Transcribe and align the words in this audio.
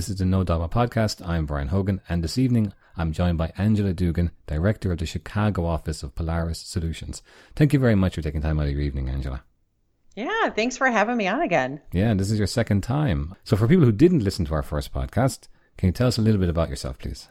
This 0.00 0.08
is 0.08 0.16
the 0.16 0.24
No 0.24 0.44
Dogma 0.44 0.70
podcast. 0.70 1.20
I'm 1.28 1.44
Bryan 1.44 1.68
Hogan, 1.68 2.00
and 2.08 2.24
this 2.24 2.38
evening 2.38 2.72
I'm 2.96 3.12
joined 3.12 3.36
by 3.36 3.52
Angela 3.58 3.92
Dugan, 3.92 4.30
Director 4.46 4.92
of 4.92 4.96
the 4.96 5.04
Chicago 5.04 5.66
office 5.66 6.02
of 6.02 6.14
Polaris 6.14 6.58
Solutions. 6.58 7.22
Thank 7.54 7.74
you 7.74 7.78
very 7.78 7.94
much 7.94 8.14
for 8.14 8.22
taking 8.22 8.40
time 8.40 8.58
out 8.58 8.64
of 8.64 8.72
your 8.72 8.80
evening, 8.80 9.10
Angela. 9.10 9.42
Yeah, 10.16 10.48
thanks 10.56 10.78
for 10.78 10.86
having 10.86 11.18
me 11.18 11.28
on 11.28 11.42
again. 11.42 11.82
Yeah, 11.92 12.14
this 12.14 12.30
is 12.30 12.38
your 12.38 12.46
second 12.46 12.82
time. 12.82 13.34
So, 13.44 13.58
for 13.58 13.68
people 13.68 13.84
who 13.84 13.92
didn't 13.92 14.24
listen 14.24 14.46
to 14.46 14.54
our 14.54 14.62
first 14.62 14.90
podcast, 14.90 15.48
can 15.76 15.88
you 15.88 15.92
tell 15.92 16.08
us 16.08 16.16
a 16.16 16.22
little 16.22 16.40
bit 16.40 16.48
about 16.48 16.70
yourself, 16.70 16.98
please? 16.98 17.28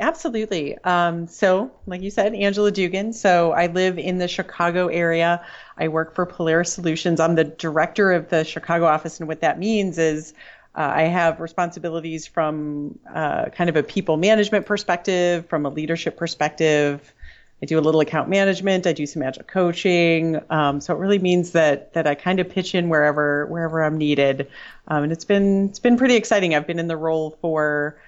Absolutely. 0.00 0.76
Um, 0.78 1.28
so, 1.28 1.70
like 1.86 2.02
you 2.02 2.10
said, 2.10 2.34
Angela 2.34 2.72
Dugan. 2.72 3.12
So, 3.12 3.52
I 3.52 3.68
live 3.68 3.96
in 3.96 4.18
the 4.18 4.26
Chicago 4.26 4.88
area. 4.88 5.40
I 5.76 5.86
work 5.86 6.16
for 6.16 6.26
Polaris 6.26 6.72
Solutions. 6.72 7.20
I'm 7.20 7.36
the 7.36 7.44
director 7.44 8.10
of 8.10 8.28
the 8.28 8.42
Chicago 8.42 8.86
office, 8.86 9.20
and 9.20 9.28
what 9.28 9.40
that 9.42 9.60
means 9.60 9.98
is 9.98 10.34
uh, 10.78 10.92
I 10.94 11.02
have 11.02 11.40
responsibilities 11.40 12.28
from 12.28 12.96
uh, 13.12 13.46
kind 13.46 13.68
of 13.68 13.74
a 13.74 13.82
people 13.82 14.16
management 14.16 14.64
perspective, 14.64 15.44
from 15.46 15.66
a 15.66 15.70
leadership 15.70 16.16
perspective. 16.16 17.12
I 17.60 17.66
do 17.66 17.80
a 17.80 17.82
little 17.82 18.00
account 18.00 18.28
management. 18.28 18.86
I 18.86 18.92
do 18.92 19.04
some 19.04 19.24
agile 19.24 19.42
coaching. 19.42 20.40
Um, 20.50 20.80
so 20.80 20.94
it 20.94 20.98
really 20.98 21.18
means 21.18 21.50
that 21.50 21.94
that 21.94 22.06
I 22.06 22.14
kind 22.14 22.38
of 22.38 22.48
pitch 22.48 22.76
in 22.76 22.88
wherever 22.88 23.46
wherever 23.46 23.82
I'm 23.82 23.98
needed, 23.98 24.48
um, 24.86 25.02
and 25.02 25.10
it's 25.10 25.24
been 25.24 25.68
it's 25.68 25.80
been 25.80 25.96
pretty 25.96 26.14
exciting. 26.14 26.54
I've 26.54 26.68
been 26.68 26.78
in 26.78 26.86
the 26.86 26.96
role 26.96 27.36
for 27.40 28.00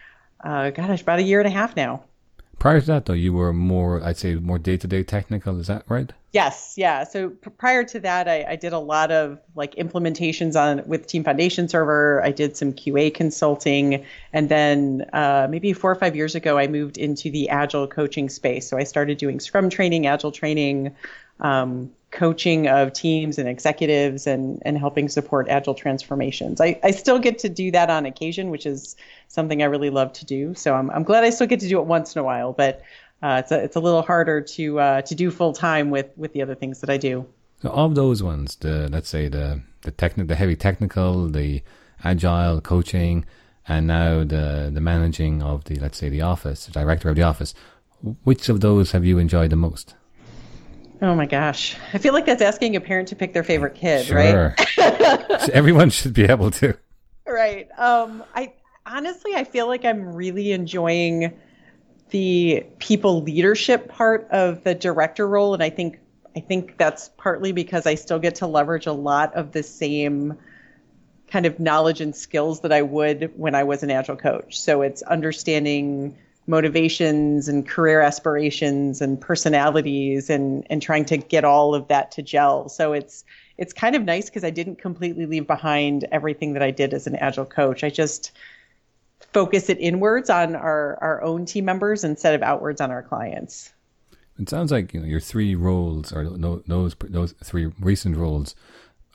uh, 0.45 0.71
gosh, 0.71 1.03
about 1.03 1.19
a 1.19 1.23
year 1.23 1.41
and 1.41 1.49
a 1.49 1.51
half 1.51 1.75
now. 1.75 2.05
Prior 2.61 2.79
to 2.79 2.87
that, 2.89 3.07
though, 3.07 3.15
you 3.15 3.33
were 3.33 3.55
more, 3.55 4.05
I'd 4.05 4.19
say, 4.19 4.35
more 4.35 4.59
day 4.59 4.77
to 4.77 4.87
day 4.87 5.03
technical. 5.03 5.59
Is 5.59 5.69
that 5.69 5.83
right? 5.89 6.13
Yes, 6.33 6.75
yeah. 6.77 7.05
So 7.05 7.31
p- 7.31 7.49
prior 7.57 7.85
to 7.85 8.01
that, 8.01 8.29
I, 8.29 8.45
I, 8.51 8.57
did 8.57 8.75
a 8.75 8.79
lot 8.79 9.11
of 9.11 9.41
like 9.57 9.75
implementations 9.77 10.61
on 10.61 10.87
with 10.87 11.07
Team 11.07 11.25
Foundation 11.25 11.69
Server. 11.69 12.23
I 12.23 12.33
did 12.33 12.59
some 12.59 12.75
QA 12.75 13.15
consulting, 13.15 14.05
and 14.35 14.51
then 14.51 15.07
uh, 15.15 15.49
maybe 15.51 15.73
four 15.73 15.91
or 15.91 15.95
five 15.95 16.15
years 16.15 16.35
ago, 16.35 16.59
I 16.59 16.67
moved 16.67 16.99
into 16.99 17.31
the 17.31 17.49
Agile 17.49 17.89
coaching 17.89 18.29
space. 18.29 18.69
So 18.69 18.77
I 18.77 18.85
started 18.85 19.17
doing 19.17 19.41
Scrum 19.41 19.71
training, 19.71 20.07
Agile 20.07 20.31
training, 20.31 20.95
um, 21.41 21.91
coaching 22.11 22.67
of 22.67 22.93
teams 22.93 23.39
and 23.39 23.49
executives 23.49 24.27
and, 24.27 24.61
and 24.65 24.77
helping 24.77 25.09
support 25.09 25.49
agile 25.49 25.75
transformations. 25.75 26.61
I, 26.61 26.79
I 26.83 26.91
still 26.91 27.19
get 27.19 27.39
to 27.41 27.49
do 27.49 27.71
that 27.71 27.89
on 27.89 28.05
occasion, 28.05 28.51
which 28.51 28.67
is 28.67 28.97
something 29.29 29.63
I 29.63 29.67
really 29.67 29.91
love 29.91 30.13
to 30.15 30.25
do. 30.25 30.55
So 30.55 30.75
I'm, 30.75 30.91
I'm 30.91 31.05
glad 31.05 31.25
I 31.25 31.31
still 31.31 31.47
get 31.47 31.61
to 31.61 31.69
do 31.69 31.79
it 31.79 31.87
once 31.87 32.17
in 32.17 32.21
a 32.21 32.25
while, 32.25 32.53
but 32.53 32.83
uh, 33.23 33.43
it's, 33.45 33.53
a, 33.53 33.63
it's 33.63 33.77
a 33.77 33.81
little 33.81 34.03
harder 34.03 34.41
to 34.41 34.81
uh, 34.81 35.03
to 35.03 35.15
do 35.15 35.31
full 35.31 35.53
time 35.53 35.91
with, 35.91 36.11
with 36.17 36.33
the 36.33 36.43
other 36.43 36.55
things 36.55 36.81
that 36.81 36.91
I 36.91 36.97
do. 36.97 37.27
So 37.63 37.69
of 37.71 37.95
those 37.95 38.23
ones, 38.23 38.57
the 38.57 38.89
let's 38.89 39.09
say 39.09 39.29
the 39.29 39.61
the 39.83 39.93
techni- 39.93 40.27
the 40.27 40.35
heavy 40.35 40.57
technical, 40.57 41.29
the 41.29 41.63
agile 42.03 42.61
coaching, 42.63 43.27
and 43.69 43.87
now 43.87 44.25
the 44.25 44.71
the 44.73 44.81
managing 44.81 45.43
of 45.43 45.65
the 45.65 45.77
let's 45.77 45.99
say 45.99 46.09
the 46.09 46.23
office, 46.23 46.65
the 46.65 46.73
director 46.73 47.11
of 47.11 47.17
the 47.17 47.23
office, 47.23 47.55
which 48.25 48.49
of 48.49 48.63
those 48.63 48.93
have 48.93 49.05
you 49.05 49.19
enjoyed 49.19 49.51
the 49.51 49.57
most? 49.57 49.95
Oh 51.03 51.15
my 51.15 51.27
gosh. 51.27 51.77
I 51.95 51.99
feel 51.99 52.13
like 52.13 52.27
that's 52.27 52.43
asking 52.43 52.77
a 52.77 52.81
parent 52.81 53.09
to 53.09 53.17
pick 53.17 53.33
their 53.33 53.45
favorite 53.45 53.75
kid, 53.75 54.07
sure. 54.07 54.55
right? 54.57 55.49
Everyone 55.51 55.91
should 55.91 56.13
be 56.13 56.25
able 56.25 56.51
to. 56.53 56.77
Right. 57.27 57.69
Um, 57.79 58.23
I 58.35 58.53
honestly, 58.85 59.35
I 59.35 59.45
feel 59.45 59.67
like 59.67 59.85
I'm 59.85 60.15
really 60.15 60.53
enjoying 60.53 61.33
the 62.11 62.67
people 62.79 63.23
leadership 63.23 63.89
part 63.89 64.29
of 64.31 64.65
the 64.65 64.75
director 64.75 65.27
role. 65.27 65.55
And 65.55 65.63
I 65.63 65.71
think, 65.71 66.01
I 66.37 66.41
think 66.41 66.77
that's 66.77 67.09
partly 67.17 67.53
because 67.53 67.87
I 67.87 67.95
still 67.95 68.19
get 68.19 68.37
to 68.37 68.47
leverage 68.47 68.87
a 68.87 68.93
lot 68.93 69.35
of 69.35 69.53
the 69.53 69.63
same 69.63 70.37
kind 71.29 71.47
of 71.47 71.61
knowledge 71.61 72.01
and 72.01 72.15
skills 72.15 72.61
that 72.61 72.73
I 72.73 72.83
would 72.83 73.33
when 73.37 73.55
I 73.55 73.65
was 73.65 73.83
an 73.83 73.91
agile 73.91 74.17
coach. 74.17 74.61
So 74.61 74.83
it's 74.83 75.03
understanding 75.03 76.19
motivations 76.51 77.49
and 77.49 77.67
career 77.67 78.01
aspirations 78.01 79.01
and 79.01 79.21
personalities 79.21 80.29
and 80.29 80.67
and 80.69 80.83
trying 80.83 81.05
to 81.07 81.17
get 81.17 81.45
all 81.45 81.75
of 81.75 81.89
that 81.89 82.11
to 82.11 82.23
gel. 82.23 82.69
So 82.69 82.93
it's 82.93 83.25
it's 83.57 83.73
kind 83.73 83.95
of 83.95 84.03
nice 84.03 84.27
because 84.27 84.45
I 84.45 84.51
didn't 84.51 84.77
completely 84.77 85.27
leave 85.27 85.47
behind 85.47 86.07
everything 86.13 86.53
that 86.55 86.63
I 86.63 86.71
did 86.71 86.93
as 86.93 87.07
an 87.07 87.17
agile 87.17 87.47
coach. 87.47 87.85
I 87.85 87.91
just 87.91 88.33
focus 89.33 89.71
it 89.71 89.79
inwards 89.79 90.29
on 90.29 90.57
our 90.57 90.99
our 91.01 91.23
own 91.23 91.47
team 91.47 91.65
members 91.65 92.05
instead 92.05 92.35
of 92.35 92.43
outwards 92.43 92.81
on 92.81 92.91
our 92.91 93.03
clients. 93.03 93.73
It 94.39 94.49
sounds 94.49 94.73
like 94.73 94.93
you 94.93 95.01
know 95.01 95.07
your 95.07 95.21
three 95.21 95.55
roles 95.55 96.13
or 96.13 96.29
those 96.67 96.95
those 97.01 97.33
three 97.45 97.71
recent 97.79 98.17
roles 98.17 98.55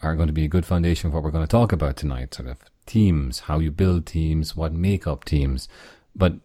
are 0.01 0.16
going 0.16 0.28
to 0.28 0.34
be 0.34 0.45
a 0.45 0.47
good 0.50 0.66
foundation 0.66 1.09
for 1.09 1.16
what 1.16 1.24
we're 1.24 1.31
going 1.31 1.45
to 1.45 1.51
talk 1.51 1.72
about 1.72 1.97
tonight. 1.97 2.34
Sort 2.34 2.47
of 2.47 2.57
teams, 2.85 3.41
how 3.41 3.59
you 3.59 3.72
build 3.72 4.06
teams, 4.06 4.56
what 4.56 4.72
make 4.72 5.06
up 5.06 5.25
teams. 5.25 5.68
But 6.16 6.35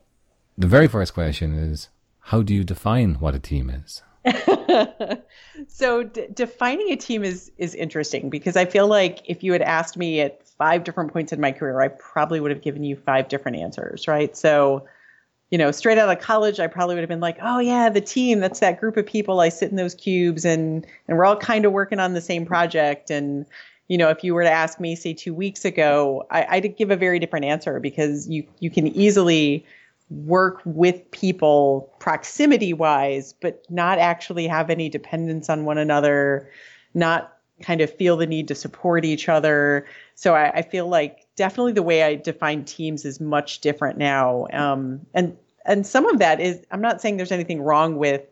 the 0.61 0.67
very 0.67 0.87
first 0.87 1.15
question 1.15 1.55
is 1.55 1.89
how 2.19 2.43
do 2.43 2.55
you 2.55 2.63
define 2.63 3.15
what 3.15 3.35
a 3.35 3.39
team 3.39 3.71
is? 3.71 4.03
so 5.69 6.03
d- 6.03 6.27
defining 6.35 6.91
a 6.91 6.97
team 6.97 7.25
is 7.25 7.51
is 7.57 7.75
interesting 7.75 8.29
because 8.29 8.57
I 8.57 8.67
feel 8.67 8.87
like 8.87 9.23
if 9.25 9.43
you 9.43 9.53
had 9.53 9.63
asked 9.63 9.97
me 9.97 10.21
at 10.21 10.47
five 10.47 10.85
different 10.85 11.15
points 11.15 11.33
in 11.33 11.41
my 11.41 11.53
career, 11.53 11.81
I 11.81 11.89
probably 11.89 12.41
would 12.41 12.51
have 12.51 12.61
given 12.61 12.85
you 12.85 12.95
five 12.95 13.29
different 13.29 13.57
answers, 13.57 14.07
right? 14.07 14.37
So, 14.37 14.87
you 15.51 15.57
know, 15.57 15.73
straight 15.73 15.97
out 15.97 16.11
of 16.11 16.23
college, 16.23 16.61
I 16.61 16.67
probably 16.67 16.95
would 16.95 17.01
have 17.01 17.09
been 17.09 17.21
like, 17.21 17.39
"Oh 17.41 17.59
yeah, 17.59 17.89
the 17.89 18.03
team, 18.03 18.41
that's 18.41 18.61
that 18.61 18.79
group 18.79 18.99
of 18.99 19.07
people 19.07 19.41
I 19.41 19.49
sit 19.49 19.71
in 19.71 19.77
those 19.77 19.95
cubes 19.95 20.45
and 20.45 20.87
and 21.09 21.17
we're 21.17 21.25
all 21.25 21.37
kind 21.37 21.65
of 21.65 21.73
working 21.73 21.99
on 21.99 22.13
the 22.13 22.21
same 22.21 22.45
project 22.45 23.11
and 23.11 23.47
you 23.89 23.99
know, 23.99 24.09
if 24.09 24.23
you 24.23 24.35
were 24.35 24.45
to 24.45 24.51
ask 24.51 24.79
me, 24.79 24.95
say, 24.95 25.13
two 25.13 25.35
weeks 25.35 25.65
ago, 25.65 26.25
I, 26.31 26.47
I'd 26.49 26.77
give 26.77 26.93
a 26.93 26.97
very 26.97 27.19
different 27.19 27.47
answer 27.47 27.81
because 27.81 28.29
you 28.29 28.47
you 28.61 28.71
can 28.71 28.87
easily 28.87 29.65
work 30.11 30.61
with 30.65 31.09
people 31.13 31.93
proximity 32.01 32.73
wise, 32.73 33.33
but 33.41 33.65
not 33.71 33.99
actually 33.99 34.47
have 34.47 34.69
any 34.69 34.89
dependence 34.89 35.49
on 35.49 35.65
one 35.65 35.79
another, 35.79 36.51
not 36.95 37.37
kind 37.63 37.81
of 37.81 37.95
feel 37.95 38.17
the 38.17 38.27
need 38.27 38.49
to 38.49 38.55
support 38.55 39.05
each 39.05 39.29
other. 39.29 39.87
So 40.15 40.35
I, 40.35 40.51
I 40.51 40.63
feel 40.63 40.89
like 40.89 41.27
definitely 41.37 41.73
the 41.73 41.83
way 41.83 42.03
I 42.03 42.17
define 42.17 42.65
teams 42.65 43.05
is 43.05 43.21
much 43.21 43.61
different 43.61 43.99
now. 43.99 44.47
Um, 44.53 45.07
and 45.15 45.37
and 45.67 45.87
some 45.87 46.07
of 46.07 46.19
that 46.19 46.41
is 46.41 46.65
I'm 46.71 46.81
not 46.81 47.01
saying 47.01 47.17
there's 47.17 47.33
anything 47.33 47.63
wrong 47.63 47.97
with 47.97 48.23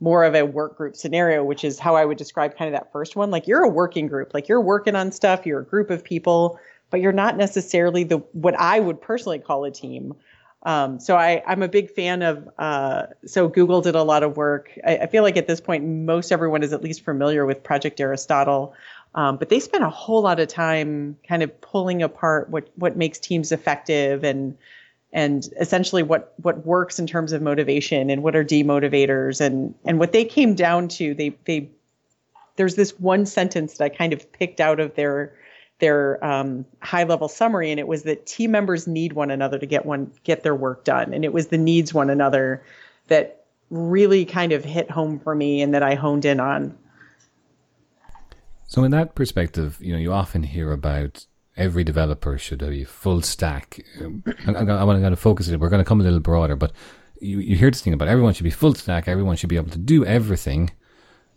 more 0.00 0.24
of 0.24 0.34
a 0.34 0.46
work 0.46 0.76
group 0.78 0.96
scenario, 0.96 1.44
which 1.44 1.62
is 1.62 1.78
how 1.78 1.94
I 1.94 2.04
would 2.04 2.16
describe 2.16 2.56
kind 2.56 2.72
of 2.74 2.80
that 2.80 2.90
first 2.90 3.16
one. 3.16 3.30
Like 3.30 3.46
you're 3.46 3.62
a 3.62 3.68
working 3.68 4.06
group, 4.06 4.32
like 4.32 4.48
you're 4.48 4.60
working 4.60 4.96
on 4.96 5.12
stuff, 5.12 5.44
you're 5.44 5.60
a 5.60 5.64
group 5.64 5.90
of 5.90 6.02
people, 6.02 6.58
but 6.88 7.00
you're 7.00 7.12
not 7.12 7.36
necessarily 7.36 8.04
the 8.04 8.18
what 8.32 8.58
I 8.58 8.80
would 8.80 9.00
personally 9.00 9.38
call 9.38 9.64
a 9.64 9.70
team. 9.70 10.14
Um, 10.62 11.00
so 11.00 11.16
I, 11.16 11.42
I'm 11.46 11.62
a 11.62 11.68
big 11.68 11.90
fan 11.90 12.22
of. 12.22 12.48
Uh, 12.58 13.06
so 13.24 13.48
Google 13.48 13.80
did 13.80 13.94
a 13.94 14.02
lot 14.02 14.22
of 14.22 14.36
work. 14.36 14.70
I, 14.84 14.98
I, 14.98 15.06
feel 15.06 15.22
like 15.22 15.38
at 15.38 15.46
this 15.46 15.60
point, 15.60 15.84
most 15.84 16.30
everyone 16.30 16.62
is 16.62 16.74
at 16.74 16.82
least 16.82 17.02
familiar 17.02 17.46
with 17.46 17.62
Project 17.62 17.98
Aristotle, 17.98 18.74
um, 19.14 19.38
but 19.38 19.48
they 19.48 19.58
spent 19.58 19.84
a 19.84 19.88
whole 19.88 20.20
lot 20.20 20.38
of 20.38 20.48
time 20.48 21.16
kind 21.26 21.42
of 21.42 21.60
pulling 21.62 22.02
apart 22.02 22.50
what 22.50 22.68
what 22.76 22.96
makes 22.96 23.18
teams 23.18 23.52
effective 23.52 24.22
and 24.22 24.56
and 25.12 25.48
essentially 25.58 26.02
what 26.02 26.34
what 26.42 26.66
works 26.66 26.98
in 26.98 27.06
terms 27.06 27.32
of 27.32 27.40
motivation 27.40 28.10
and 28.10 28.22
what 28.22 28.36
are 28.36 28.44
demotivators 28.44 29.40
and 29.40 29.74
and 29.86 29.98
what 29.98 30.12
they 30.12 30.26
came 30.26 30.54
down 30.54 30.88
to. 30.88 31.14
They 31.14 31.30
they 31.46 31.70
there's 32.56 32.74
this 32.74 33.00
one 33.00 33.24
sentence 33.24 33.78
that 33.78 33.84
I 33.84 33.88
kind 33.88 34.12
of 34.12 34.30
picked 34.32 34.60
out 34.60 34.78
of 34.78 34.94
their 34.94 35.32
their 35.80 36.22
um, 36.24 36.64
high 36.80 37.04
level 37.04 37.28
summary, 37.28 37.70
and 37.70 37.80
it 37.80 37.88
was 37.88 38.04
that 38.04 38.26
team 38.26 38.50
members 38.50 38.86
need 38.86 39.14
one 39.14 39.30
another 39.30 39.58
to 39.58 39.66
get 39.66 39.84
one 39.84 40.12
get 40.24 40.42
their 40.42 40.54
work 40.54 40.84
done, 40.84 41.12
and 41.12 41.24
it 41.24 41.32
was 41.32 41.48
the 41.48 41.58
needs 41.58 41.92
one 41.92 42.10
another 42.10 42.62
that 43.08 43.44
really 43.70 44.24
kind 44.24 44.52
of 44.52 44.64
hit 44.64 44.90
home 44.90 45.18
for 45.18 45.34
me, 45.34 45.60
and 45.62 45.74
that 45.74 45.82
I 45.82 45.94
honed 45.94 46.24
in 46.24 46.40
on. 46.40 46.76
So, 48.66 48.84
in 48.84 48.92
that 48.92 49.14
perspective, 49.14 49.78
you 49.80 49.92
know, 49.92 49.98
you 49.98 50.12
often 50.12 50.44
hear 50.44 50.70
about 50.70 51.26
every 51.56 51.82
developer 51.82 52.38
should 52.38 52.60
be 52.60 52.84
full 52.84 53.20
stack. 53.22 53.84
Um, 54.00 54.22
I, 54.46 54.52
I, 54.52 54.62
I 54.62 54.84
want 54.84 55.02
to 55.02 55.16
focus 55.16 55.48
it. 55.48 55.58
We're 55.58 55.68
going 55.68 55.82
to 55.82 55.88
come 55.88 56.00
a 56.00 56.04
little 56.04 56.20
broader, 56.20 56.56
but 56.56 56.72
you, 57.20 57.38
you 57.40 57.56
hear 57.56 57.70
this 57.70 57.82
thing 57.82 57.92
about 57.92 58.08
everyone 58.08 58.32
should 58.32 58.44
be 58.44 58.50
full 58.50 58.74
stack. 58.74 59.08
Everyone 59.08 59.36
should 59.36 59.48
be 59.48 59.56
able 59.56 59.70
to 59.70 59.78
do 59.78 60.04
everything. 60.04 60.70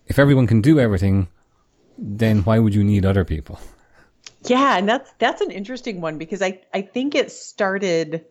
If 0.08 0.20
everyone 0.20 0.48
can 0.48 0.62
do 0.62 0.80
everything, 0.80 1.28
then 1.98 2.44
why 2.44 2.60
would 2.60 2.76
you 2.76 2.84
need 2.84 3.06
other 3.06 3.26
people? 3.26 3.60
Yeah, 4.46 4.78
and 4.78 4.88
that's 4.88 5.12
that's 5.20 5.42
an 5.42 5.52
interesting 5.52 6.02
one 6.02 6.18
because 6.18 6.42
I 6.42 6.62
I 6.74 6.82
think 6.82 7.16
it 7.16 7.32
started 7.32 8.26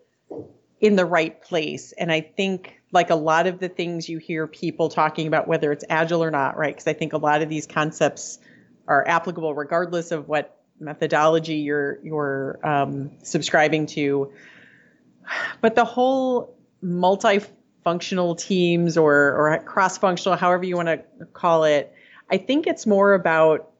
in 0.80 0.96
the 0.96 1.06
right 1.06 1.40
place 1.42 1.92
and 1.92 2.10
I 2.10 2.20
think 2.20 2.80
like 2.90 3.10
a 3.10 3.14
lot 3.14 3.46
of 3.46 3.60
the 3.60 3.68
things 3.68 4.08
you 4.08 4.18
hear 4.18 4.46
people 4.46 4.88
talking 4.88 5.26
about 5.26 5.48
whether 5.48 5.72
it's 5.72 5.84
agile 5.88 6.22
or 6.22 6.30
not, 6.30 6.56
right? 6.56 6.74
Because 6.74 6.86
I 6.86 6.92
think 6.92 7.12
a 7.12 7.18
lot 7.18 7.40
of 7.40 7.48
these 7.48 7.66
concepts 7.66 8.38
are 8.88 9.06
applicable 9.06 9.54
regardless 9.54 10.10
of 10.10 10.28
what 10.28 10.60
methodology 10.80 11.56
you're 11.56 11.98
you're 12.02 12.58
um, 12.64 13.12
subscribing 13.22 13.86
to. 13.86 14.32
But 15.60 15.76
the 15.76 15.84
whole 15.84 16.56
multifunctional 16.84 18.38
teams 18.38 18.98
or 18.98 19.14
or 19.14 19.62
cross 19.64 19.98
functional, 19.98 20.36
however 20.36 20.64
you 20.64 20.76
want 20.76 20.88
to 20.88 21.26
call 21.32 21.64
it, 21.64 21.94
I 22.30 22.38
think 22.38 22.66
it's 22.66 22.86
more 22.86 23.14
about 23.14 23.71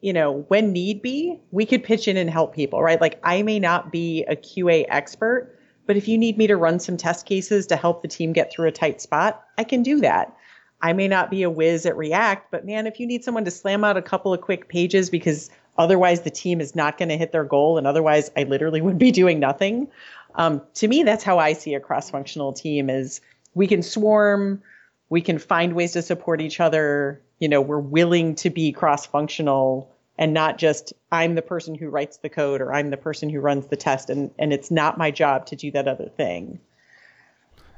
you 0.00 0.12
know, 0.12 0.44
when 0.48 0.72
need 0.72 1.02
be, 1.02 1.38
we 1.50 1.66
could 1.66 1.84
pitch 1.84 2.08
in 2.08 2.16
and 2.16 2.30
help 2.30 2.54
people, 2.54 2.82
right? 2.82 3.00
Like 3.00 3.20
I 3.22 3.42
may 3.42 3.58
not 3.58 3.92
be 3.92 4.24
a 4.24 4.36
QA 4.36 4.86
expert, 4.88 5.58
but 5.86 5.96
if 5.96 6.08
you 6.08 6.16
need 6.16 6.38
me 6.38 6.46
to 6.46 6.56
run 6.56 6.78
some 6.80 6.96
test 6.96 7.26
cases 7.26 7.66
to 7.66 7.76
help 7.76 8.02
the 8.02 8.08
team 8.08 8.32
get 8.32 8.50
through 8.50 8.68
a 8.68 8.72
tight 8.72 9.00
spot, 9.00 9.44
I 9.58 9.64
can 9.64 9.82
do 9.82 10.00
that. 10.00 10.34
I 10.82 10.92
may 10.94 11.08
not 11.08 11.30
be 11.30 11.42
a 11.42 11.50
whiz 11.50 11.84
at 11.84 11.96
React, 11.96 12.50
but 12.50 12.64
man, 12.64 12.86
if 12.86 12.98
you 12.98 13.06
need 13.06 13.24
someone 13.24 13.44
to 13.44 13.50
slam 13.50 13.84
out 13.84 13.96
a 13.96 14.02
couple 14.02 14.32
of 14.32 14.40
quick 14.40 14.68
pages 14.68 15.10
because 15.10 15.50
otherwise 15.76 16.22
the 16.22 16.30
team 16.30 16.60
is 16.60 16.74
not 16.74 16.96
going 16.96 17.10
to 17.10 17.16
hit 17.16 17.32
their 17.32 17.44
goal 17.44 17.76
and 17.76 17.86
otherwise 17.86 18.30
I 18.36 18.44
literally 18.44 18.80
would 18.80 18.98
be 18.98 19.10
doing 19.10 19.40
nothing. 19.40 19.88
Um, 20.36 20.62
to 20.74 20.88
me, 20.88 21.02
that's 21.02 21.24
how 21.24 21.38
I 21.38 21.52
see 21.52 21.74
a 21.74 21.80
cross-functional 21.80 22.54
team 22.54 22.88
is 22.88 23.20
we 23.54 23.66
can 23.66 23.82
swarm, 23.82 24.62
we 25.10 25.20
can 25.20 25.38
find 25.38 25.74
ways 25.74 25.92
to 25.92 26.02
support 26.02 26.40
each 26.40 26.60
other. 26.60 27.20
You 27.40 27.48
know, 27.48 27.60
we're 27.60 27.80
willing 27.80 28.36
to 28.36 28.50
be 28.50 28.70
cross-functional 28.70 29.90
and 30.18 30.34
not 30.34 30.58
just 30.58 30.92
I'm 31.10 31.34
the 31.34 31.42
person 31.42 31.74
who 31.74 31.88
writes 31.88 32.18
the 32.18 32.28
code 32.28 32.60
or 32.60 32.72
I'm 32.72 32.90
the 32.90 32.96
person 32.96 33.30
who 33.30 33.40
runs 33.40 33.66
the 33.66 33.76
test 33.76 34.10
and, 34.10 34.30
and 34.38 34.52
it's 34.52 34.70
not 34.70 34.98
my 34.98 35.10
job 35.10 35.46
to 35.46 35.56
do 35.56 35.70
that 35.72 35.88
other 35.88 36.08
thing. 36.08 36.60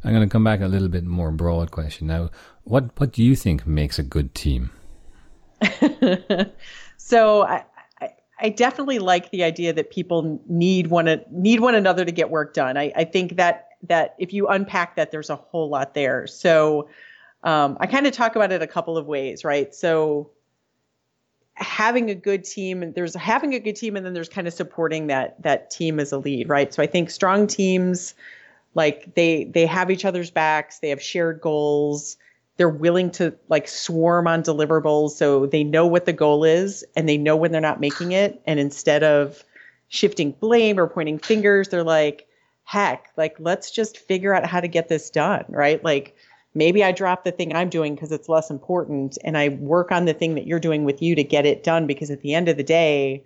I'm 0.05 0.13
going 0.13 0.29
to 0.29 0.33
come 0.33 0.45
back 0.45 0.61
a 0.61 0.67
little 0.67 0.89
bit 0.89 1.05
more 1.05 1.31
broad 1.31 1.71
question 1.71 2.09
now. 2.09 2.31
What 2.65 2.99
what 2.99 3.13
do 3.13 3.23
you 3.23 3.37
think 3.37 3.67
makes 3.67 3.99
a 3.99 4.03
good 4.03 4.35
team? 4.35 4.71
so 6.97 7.43
I, 7.43 7.65
I, 8.01 8.09
I 8.41 8.49
definitely 8.49 8.99
like 8.99 9.31
the 9.31 9.45
idea 9.45 9.73
that 9.73 9.91
people 9.91 10.41
need 10.49 10.89
one 10.89 11.21
need 11.31 11.61
one 11.61 11.77
another 11.77 12.05
to 12.05 12.11
get 12.13 12.31
work 12.31 12.53
done. 12.55 12.77
I, 12.77 12.93
I 12.97 13.05
think 13.05 13.37
that 13.37 13.69
that 13.85 14.17
if 14.19 14.33
you 14.33 14.49
unpack 14.49 14.97
that, 14.97 15.13
there's 15.13 15.31
a 15.31 15.37
whole 15.37 15.69
lot 15.69 15.95
there. 15.95 16.27
So 16.27 16.89
um, 17.43 17.77
I 17.81 17.87
kind 17.87 18.07
of 18.07 18.13
talk 18.13 18.37
about 18.37 18.53
it 18.53 18.63
a 18.63 18.67
couple 18.67 18.97
of 18.97 19.07
ways, 19.07 19.45
right? 19.45 19.75
So 19.75 20.31
having 21.55 22.11
a 22.11 22.15
good 22.15 22.45
team 22.45 22.83
and 22.83 22.95
there's 22.95 23.15
having 23.15 23.55
a 23.55 23.61
good 23.61 23.77
team 23.77 23.97
and 23.97 24.05
then 24.05 24.15
there's 24.15 24.29
kind 24.29 24.47
of 24.47 24.55
supporting 24.55 25.09
that 25.09 25.41
that 25.43 25.71
team 25.71 26.01
as 26.01 26.11
a 26.13 26.19
lead 26.19 26.49
right 26.49 26.73
so 26.73 26.83
i 26.83 26.87
think 26.87 27.11
strong 27.11 27.47
teams 27.47 28.15
like 28.75 29.15
they 29.15 29.45
they 29.45 29.67
have 29.67 29.91
each 29.91 30.05
other's 30.05 30.31
backs 30.31 30.79
they 30.79 30.89
have 30.89 31.03
shared 31.03 31.41
goals 31.41 32.17
they're 32.57 32.69
willing 32.69 33.11
to 33.11 33.35
like 33.49 33.69
swarm 33.69 34.27
on 34.27 34.43
deliverables 34.43 35.11
so 35.11 35.47
they 35.47 35.63
know 35.63 35.87
what 35.87 36.07
the 36.07 36.13
goal 36.13 36.43
is 36.43 36.85
and 36.97 37.09
they 37.09 37.19
know 37.19 37.37
when 37.37 37.53
they're 37.53 37.61
not 37.61 37.81
making 37.81 38.13
it 38.13 38.41
and 38.47 38.59
instead 38.59 39.03
of 39.03 39.45
shifting 39.89 40.33
blame 40.33 40.79
or 40.79 40.87
pointing 40.87 41.19
fingers 41.19 41.69
they're 41.69 41.85
like 41.85 42.27
heck 42.65 43.11
like 43.19 43.37
let's 43.39 43.71
just 43.71 43.99
figure 43.99 44.35
out 44.35 44.47
how 44.47 44.59
to 44.61 44.69
get 44.69 44.89
this 44.89 45.11
done 45.11 45.45
right 45.49 45.85
like 45.85 46.17
maybe 46.55 46.85
i 46.85 46.93
drop 46.93 47.25
the 47.25 47.33
thing 47.33 47.55
i'm 47.55 47.69
doing 47.69 47.95
because 47.95 48.13
it's 48.13 48.29
less 48.29 48.51
important 48.51 49.19
and 49.25 49.37
i 49.37 49.49
work 49.49 49.93
on 49.93 50.05
the 50.05 50.15
thing 50.15 50.35
that 50.35 50.47
you're 50.47 50.61
doing 50.61 50.85
with 50.85 51.03
you 51.03 51.15
to 51.15 51.25
get 51.25 51.47
it 51.47 51.65
done 51.65 51.87
because 51.87 52.11
at 52.11 52.21
the 52.21 52.35
end 52.35 52.49
of 52.49 52.57
the 52.57 52.63
day 52.63 53.23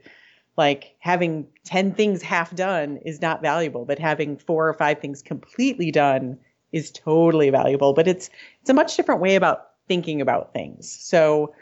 like 0.56 0.94
having 1.00 1.46
10 1.64 1.92
things 1.94 2.22
half 2.22 2.54
done 2.54 2.98
is 3.04 3.20
not 3.20 3.42
valuable 3.42 3.84
but 3.84 3.98
having 3.98 4.36
four 4.36 4.68
or 4.68 4.74
five 4.74 5.00
things 5.00 5.22
completely 5.22 5.90
done 5.90 6.38
is 6.72 6.90
totally 6.90 7.50
valuable. 7.50 7.92
But 7.92 8.08
it's 8.08 8.30
it's 8.60 8.70
a 8.70 8.74
much 8.74 8.96
different 8.96 9.20
way 9.20 9.34
about 9.36 9.70
thinking 9.88 10.20
about 10.20 10.52
things. 10.52 10.90
So 10.90 11.54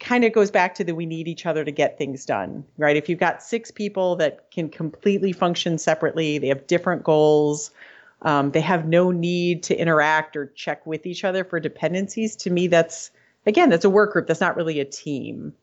kind 0.00 0.24
of 0.24 0.32
goes 0.32 0.50
back 0.50 0.74
to 0.74 0.84
the 0.84 0.94
we 0.94 1.04
need 1.04 1.28
each 1.28 1.44
other 1.44 1.62
to 1.62 1.70
get 1.70 1.98
things 1.98 2.24
done 2.24 2.64
right? 2.78 2.96
If 2.96 3.08
you've 3.08 3.18
got 3.18 3.42
six 3.42 3.70
people 3.70 4.16
that 4.16 4.50
can 4.50 4.70
completely 4.70 5.32
function 5.32 5.76
separately 5.76 6.38
they 6.38 6.48
have 6.48 6.66
different 6.66 7.04
goals 7.04 7.70
um, 8.22 8.50
they 8.50 8.60
have 8.60 8.86
no 8.86 9.10
need 9.10 9.62
to 9.64 9.76
interact 9.76 10.36
or 10.36 10.46
check 10.46 10.86
with 10.86 11.06
each 11.06 11.24
other 11.24 11.44
for 11.44 11.60
dependencies. 11.60 12.36
To 12.36 12.50
me 12.50 12.66
that's 12.66 13.10
again 13.46 13.70
that's 13.70 13.84
a 13.84 13.90
work 13.90 14.12
group. 14.12 14.26
That's 14.26 14.40
not 14.40 14.56
really 14.56 14.80
a 14.80 14.84
team. 14.84 15.54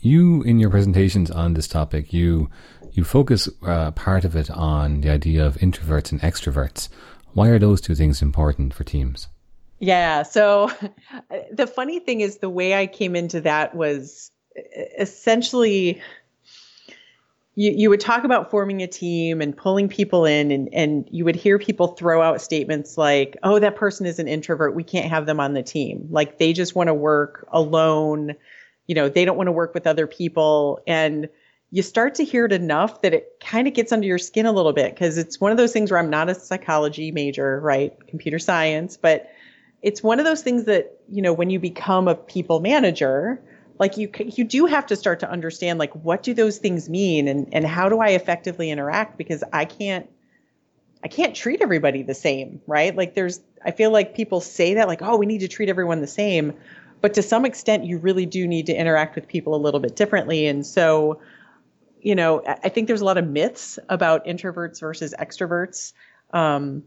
You 0.00 0.42
in 0.42 0.58
your 0.58 0.70
presentations 0.70 1.30
on 1.30 1.54
this 1.54 1.68
topic 1.68 2.12
you 2.12 2.50
you 2.92 3.04
focus 3.04 3.48
uh, 3.66 3.90
part 3.92 4.24
of 4.24 4.36
it 4.36 4.50
on 4.50 5.00
the 5.00 5.10
idea 5.10 5.46
of 5.46 5.56
introverts 5.56 6.12
and 6.12 6.20
extroverts. 6.20 6.88
Why 7.32 7.48
are 7.48 7.58
those 7.58 7.80
two 7.80 7.94
things 7.94 8.22
important 8.22 8.74
for 8.74 8.84
teams? 8.84 9.28
Yeah 9.78 10.22
so 10.22 10.70
the 11.52 11.66
funny 11.66 12.00
thing 12.00 12.20
is 12.20 12.38
the 12.38 12.50
way 12.50 12.74
i 12.74 12.86
came 12.86 13.16
into 13.16 13.40
that 13.40 13.74
was 13.74 14.30
essentially 14.98 16.00
you, 17.56 17.70
you 17.70 17.88
would 17.90 18.00
talk 18.00 18.24
about 18.24 18.50
forming 18.50 18.82
a 18.82 18.86
team 18.86 19.40
and 19.40 19.56
pulling 19.56 19.88
people 19.88 20.24
in 20.24 20.50
and, 20.50 20.68
and 20.72 21.08
you 21.10 21.24
would 21.24 21.36
hear 21.36 21.58
people 21.58 21.88
throw 21.88 22.20
out 22.20 22.40
statements 22.40 22.98
like 22.98 23.36
oh 23.42 23.58
that 23.58 23.76
person 23.76 24.06
is 24.06 24.18
an 24.18 24.26
introvert 24.26 24.74
we 24.74 24.82
can't 24.82 25.06
have 25.06 25.26
them 25.26 25.38
on 25.38 25.54
the 25.54 25.62
team 25.62 26.06
like 26.10 26.38
they 26.38 26.52
just 26.52 26.74
want 26.74 26.88
to 26.88 26.94
work 26.94 27.46
alone 27.52 28.34
you 28.86 28.94
know, 28.94 29.08
they 29.08 29.24
don't 29.24 29.36
want 29.36 29.48
to 29.48 29.52
work 29.52 29.74
with 29.74 29.86
other 29.86 30.06
people. 30.06 30.80
And 30.86 31.28
you 31.70 31.82
start 31.82 32.14
to 32.16 32.24
hear 32.24 32.44
it 32.44 32.52
enough 32.52 33.02
that 33.02 33.14
it 33.14 33.36
kind 33.40 33.66
of 33.66 33.74
gets 33.74 33.92
under 33.92 34.06
your 34.06 34.18
skin 34.18 34.46
a 34.46 34.52
little 34.52 34.72
bit 34.72 34.94
because 34.94 35.18
it's 35.18 35.40
one 35.40 35.50
of 35.50 35.56
those 35.56 35.72
things 35.72 35.90
where 35.90 35.98
I'm 35.98 36.10
not 36.10 36.28
a 36.28 36.34
psychology 36.34 37.10
major, 37.10 37.60
right? 37.60 37.94
Computer 38.06 38.38
science, 38.38 38.96
but 38.96 39.30
it's 39.82 40.02
one 40.02 40.18
of 40.18 40.24
those 40.24 40.42
things 40.42 40.64
that, 40.64 40.98
you 41.10 41.20
know, 41.20 41.32
when 41.32 41.50
you 41.50 41.58
become 41.58 42.08
a 42.08 42.14
people 42.14 42.60
manager, 42.60 43.42
like 43.78 43.96
you 43.96 44.10
you 44.18 44.44
do 44.44 44.66
have 44.66 44.86
to 44.86 44.96
start 44.96 45.20
to 45.20 45.30
understand 45.30 45.78
like 45.78 45.92
what 45.94 46.22
do 46.22 46.34
those 46.34 46.58
things 46.58 46.88
mean 46.88 47.28
and 47.28 47.48
and 47.52 47.66
how 47.66 47.88
do 47.88 48.00
I 48.00 48.10
effectively 48.10 48.70
interact? 48.70 49.18
Because 49.18 49.42
I 49.52 49.64
can't 49.64 50.08
I 51.02 51.08
can't 51.08 51.34
treat 51.34 51.60
everybody 51.60 52.02
the 52.02 52.14
same, 52.14 52.60
right? 52.66 52.94
Like 52.94 53.14
there's 53.14 53.40
I 53.64 53.72
feel 53.72 53.90
like 53.90 54.14
people 54.14 54.40
say 54.40 54.74
that 54.74 54.88
like 54.88 55.02
oh 55.02 55.16
we 55.16 55.26
need 55.26 55.40
to 55.40 55.48
treat 55.48 55.68
everyone 55.68 56.00
the 56.00 56.06
same, 56.06 56.54
but 57.00 57.14
to 57.14 57.22
some 57.22 57.44
extent 57.44 57.84
you 57.84 57.98
really 57.98 58.26
do 58.26 58.46
need 58.46 58.66
to 58.66 58.74
interact 58.74 59.16
with 59.16 59.26
people 59.26 59.54
a 59.54 59.58
little 59.58 59.80
bit 59.80 59.96
differently. 59.96 60.46
And 60.46 60.64
so 60.64 61.20
you 62.00 62.14
know 62.14 62.42
i 62.44 62.68
think 62.68 62.86
there's 62.86 63.00
a 63.00 63.04
lot 63.04 63.16
of 63.16 63.26
myths 63.26 63.78
about 63.88 64.26
introverts 64.26 64.80
versus 64.80 65.14
extroverts. 65.18 65.94
Um, 66.32 66.84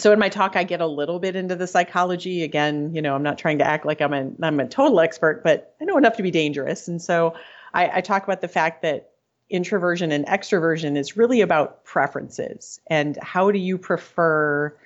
so 0.00 0.12
in 0.12 0.18
my 0.18 0.28
talk 0.28 0.56
i 0.56 0.64
get 0.64 0.80
a 0.80 0.86
little 0.86 1.18
bit 1.18 1.36
into 1.36 1.56
the 1.56 1.66
psychology 1.66 2.42
again 2.42 2.94
you 2.94 3.02
know 3.02 3.14
i'm 3.14 3.22
not 3.22 3.38
trying 3.38 3.58
to 3.58 3.64
act 3.64 3.86
like 3.86 4.00
i'm 4.00 4.12
a 4.12 4.30
i'm 4.42 4.60
a 4.60 4.66
total 4.66 5.00
expert 5.00 5.42
but 5.42 5.74
i 5.80 5.84
know 5.84 5.96
enough 5.96 6.16
to 6.16 6.22
be 6.22 6.30
dangerous 6.30 6.88
and 6.88 7.00
so 7.00 7.34
i, 7.74 7.98
I 7.98 8.00
talk 8.00 8.24
about 8.24 8.40
the 8.40 8.48
fact 8.48 8.82
that 8.82 9.10
introversion 9.50 10.12
and 10.12 10.26
extroversion 10.26 10.96
is 10.96 11.16
really 11.16 11.40
about 11.40 11.84
preferences 11.84 12.80
and 12.88 13.16
how 13.22 13.50
do 13.50 13.58
you 13.58 13.78
prefer 13.78 14.76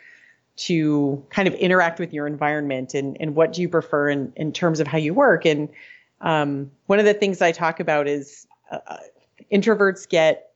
to 0.55 1.25
kind 1.31 1.49
of 1.49 1.55
interact 1.55 1.99
with 1.99 2.13
your 2.13 2.27
environment 2.27 2.95
and, 2.95 3.17
and 3.21 3.35
what 3.35 3.53
do 3.53 3.63
you 3.63 3.69
prefer 3.69 4.09
in, 4.09 4.33
in 4.37 4.53
terms 4.53 4.81
of 4.81 4.87
how 4.87 4.99
you 4.99 5.15
work. 5.15 5.47
And 5.47 5.69
um, 6.21 6.71
one 6.87 6.99
of 6.99 7.05
the 7.05 7.15
things 7.15 7.41
I 7.41 7.53
talk 7.53 7.81
about 7.81 8.07
is 8.07 8.47
uh, 8.71 8.79
uh, 8.87 8.99
introverts 9.51 10.09
get 10.09 10.51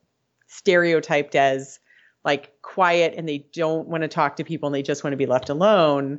stereotyped 0.47 1.35
as 1.35 1.81
like 2.27 2.61
quiet 2.61 3.15
and 3.17 3.27
they 3.27 3.47
don't 3.55 3.87
want 3.87 4.03
to 4.03 4.09
talk 4.09 4.37
to 4.37 4.45
people 4.45 4.67
and 4.67 4.75
they 4.75 4.83
just 4.83 5.05
want 5.05 5.13
to 5.13 5.17
be 5.17 5.27
left 5.27 5.49
alone. 5.49 6.19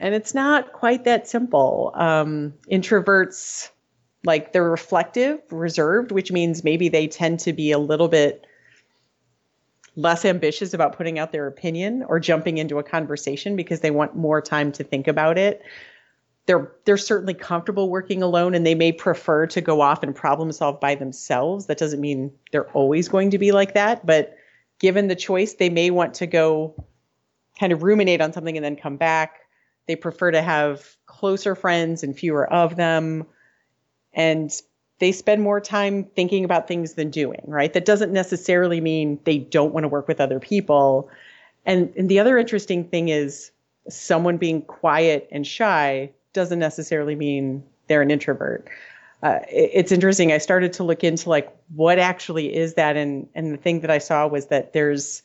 And 0.00 0.14
it's 0.14 0.34
not 0.34 0.72
quite 0.72 1.04
that 1.04 1.28
simple. 1.28 1.92
Um, 1.94 2.54
introverts, 2.68 3.68
like 4.24 4.52
they're 4.52 4.68
reflective, 4.68 5.40
reserved, 5.50 6.10
which 6.10 6.32
means 6.32 6.64
maybe 6.64 6.88
they 6.88 7.06
tend 7.06 7.40
to 7.40 7.52
be 7.52 7.72
a 7.72 7.78
little 7.78 8.08
bit 8.08 8.46
less 9.94 10.24
ambitious 10.24 10.72
about 10.72 10.96
putting 10.96 11.18
out 11.18 11.30
their 11.30 11.46
opinion 11.46 12.02
or 12.08 12.18
jumping 12.18 12.56
into 12.56 12.78
a 12.78 12.82
conversation 12.82 13.54
because 13.54 13.80
they 13.80 13.90
want 13.90 14.16
more 14.16 14.40
time 14.40 14.72
to 14.72 14.82
think 14.82 15.06
about 15.06 15.36
it. 15.36 15.62
They're 16.46 16.72
they're 16.86 16.96
certainly 16.96 17.34
comfortable 17.34 17.90
working 17.90 18.22
alone 18.22 18.54
and 18.54 18.66
they 18.66 18.74
may 18.74 18.92
prefer 18.92 19.46
to 19.48 19.60
go 19.60 19.82
off 19.82 20.02
and 20.02 20.16
problem 20.16 20.50
solve 20.52 20.80
by 20.80 20.94
themselves. 20.94 21.66
That 21.66 21.76
doesn't 21.76 22.00
mean 22.00 22.32
they're 22.50 22.70
always 22.70 23.08
going 23.08 23.30
to 23.32 23.38
be 23.38 23.52
like 23.52 23.74
that, 23.74 24.06
but 24.06 24.38
given 24.82 25.06
the 25.06 25.16
choice, 25.16 25.54
they 25.54 25.70
may 25.70 25.90
want 25.90 26.12
to 26.14 26.26
go 26.26 26.74
kind 27.58 27.72
of 27.72 27.84
ruminate 27.84 28.20
on 28.20 28.32
something 28.32 28.56
and 28.56 28.64
then 28.64 28.76
come 28.76 28.96
back. 28.96 29.42
They 29.86 29.96
prefer 29.96 30.32
to 30.32 30.42
have 30.42 30.96
closer 31.06 31.54
friends 31.54 32.02
and 32.02 32.18
fewer 32.18 32.52
of 32.52 32.74
them. 32.76 33.24
And 34.12 34.52
they 34.98 35.12
spend 35.12 35.40
more 35.40 35.60
time 35.60 36.04
thinking 36.04 36.44
about 36.44 36.66
things 36.66 36.94
than 36.94 37.10
doing, 37.10 37.42
right? 37.46 37.72
That 37.72 37.84
doesn't 37.84 38.12
necessarily 38.12 38.80
mean 38.80 39.20
they 39.24 39.38
don't 39.38 39.72
want 39.72 39.84
to 39.84 39.88
work 39.88 40.08
with 40.08 40.20
other 40.20 40.40
people. 40.40 41.08
And, 41.64 41.92
and 41.96 42.08
the 42.08 42.18
other 42.18 42.36
interesting 42.36 42.84
thing 42.84 43.08
is 43.08 43.52
someone 43.88 44.36
being 44.36 44.62
quiet 44.62 45.28
and 45.30 45.46
shy 45.46 46.10
doesn't 46.32 46.58
necessarily 46.58 47.14
mean 47.14 47.62
they're 47.86 48.02
an 48.02 48.10
introvert. 48.10 48.68
Uh, 49.22 49.38
it, 49.48 49.70
it's 49.74 49.92
interesting. 49.92 50.32
I 50.32 50.38
started 50.38 50.72
to 50.74 50.84
look 50.84 51.04
into 51.04 51.28
like 51.28 51.54
what 51.74 51.98
actually 51.98 52.54
is 52.54 52.74
that, 52.74 52.96
and 52.96 53.28
and 53.34 53.52
the 53.52 53.56
thing 53.56 53.80
that 53.80 53.90
I 53.90 53.98
saw 53.98 54.26
was 54.26 54.46
that 54.46 54.72
there's 54.72 55.22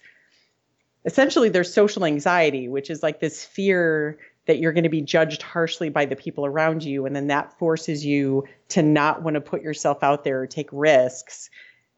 essentially 1.05 1.49
there's 1.49 1.73
social 1.73 2.05
anxiety, 2.05 2.67
which 2.67 2.89
is 2.89 3.01
like 3.01 3.19
this 3.19 3.43
fear 3.43 4.17
that 4.45 4.59
you're 4.59 4.73
going 4.73 4.83
to 4.83 4.89
be 4.89 5.01
judged 5.01 5.41
harshly 5.41 5.89
by 5.89 6.05
the 6.05 6.15
people 6.15 6.45
around 6.45 6.83
you. 6.83 7.05
And 7.05 7.15
then 7.15 7.27
that 7.27 7.57
forces 7.59 8.05
you 8.05 8.45
to 8.69 8.81
not 8.81 9.21
want 9.21 9.35
to 9.35 9.41
put 9.41 9.61
yourself 9.61 10.03
out 10.03 10.23
there 10.23 10.41
or 10.41 10.47
take 10.47 10.69
risks. 10.71 11.49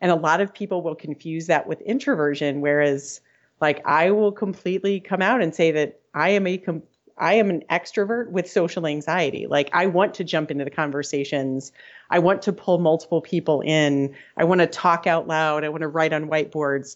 And 0.01 0.11
a 0.11 0.15
lot 0.15 0.41
of 0.41 0.53
people 0.53 0.81
will 0.81 0.95
confuse 0.95 1.47
that 1.47 1.67
with 1.67 1.81
introversion, 1.81 2.61
whereas 2.61 3.21
like 3.61 3.85
I 3.85 4.11
will 4.11 4.31
completely 4.31 4.99
come 4.99 5.21
out 5.21 5.41
and 5.41 5.53
say 5.53 5.71
that 5.71 5.99
I 6.13 6.29
am 6.29 6.47
a 6.47 6.57
com- 6.57 6.83
I 7.19 7.33
am 7.35 7.49
an 7.49 7.63
extrovert 7.69 8.29
with 8.31 8.49
social 8.49 8.87
anxiety. 8.87 9.47
Like 9.47 9.69
I 9.73 9.87
want 9.87 10.15
to 10.15 10.23
jump 10.23 10.51
into 10.51 10.63
the 10.63 10.71
conversations. 10.71 11.71
I 12.09 12.19
want 12.19 12.41
to 12.43 12.53
pull 12.53 12.77
multiple 12.77 13.21
people 13.21 13.61
in. 13.61 14.15
I 14.37 14.45
want 14.45 14.61
to 14.61 14.67
talk 14.67 15.07
out 15.07 15.27
loud. 15.27 15.63
I 15.63 15.69
want 15.69 15.81
to 15.81 15.87
write 15.87 16.13
on 16.13 16.29
whiteboards. 16.29 16.95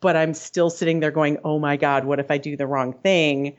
But 0.00 0.16
I'm 0.16 0.34
still 0.34 0.68
sitting 0.68 1.00
there 1.00 1.10
going, 1.10 1.38
"Oh 1.42 1.58
my 1.58 1.76
god, 1.76 2.04
what 2.04 2.20
if 2.20 2.30
I 2.30 2.38
do 2.38 2.56
the 2.56 2.66
wrong 2.66 2.92
thing?" 2.92 3.56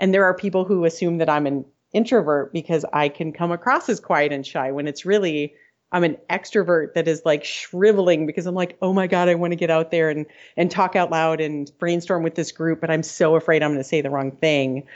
And 0.00 0.12
there 0.12 0.24
are 0.24 0.34
people 0.34 0.64
who 0.64 0.84
assume 0.84 1.18
that 1.18 1.30
I'm 1.30 1.46
an 1.46 1.64
introvert 1.92 2.52
because 2.52 2.84
I 2.92 3.08
can 3.08 3.32
come 3.32 3.52
across 3.52 3.88
as 3.88 4.00
quiet 4.00 4.32
and 4.32 4.46
shy 4.46 4.72
when 4.72 4.86
it's 4.86 5.06
really 5.06 5.54
I'm 5.90 6.04
an 6.04 6.18
extrovert 6.28 6.94
that 6.94 7.08
is 7.08 7.22
like 7.24 7.44
shriveling 7.44 8.26
because 8.26 8.46
I'm 8.46 8.54
like, 8.54 8.76
oh 8.82 8.92
my 8.92 9.06
God, 9.06 9.28
I 9.28 9.34
want 9.36 9.52
to 9.52 9.56
get 9.56 9.70
out 9.70 9.90
there 9.90 10.10
and 10.10 10.26
and 10.56 10.70
talk 10.70 10.96
out 10.96 11.10
loud 11.10 11.40
and 11.40 11.70
brainstorm 11.78 12.22
with 12.22 12.34
this 12.34 12.52
group, 12.52 12.80
but 12.80 12.90
I'm 12.90 13.02
so 13.02 13.36
afraid 13.36 13.62
I'm 13.62 13.70
going 13.70 13.78
to 13.78 13.84
say 13.84 14.02
the 14.02 14.10
wrong 14.10 14.32
thing. 14.32 14.86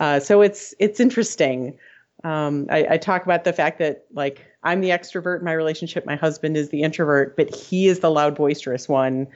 Uh, 0.00 0.18
so 0.18 0.40
it's 0.40 0.74
it's 0.78 0.98
interesting. 0.98 1.78
Um, 2.24 2.66
I, 2.70 2.86
I 2.90 2.96
talk 2.96 3.24
about 3.24 3.44
the 3.44 3.52
fact 3.52 3.78
that 3.78 4.06
like 4.12 4.44
I'm 4.62 4.80
the 4.80 4.88
extrovert 4.90 5.38
in 5.38 5.44
my 5.44 5.52
relationship, 5.52 6.04
my 6.04 6.16
husband 6.16 6.56
is 6.56 6.70
the 6.70 6.82
introvert, 6.82 7.36
but 7.36 7.54
he 7.54 7.86
is 7.86 8.00
the 8.00 8.10
loud, 8.10 8.34
boisterous 8.34 8.88
one, 8.88 9.28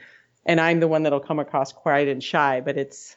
and 0.45 0.59
I'm 0.59 0.79
the 0.79 0.87
one 0.87 1.03
that'll 1.03 1.19
come 1.19 1.39
across 1.39 1.71
quiet 1.71 2.07
and 2.09 2.23
shy. 2.23 2.61
But 2.61 2.77
it's 2.77 3.15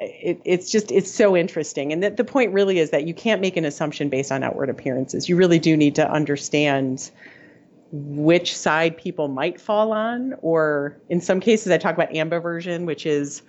it, 0.00 0.40
it's 0.44 0.70
just 0.70 0.90
it's 0.90 1.10
so 1.10 1.36
interesting 1.36 1.92
and 1.92 2.02
the, 2.02 2.10
the 2.10 2.24
point 2.24 2.52
really 2.54 2.78
is 2.78 2.90
that 2.90 3.06
you 3.06 3.12
can't 3.12 3.40
make 3.40 3.56
an 3.58 3.66
assumption 3.66 4.08
based 4.08 4.32
on 4.32 4.42
outward 4.42 4.70
appearances 4.70 5.28
you 5.28 5.36
really 5.36 5.58
do 5.58 5.76
need 5.76 5.94
to 5.94 6.10
understand 6.10 7.10
which 7.92 8.56
side 8.56 8.96
people 8.96 9.28
might 9.28 9.60
fall 9.60 9.92
on 9.92 10.34
or 10.40 10.98
in 11.10 11.20
some 11.20 11.38
cases 11.38 11.70
i 11.70 11.76
talk 11.76 11.94
about 11.94 12.08
ambiversion 12.12 12.86
which 12.86 13.04
is 13.04 13.42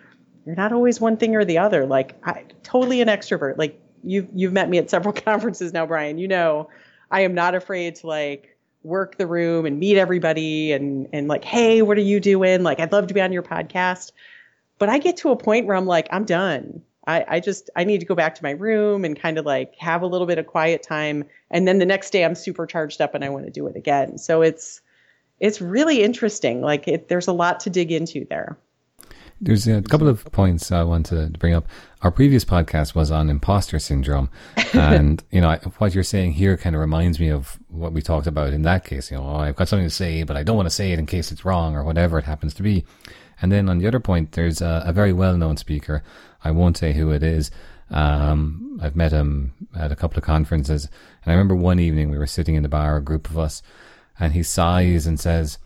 you're 0.46 0.56
not 0.56 0.72
always 0.72 1.00
one 1.00 1.18
thing 1.18 1.36
or 1.36 1.46
the 1.46 1.58
other 1.58 1.86
like 1.86 2.16
i 2.26 2.44
totally 2.64 3.02
an 3.02 3.08
extrovert 3.08 3.58
like 3.58 3.80
you've 4.04 4.28
you've 4.34 4.54
met 4.54 4.70
me 4.70 4.78
at 4.78 4.90
several 4.90 5.14
conferences 5.26 5.74
now 5.74 5.86
bryan 5.86 6.18
you 6.18 6.28
know 6.28 6.70
i 7.12 7.22
am 7.22 7.34
not 7.34 7.56
afraid 7.56 7.96
to 7.96 8.08
like 8.08 8.58
work 8.84 9.18
the 9.18 9.28
room 9.28 9.66
and 9.66 9.80
meet 9.80 9.98
everybody 9.98 10.72
and 10.72 11.08
and 11.14 11.28
like 11.28 11.44
hey 11.44 11.82
what 11.82 11.98
are 11.98 12.02
you 12.02 12.20
doing 12.20 12.64
like 12.64 12.80
i'd 12.80 12.92
love 12.92 13.08
to 13.08 13.14
be 13.14 13.22
on 13.22 13.32
your 13.32 13.44
podcast 13.44 14.12
but 14.82 14.90
I 14.90 14.98
get 14.98 15.18
to 15.18 15.30
a 15.30 15.36
point 15.36 15.68
where 15.68 15.76
I'm 15.78 15.86
like, 15.86 16.08
I'm 16.10 16.26
done. 16.26 16.82
I, 17.06 17.24
I 17.28 17.40
just 17.40 17.70
I 17.76 17.84
need 17.84 18.00
to 18.00 18.06
go 18.08 18.16
back 18.16 18.34
to 18.34 18.44
my 18.44 18.50
room 18.50 19.06
and 19.06 19.16
kind 19.20 19.38
of 19.38 19.46
like 19.46 19.76
have 19.76 20.02
a 20.02 20.08
little 20.08 20.26
bit 20.26 20.40
of 20.40 20.48
quiet 20.48 20.82
time. 20.82 21.24
And 21.52 21.68
then 21.68 21.78
the 21.78 21.86
next 21.86 22.10
day 22.10 22.26
I'm 22.26 22.34
super 22.34 22.66
charged 22.66 23.00
up 23.00 23.14
and 23.14 23.24
I 23.24 23.30
want 23.30 23.46
to 23.46 23.52
do 23.52 23.68
it 23.68 23.76
again. 23.76 24.18
So 24.18 24.42
it's 24.42 24.82
it's 25.40 25.62
really 25.62 26.02
interesting. 26.02 26.62
Like 26.62 26.88
it, 26.88 27.10
there's 27.10 27.28
a 27.28 27.32
lot 27.32 27.60
to 27.60 27.70
dig 27.70 27.92
into 27.92 28.26
there. 28.28 28.58
There's 29.44 29.68
a 29.68 29.82
couple 29.82 30.08
of 30.08 30.24
points 30.32 30.72
I 30.72 30.84
want 30.84 31.08
to 31.08 31.32
bring 31.40 31.56
up. 31.56 31.66
Our 32.04 32.12
previous 32.12 32.46
podcast 32.46 32.94
was 32.94 33.10
on 33.10 33.28
imposter 33.28 33.80
syndrome, 33.80 34.30
and 34.74 35.24
you 35.32 35.42
know 35.42 35.58
what 35.80 35.96
you're 35.96 36.04
saying 36.04 36.34
here 36.34 36.56
kind 36.58 36.76
of 36.76 36.80
reminds 36.80 37.20
me 37.20 37.30
of 37.30 37.58
what 37.68 37.92
we 37.92 38.04
talked 38.04 38.28
about 38.28 38.54
in 38.54 38.62
that 38.62 38.86
case. 38.86 39.10
You 39.10 39.18
know, 39.18 39.24
oh, 39.24 39.38
I've 39.38 39.56
got 39.56 39.68
something 39.68 39.88
to 39.88 39.94
say, 39.94 40.22
but 40.22 40.38
I 40.38 40.44
don't 40.44 40.56
want 40.56 40.68
to 40.68 40.76
say 40.76 40.92
it 40.92 41.00
in 41.00 41.08
case 41.08 41.32
it's 41.32 41.44
wrong 41.44 41.76
or 41.76 41.84
whatever 41.84 42.20
it 42.20 42.26
happens 42.26 42.54
to 42.54 42.64
be. 42.64 42.86
And 43.42 43.52
then 43.52 43.68
on 43.68 43.80
the 43.80 43.88
other 43.88 44.00
point, 44.00 44.34
there's 44.34 44.62
a, 44.62 44.84
a 44.86 44.94
very 44.94 45.12
well 45.12 45.36
known 45.36 45.58
speaker. 45.58 46.04
I 46.44 46.52
won't 46.52 46.78
say 46.78 46.94
who 46.94 47.10
it 47.12 47.24
is. 47.24 47.50
Um, 47.90 48.80
I've 48.82 48.96
met 48.96 49.12
him 49.12 49.54
at 49.76 49.92
a 49.92 49.96
couple 49.96 50.20
of 50.20 50.24
conferences. 50.24 50.88
And 51.24 51.32
I 51.32 51.36
remember 51.36 51.56
one 51.56 51.80
evening 51.80 52.12
we 52.12 52.20
were 52.20 52.28
sitting 52.28 52.54
in 52.54 52.64
the 52.64 52.70
bar, 52.70 52.98
a 52.98 53.02
group 53.02 53.28
of 53.30 53.40
us, 53.40 53.64
and 54.20 54.34
he 54.34 54.44
sighs 54.44 55.08
and 55.08 55.20
says, 55.20 55.58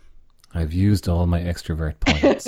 I've 0.58 0.72
used 0.72 1.08
all 1.08 1.26
my 1.26 1.40
extrovert 1.40 2.00
points. 2.00 2.46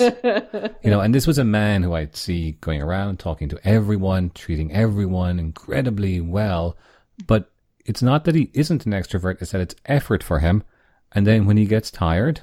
you 0.83 0.89
know, 0.89 1.01
and 1.01 1.13
this 1.13 1.27
was 1.27 1.37
a 1.37 1.43
man 1.43 1.83
who 1.83 1.93
I'd 1.93 2.15
see 2.15 2.51
going 2.61 2.81
around 2.81 3.19
talking 3.19 3.49
to 3.49 3.59
everyone, 3.67 4.31
treating 4.31 4.71
everyone 4.71 5.39
incredibly 5.39 6.21
well. 6.21 6.77
But 7.27 7.51
it's 7.85 8.01
not 8.01 8.25
that 8.25 8.35
he 8.35 8.49
isn't 8.53 8.85
an 8.85 8.91
extrovert, 8.91 9.41
it's 9.41 9.51
that 9.51 9.61
it's 9.61 9.75
effort 9.85 10.23
for 10.23 10.39
him. 10.39 10.63
And 11.11 11.25
then 11.25 11.45
when 11.45 11.57
he 11.57 11.65
gets 11.65 11.89
tired, 11.91 12.41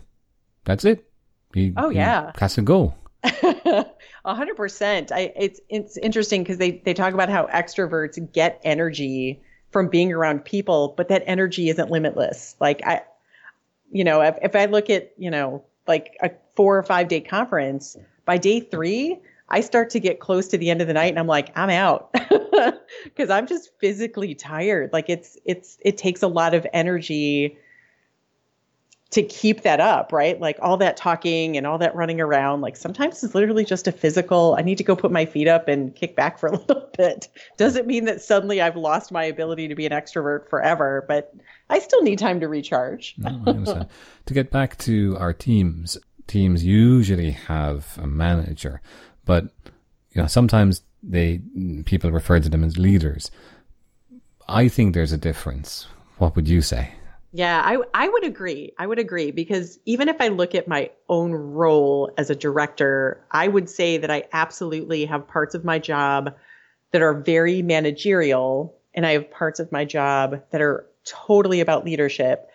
that's 0.64 0.84
it. 0.84 1.08
He, 1.54 1.72
oh 1.76 1.90
yeah, 1.90 2.32
has 2.38 2.54
to 2.54 2.62
go. 2.62 2.94
A 3.24 4.34
hundred 4.34 4.56
percent. 4.56 5.12
I 5.12 5.32
it's 5.36 5.60
it's 5.68 5.96
interesting 5.96 6.42
because 6.42 6.58
they 6.58 6.82
they 6.84 6.94
talk 6.94 7.14
about 7.14 7.28
how 7.28 7.46
extroverts 7.46 8.32
get 8.32 8.60
energy 8.64 9.40
from 9.70 9.88
being 9.88 10.12
around 10.12 10.44
people, 10.44 10.94
but 10.96 11.08
that 11.08 11.22
energy 11.26 11.68
isn't 11.68 11.90
limitless. 11.90 12.56
Like 12.60 12.84
I, 12.84 13.02
you 13.90 14.04
know, 14.04 14.20
if 14.22 14.36
if 14.42 14.56
I 14.56 14.66
look 14.66 14.90
at 14.90 15.12
you 15.16 15.30
know 15.30 15.64
like 15.86 16.16
a 16.22 16.30
four 16.54 16.76
or 16.76 16.82
five 16.82 17.08
day 17.08 17.20
conference, 17.20 17.96
by 18.24 18.38
day 18.38 18.60
three, 18.60 19.18
I 19.48 19.60
start 19.60 19.90
to 19.90 20.00
get 20.00 20.20
close 20.20 20.48
to 20.48 20.58
the 20.58 20.70
end 20.70 20.80
of 20.80 20.86
the 20.86 20.94
night, 20.94 21.10
and 21.10 21.18
I'm 21.18 21.26
like, 21.26 21.56
I'm 21.56 21.70
out 21.70 22.12
because 23.04 23.30
I'm 23.30 23.46
just 23.46 23.70
physically 23.78 24.34
tired. 24.34 24.92
Like 24.92 25.08
it's 25.08 25.38
it's 25.44 25.78
it 25.80 25.96
takes 25.96 26.22
a 26.22 26.28
lot 26.28 26.54
of 26.54 26.66
energy 26.72 27.56
to 29.10 29.22
keep 29.22 29.62
that 29.62 29.80
up, 29.80 30.12
right? 30.12 30.40
Like 30.40 30.58
all 30.60 30.76
that 30.78 30.96
talking 30.96 31.56
and 31.56 31.66
all 31.66 31.78
that 31.78 31.94
running 31.94 32.20
around, 32.20 32.60
like 32.60 32.76
sometimes 32.76 33.22
it's 33.22 33.34
literally 33.34 33.64
just 33.64 33.86
a 33.86 33.92
physical, 33.92 34.56
I 34.58 34.62
need 34.62 34.78
to 34.78 34.84
go 34.84 34.96
put 34.96 35.12
my 35.12 35.24
feet 35.24 35.46
up 35.46 35.68
and 35.68 35.94
kick 35.94 36.16
back 36.16 36.38
for 36.38 36.48
a 36.48 36.52
little 36.56 36.90
bit. 36.98 37.28
Doesn't 37.56 37.86
mean 37.86 38.04
that 38.06 38.20
suddenly 38.20 38.60
I've 38.60 38.76
lost 38.76 39.12
my 39.12 39.24
ability 39.24 39.68
to 39.68 39.76
be 39.76 39.86
an 39.86 39.92
extrovert 39.92 40.48
forever, 40.48 41.04
but 41.06 41.32
I 41.68 41.78
still 41.80 42.02
need 42.02 42.18
time 42.18 42.40
to 42.40 42.48
recharge. 42.48 43.14
no, 43.18 43.86
to 44.26 44.34
get 44.34 44.50
back 44.50 44.78
to 44.78 45.16
our 45.18 45.32
teams, 45.32 45.98
teams 46.26 46.64
usually 46.64 47.32
have 47.32 47.98
a 48.00 48.06
manager, 48.06 48.80
but 49.24 49.44
you 50.12 50.22
know, 50.22 50.26
sometimes 50.26 50.82
they 51.02 51.40
people 51.84 52.10
refer 52.10 52.40
to 52.40 52.48
them 52.48 52.64
as 52.64 52.78
leaders. 52.78 53.30
I 54.48 54.68
think 54.68 54.94
there's 54.94 55.12
a 55.12 55.18
difference. 55.18 55.86
What 56.18 56.36
would 56.36 56.48
you 56.48 56.62
say? 56.62 56.92
Yeah, 57.32 57.60
I 57.62 57.78
I 57.92 58.08
would 58.08 58.24
agree. 58.24 58.72
I 58.78 58.86
would 58.86 58.98
agree 58.98 59.30
because 59.30 59.78
even 59.84 60.08
if 60.08 60.20
I 60.20 60.28
look 60.28 60.54
at 60.54 60.68
my 60.68 60.90
own 61.08 61.32
role 61.32 62.10
as 62.16 62.30
a 62.30 62.34
director, 62.34 63.22
I 63.30 63.48
would 63.48 63.68
say 63.68 63.98
that 63.98 64.10
I 64.10 64.24
absolutely 64.32 65.04
have 65.04 65.28
parts 65.28 65.54
of 65.54 65.64
my 65.64 65.78
job 65.78 66.34
that 66.92 67.02
are 67.02 67.12
very 67.12 67.60
managerial 67.60 68.74
and 68.94 69.04
I 69.04 69.12
have 69.12 69.30
parts 69.30 69.60
of 69.60 69.70
my 69.70 69.84
job 69.84 70.42
that 70.50 70.62
are 70.62 70.86
totally 71.06 71.60
about 71.60 71.84
leadership. 71.84 72.50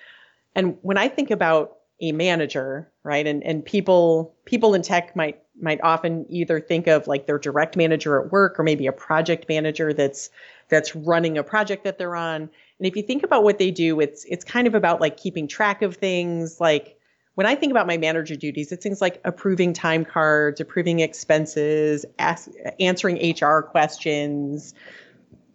And 0.56 0.78
when 0.82 0.98
I 0.98 1.08
think 1.08 1.32
about 1.32 1.78
a 2.02 2.12
manager, 2.12 2.92
right? 3.04 3.26
And 3.26 3.44
and 3.44 3.64
people 3.64 4.36
people 4.46 4.74
in 4.74 4.82
tech 4.82 5.16
might 5.16 5.42
might 5.60 5.80
often 5.84 6.26
either 6.30 6.60
think 6.60 6.88
of 6.88 7.08
like 7.08 7.28
their 7.28 7.38
direct 7.38 7.78
manager 7.78 8.20
at 8.20 8.32
work 8.32 8.60
or 8.60 8.64
maybe 8.64 8.88
a 8.88 8.92
project 8.92 9.48
manager 9.48 9.94
that's 9.94 10.30
that's 10.70 10.96
running 10.96 11.38
a 11.38 11.44
project 11.44 11.84
that 11.84 11.98
they're 11.98 12.16
on. 12.16 12.42
And 12.42 12.88
if 12.88 12.96
you 12.96 13.04
think 13.04 13.24
about 13.24 13.44
what 13.44 13.60
they 13.60 13.70
do, 13.70 14.00
it's 14.00 14.26
it's 14.26 14.44
kind 14.44 14.68
of 14.68 14.74
about 14.74 15.00
like 15.00 15.18
keeping 15.18 15.48
track 15.48 15.84
of 15.84 15.96
things. 15.96 16.60
Like 16.60 16.98
when 17.36 17.46
I 17.46 17.56
think 17.56 17.72
about 17.72 17.88
my 17.88 17.98
manager 17.98 18.36
duties, 18.36 18.72
it's 18.72 18.84
things 18.84 19.02
like 19.02 19.22
approving 19.24 19.74
time 19.74 20.04
cards, 20.04 20.60
approving 20.60 21.00
expenses, 21.00 22.06
ask, 22.20 22.50
answering 22.80 23.36
HR 23.36 23.62
questions. 23.62 24.74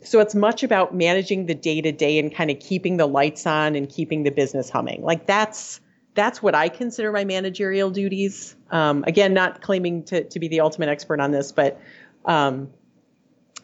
So 0.07 0.21
it's 0.21 0.35
much 0.35 0.63
about 0.63 0.95
managing 0.95 1.47
the 1.47 1.55
day 1.55 1.81
to 1.81 1.93
day 1.93 2.19
and 2.19 2.33
kind 2.33 2.51
of 2.51 2.61
keeping 2.61 2.97
the 2.97 3.07
lights 3.07 3.47
on 3.47 3.75
and 3.75 3.89
keeping 3.89 4.23
the 4.23 4.31
business 4.31 4.71
humming. 4.71 5.03
Like 5.03 5.27
that's 5.27 5.81
that's 6.15 6.43
what 6.43 6.55
I 6.55 6.69
consider 6.69 7.13
my 7.13 7.25
managerial 7.25 7.91
duties. 7.91 8.57
Um, 8.71 9.05
again, 9.07 9.35
not 9.35 9.63
claiming 9.63 10.05
to 10.05 10.25
to 10.25 10.39
be 10.39 10.49
the 10.49 10.61
ultimate 10.61 10.89
expert 10.89 11.21
on 11.21 11.33
this, 11.33 11.53
but 11.53 11.81
um, 12.25 12.71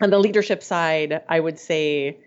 on 0.01 0.11
the 0.11 0.19
leadership 0.19 0.63
side, 0.63 1.23
I 1.29 1.39
would 1.39 1.59
say 1.59 2.19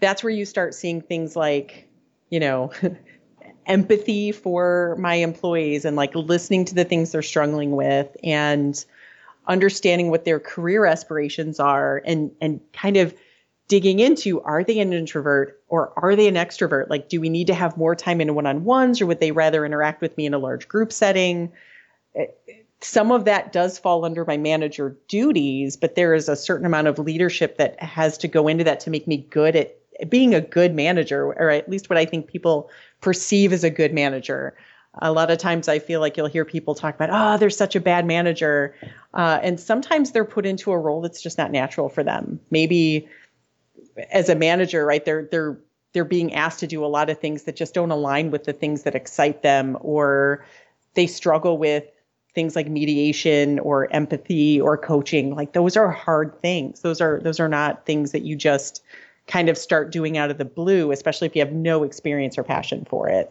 that's 0.00 0.22
where 0.22 0.32
you 0.32 0.44
start 0.44 0.74
seeing 0.74 1.00
things 1.00 1.34
like, 1.34 1.88
you 2.28 2.40
know, 2.40 2.72
empathy 3.66 4.32
for 4.32 4.96
my 4.98 5.14
employees 5.14 5.84
and 5.84 5.96
like 5.96 6.14
listening 6.14 6.64
to 6.66 6.74
the 6.74 6.84
things 6.84 7.12
they're 7.12 7.22
struggling 7.22 7.72
with 7.72 8.14
and 8.22 8.84
understanding 9.46 10.10
what 10.10 10.24
their 10.24 10.40
career 10.40 10.86
aspirations 10.86 11.58
are 11.58 12.02
and 12.04 12.30
and 12.40 12.60
kind 12.72 12.96
of 12.96 13.14
digging 13.68 13.98
into 14.00 14.40
are 14.42 14.62
they 14.62 14.78
an 14.78 14.92
introvert 14.92 15.60
or 15.68 15.92
are 15.96 16.14
they 16.14 16.28
an 16.28 16.34
extrovert 16.34 16.88
like 16.90 17.08
do 17.08 17.20
we 17.20 17.28
need 17.28 17.46
to 17.46 17.54
have 17.54 17.76
more 17.76 17.96
time 17.96 18.20
in 18.20 18.34
one-on-ones 18.34 19.00
or 19.00 19.06
would 19.06 19.20
they 19.20 19.32
rather 19.32 19.64
interact 19.64 20.00
with 20.00 20.16
me 20.16 20.26
in 20.26 20.34
a 20.34 20.38
large 20.38 20.68
group 20.68 20.92
setting 20.92 21.50
eh, 22.14 22.26
some 22.82 23.12
of 23.12 23.24
that 23.24 23.52
does 23.52 23.78
fall 23.78 24.04
under 24.04 24.24
my 24.24 24.36
manager 24.36 24.96
duties, 25.08 25.76
but 25.76 25.94
there 25.94 26.14
is 26.14 26.28
a 26.28 26.36
certain 26.36 26.66
amount 26.66 26.88
of 26.88 26.98
leadership 26.98 27.56
that 27.58 27.80
has 27.80 28.18
to 28.18 28.28
go 28.28 28.48
into 28.48 28.64
that 28.64 28.80
to 28.80 28.90
make 28.90 29.06
me 29.06 29.18
good 29.30 29.54
at 29.54 29.78
being 30.08 30.34
a 30.34 30.40
good 30.40 30.74
manager, 30.74 31.26
or 31.26 31.50
at 31.50 31.68
least 31.68 31.88
what 31.88 31.98
I 31.98 32.04
think 32.04 32.26
people 32.26 32.70
perceive 33.00 33.52
as 33.52 33.62
a 33.62 33.70
good 33.70 33.94
manager. 33.94 34.54
A 35.00 35.12
lot 35.12 35.30
of 35.30 35.38
times 35.38 35.68
I 35.68 35.78
feel 35.78 36.00
like 36.00 36.16
you'll 36.16 36.26
hear 36.26 36.44
people 36.44 36.74
talk 36.74 36.94
about, 36.94 37.08
oh, 37.10 37.38
they're 37.38 37.50
such 37.50 37.74
a 37.74 37.80
bad 37.80 38.06
manager. 38.06 38.74
Uh, 39.14 39.38
and 39.42 39.58
sometimes 39.58 40.12
they're 40.12 40.24
put 40.24 40.44
into 40.44 40.70
a 40.70 40.78
role 40.78 41.00
that's 41.00 41.22
just 41.22 41.38
not 41.38 41.50
natural 41.50 41.88
for 41.88 42.04
them. 42.04 42.38
Maybe 42.50 43.08
as 44.10 44.28
a 44.28 44.34
manager, 44.34 44.84
right, 44.84 45.04
they're, 45.04 45.28
they're, 45.30 45.58
they're 45.94 46.04
being 46.04 46.34
asked 46.34 46.60
to 46.60 46.66
do 46.66 46.84
a 46.84 46.86
lot 46.86 47.10
of 47.10 47.18
things 47.18 47.44
that 47.44 47.56
just 47.56 47.74
don't 47.74 47.90
align 47.90 48.30
with 48.30 48.44
the 48.44 48.52
things 48.52 48.82
that 48.82 48.94
excite 48.94 49.42
them, 49.42 49.78
or 49.80 50.44
they 50.94 51.06
struggle 51.06 51.58
with 51.58 51.84
things 52.34 52.56
like 52.56 52.68
mediation 52.68 53.58
or 53.58 53.92
empathy 53.92 54.60
or 54.60 54.78
coaching 54.78 55.34
like 55.34 55.52
those 55.52 55.76
are 55.76 55.90
hard 55.90 56.40
things 56.40 56.80
those 56.80 57.00
are 57.00 57.20
those 57.20 57.38
are 57.38 57.48
not 57.48 57.84
things 57.84 58.12
that 58.12 58.22
you 58.22 58.34
just 58.34 58.82
kind 59.26 59.48
of 59.48 59.58
start 59.58 59.92
doing 59.92 60.16
out 60.16 60.30
of 60.30 60.38
the 60.38 60.44
blue 60.44 60.92
especially 60.92 61.26
if 61.26 61.36
you 61.36 61.44
have 61.44 61.52
no 61.52 61.82
experience 61.82 62.38
or 62.38 62.42
passion 62.42 62.86
for 62.88 63.08
it 63.08 63.30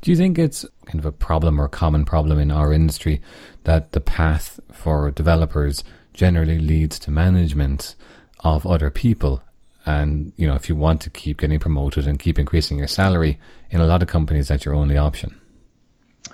do 0.00 0.10
you 0.10 0.16
think 0.16 0.38
it's 0.38 0.64
kind 0.86 0.98
of 0.98 1.06
a 1.06 1.12
problem 1.12 1.60
or 1.60 1.64
a 1.64 1.68
common 1.68 2.04
problem 2.04 2.38
in 2.38 2.50
our 2.50 2.72
industry 2.72 3.20
that 3.64 3.92
the 3.92 4.00
path 4.00 4.58
for 4.72 5.10
developers 5.10 5.84
generally 6.14 6.58
leads 6.58 6.98
to 6.98 7.10
management 7.10 7.94
of 8.40 8.66
other 8.66 8.90
people 8.90 9.42
and 9.86 10.32
you 10.36 10.46
know 10.46 10.54
if 10.54 10.68
you 10.68 10.76
want 10.76 11.00
to 11.00 11.10
keep 11.10 11.38
getting 11.38 11.58
promoted 11.58 12.06
and 12.06 12.18
keep 12.18 12.38
increasing 12.38 12.78
your 12.78 12.88
salary 12.88 13.38
in 13.70 13.80
a 13.80 13.86
lot 13.86 14.02
of 14.02 14.08
companies 14.08 14.48
that's 14.48 14.64
your 14.64 14.74
only 14.74 14.96
option 14.96 15.40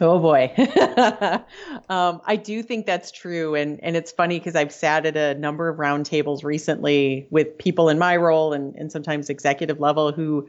Oh 0.01 0.19
boy. 0.19 0.53
um, 1.89 2.21
I 2.27 2.37
do 2.37 2.63
think 2.63 2.87
that's 2.87 3.11
true. 3.11 3.55
And, 3.55 3.83
and 3.83 3.97
it's 3.97 4.13
funny 4.13 4.39
because 4.39 4.55
I've 4.55 4.73
sat 4.73 5.07
at 5.07 5.17
a 5.17 5.39
number 5.39 5.69
of 5.69 5.79
roundtables 5.79 6.45
recently 6.45 7.27
with 7.31 7.57
people 7.57 7.89
in 7.89 7.99
my 7.99 8.17
role 8.17 8.53
and, 8.53 8.75
and 8.75 8.93
sometimes 8.93 9.31
executive 9.31 9.81
level 9.81 10.13
who 10.13 10.49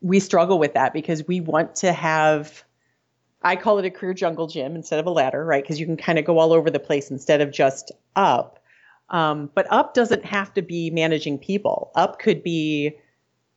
we 0.00 0.20
struggle 0.20 0.58
with 0.58 0.74
that 0.74 0.92
because 0.92 1.26
we 1.26 1.40
want 1.40 1.74
to 1.76 1.92
have, 1.92 2.64
I 3.42 3.56
call 3.56 3.78
it 3.78 3.84
a 3.84 3.90
career 3.90 4.14
jungle 4.14 4.46
gym 4.46 4.74
instead 4.74 4.98
of 4.98 5.06
a 5.06 5.10
ladder, 5.10 5.44
right? 5.44 5.62
Because 5.62 5.78
you 5.78 5.86
can 5.86 5.96
kind 5.96 6.18
of 6.18 6.24
go 6.24 6.38
all 6.38 6.52
over 6.52 6.70
the 6.70 6.80
place 6.80 7.10
instead 7.10 7.40
of 7.40 7.50
just 7.52 7.92
up. 8.16 8.58
Um, 9.10 9.50
but 9.54 9.66
up 9.70 9.94
doesn't 9.94 10.24
have 10.24 10.54
to 10.54 10.62
be 10.62 10.90
managing 10.90 11.38
people. 11.38 11.90
Up 11.96 12.18
could 12.18 12.42
be, 12.42 12.96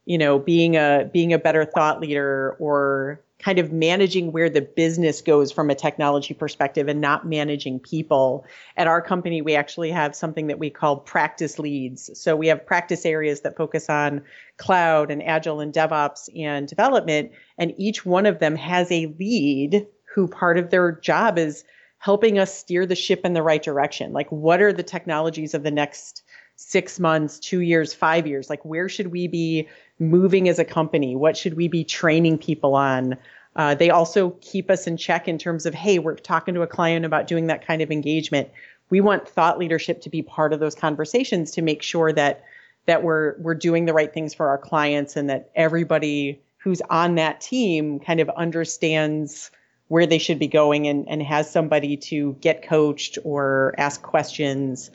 you 0.05 0.17
know, 0.17 0.39
being 0.39 0.75
a 0.75 1.09
being 1.13 1.31
a 1.31 1.37
better 1.37 1.63
thought 1.63 2.01
leader 2.01 2.55
or 2.59 3.21
kind 3.43 3.59
of 3.59 3.73
managing 3.73 4.31
where 4.31 4.49
the 4.49 4.61
business 4.61 5.21
goes 5.21 5.51
from 5.51 5.69
a 5.69 5.75
technology 5.75 6.33
perspective 6.33 6.87
and 6.87 7.01
not 7.01 7.27
managing 7.27 7.79
people. 7.79 8.45
At 8.77 8.87
our 8.87 9.01
company, 9.01 9.41
we 9.41 9.53
actually 9.55 9.91
have 9.91 10.15
something 10.15 10.47
that 10.47 10.59
we 10.59 10.69
call 10.69 10.97
practice 10.97 11.59
leads. 11.59 12.09
So 12.17 12.37
we 12.37 12.47
have 12.47 12.65
practice 12.65 13.05
areas 13.05 13.41
that 13.41 13.57
focus 13.57 13.89
on 13.89 14.23
cloud 14.57 15.11
and 15.11 15.21
agile 15.21 15.59
and 15.59 15.73
DevOps 15.73 16.29
and 16.39 16.67
development. 16.67 17.31
And 17.57 17.73
each 17.77 18.05
one 18.05 18.25
of 18.25 18.39
them 18.39 18.55
has 18.55 18.89
a 18.91 19.07
lead 19.19 19.87
who 20.13 20.27
part 20.27 20.57
of 20.57 20.69
their 20.69 20.93
job 20.93 21.37
is 21.37 21.65
helping 21.97 22.39
us 22.39 22.57
steer 22.57 22.85
the 22.85 22.95
ship 22.95 23.21
in 23.25 23.33
the 23.33 23.43
right 23.43 23.63
direction. 23.63 24.13
Like, 24.13 24.29
what 24.31 24.61
are 24.61 24.73
the 24.73 24.83
technologies 24.83 25.53
of 25.53 25.63
the 25.63 25.71
next 25.71 26.23
six 26.55 26.99
months, 26.99 27.39
two 27.39 27.61
years, 27.61 27.93
five 27.93 28.27
years? 28.27 28.49
Like, 28.49 28.63
where 28.63 28.87
should 28.87 29.07
we 29.07 29.27
be 29.27 29.67
moving 29.99 30.49
as 30.49 30.59
a 30.59 30.65
company? 30.65 31.15
What 31.15 31.35
should 31.35 31.55
we 31.55 31.67
be 31.67 31.83
training 31.83 32.37
people 32.37 32.75
on? 32.75 33.17
Uh, 33.55 33.75
they 33.75 33.89
also 33.89 34.31
keep 34.41 34.69
us 34.69 34.87
in 34.87 34.97
check 34.97 35.27
in 35.27 35.37
terms 35.37 35.65
of, 35.65 35.73
hey, 35.73 35.99
we're 35.99 36.15
talking 36.15 36.55
to 36.55 36.61
a 36.61 36.67
client 36.67 37.05
about 37.05 37.27
doing 37.27 37.47
that 37.47 37.65
kind 37.65 37.81
of 37.81 37.91
engagement. 37.91 38.49
We 38.89 39.01
want 39.01 39.27
thought 39.27 39.59
leadership 39.59 40.01
to 40.01 40.09
be 40.09 40.21
part 40.21 40.53
of 40.53 40.59
those 40.59 40.75
conversations 40.75 41.51
to 41.51 41.61
make 41.61 41.81
sure 41.81 42.11
that 42.13 42.43
that 42.85 43.01
we're 43.01 43.35
we're 43.39 43.55
doing 43.55 43.85
the 43.85 43.93
right 43.93 44.13
things 44.13 44.33
for 44.33 44.47
our 44.49 44.57
clients 44.57 45.15
and 45.15 45.29
that 45.29 45.49
everybody 45.55 46.41
who's 46.57 46.81
on 46.89 47.15
that 47.15 47.41
team 47.41 47.99
kind 47.99 48.19
of 48.19 48.29
understands 48.29 49.51
where 49.87 50.05
they 50.05 50.17
should 50.17 50.39
be 50.39 50.47
going 50.47 50.87
and, 50.87 51.07
and 51.07 51.21
has 51.21 51.49
somebody 51.49 51.97
to 51.97 52.33
get 52.41 52.67
coached 52.67 53.17
or 53.23 53.75
ask 53.77 54.01
questions, 54.01 54.89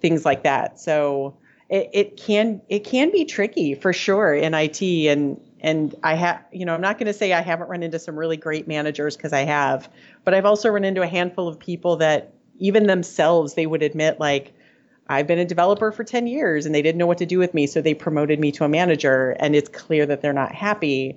things 0.00 0.24
like 0.24 0.42
that. 0.42 0.78
So 0.78 1.36
it, 1.68 1.90
it 1.92 2.16
can 2.16 2.60
it 2.68 2.80
can 2.80 3.10
be 3.10 3.24
tricky 3.24 3.74
for 3.74 3.92
sure 3.92 4.34
in 4.34 4.54
IT 4.54 4.82
and 4.82 5.40
and 5.64 5.94
I 6.02 6.14
have 6.14 6.44
you 6.52 6.66
know 6.66 6.74
I'm 6.74 6.80
not 6.82 6.98
going 6.98 7.06
to 7.06 7.14
say 7.14 7.32
I 7.32 7.40
haven't 7.40 7.68
run 7.68 7.82
into 7.82 7.98
some 7.98 8.16
really 8.16 8.36
great 8.36 8.68
managers 8.68 9.16
because 9.16 9.32
I 9.32 9.40
have, 9.40 9.88
but 10.22 10.34
I've 10.34 10.44
also 10.44 10.68
run 10.68 10.84
into 10.84 11.00
a 11.02 11.06
handful 11.06 11.48
of 11.48 11.58
people 11.58 11.96
that 11.96 12.34
even 12.58 12.86
themselves 12.86 13.54
they 13.54 13.66
would 13.66 13.82
admit 13.82 14.20
like 14.20 14.52
I've 15.08 15.26
been 15.26 15.38
a 15.38 15.44
developer 15.44 15.90
for 15.90 16.04
10 16.04 16.26
years 16.26 16.66
and 16.66 16.74
they 16.74 16.82
didn't 16.82 16.98
know 16.98 17.06
what 17.06 17.18
to 17.18 17.26
do 17.26 17.38
with 17.38 17.54
me 17.54 17.66
so 17.66 17.80
they 17.80 17.94
promoted 17.94 18.38
me 18.38 18.52
to 18.52 18.64
a 18.64 18.68
manager 18.68 19.36
and 19.40 19.56
it's 19.56 19.68
clear 19.70 20.06
that 20.06 20.20
they're 20.20 20.32
not 20.34 20.54
happy. 20.54 21.16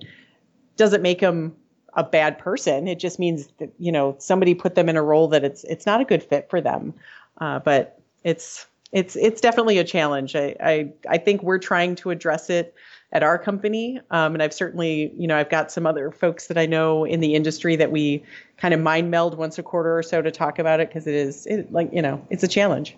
Doesn't 0.77 1.01
make 1.01 1.19
them 1.19 1.55
a 1.93 2.03
bad 2.03 2.37
person. 2.37 2.87
It 2.87 2.99
just 2.99 3.19
means 3.19 3.47
that 3.59 3.69
you 3.77 3.91
know 3.91 4.15
somebody 4.17 4.55
put 4.55 4.75
them 4.75 4.87
in 4.87 4.95
a 4.95 5.03
role 5.03 5.27
that 5.27 5.43
it's 5.43 5.65
it's 5.65 5.85
not 5.85 5.99
a 5.99 6.05
good 6.05 6.23
fit 6.23 6.49
for 6.49 6.61
them. 6.61 6.93
Uh, 7.39 7.59
but 7.59 7.99
it's 8.23 8.65
it's 8.93 9.17
it's 9.17 9.41
definitely 9.41 9.77
a 9.77 9.83
challenge. 9.83 10.37
I, 10.37 10.55
I 10.63 10.93
I 11.09 11.17
think 11.17 11.43
we're 11.43 11.59
trying 11.59 11.95
to 11.95 12.11
address 12.11 12.49
it 12.49 12.73
at 13.11 13.23
our 13.23 13.37
company, 13.37 13.99
um, 14.11 14.33
and 14.33 14.43
I've 14.43 14.53
certainly 14.53 15.13
you 15.17 15.27
know 15.27 15.37
I've 15.37 15.49
got 15.49 15.71
some 15.71 15.85
other 15.85 16.11
folks 16.11 16.47
that 16.47 16.57
I 16.57 16.65
know 16.65 17.05
in 17.05 17.19
the 17.19 17.35
industry 17.35 17.75
that 17.77 17.91
we 17.91 18.23
kind 18.57 18.73
of 18.73 18.79
mind 18.79 19.11
meld 19.11 19.37
once 19.37 19.57
a 19.57 19.63
quarter 19.63 19.97
or 19.97 20.03
so 20.03 20.21
to 20.21 20.31
talk 20.31 20.59
about 20.59 20.79
it 20.79 20.89
because 20.89 21.07
it 21.07 21.15
is 21.15 21.45
it, 21.45 21.71
like 21.71 21.89
you 21.93 22.01
know 22.01 22.25
it's 22.29 22.43
a 22.43 22.47
challenge. 22.47 22.95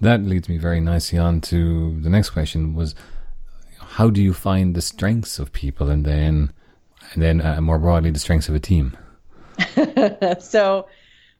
That 0.00 0.22
leads 0.22 0.48
me 0.48 0.58
very 0.58 0.80
nicely 0.80 1.18
on 1.18 1.40
to 1.42 2.00
the 2.00 2.10
next 2.10 2.30
question: 2.30 2.74
was 2.74 2.94
how 3.78 4.08
do 4.08 4.22
you 4.22 4.32
find 4.32 4.74
the 4.74 4.82
strengths 4.82 5.38
of 5.38 5.52
people, 5.52 5.88
and 5.88 6.04
then 6.04 6.52
and 7.12 7.22
then 7.22 7.40
uh, 7.40 7.60
more 7.60 7.78
broadly 7.78 8.10
the 8.10 8.18
strengths 8.18 8.48
of 8.48 8.54
a 8.54 8.60
team? 8.60 8.96
so 10.40 10.88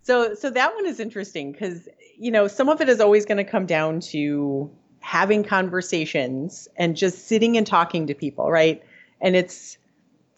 so 0.03 0.35
so 0.35 0.51
that 0.51 0.75
one 0.75 0.87
is 0.87 1.01
interesting 1.01 1.53
because 1.53 1.89
you 2.23 2.31
know, 2.31 2.47
some 2.47 2.69
of 2.69 2.81
it 2.81 2.89
is 2.89 3.01
always 3.01 3.27
going 3.27 3.39
to 3.39 3.45
come 3.45 3.67
down 3.67 3.99
to 3.99 4.71
having 5.03 5.45
conversations 5.45 6.69
and 6.77 6.97
just 6.97 7.27
sitting 7.27 7.57
and 7.57 7.67
talking 7.67 8.07
to 8.07 8.15
people, 8.15 8.51
right? 8.51 8.83
And 9.21 9.37
it's 9.37 9.77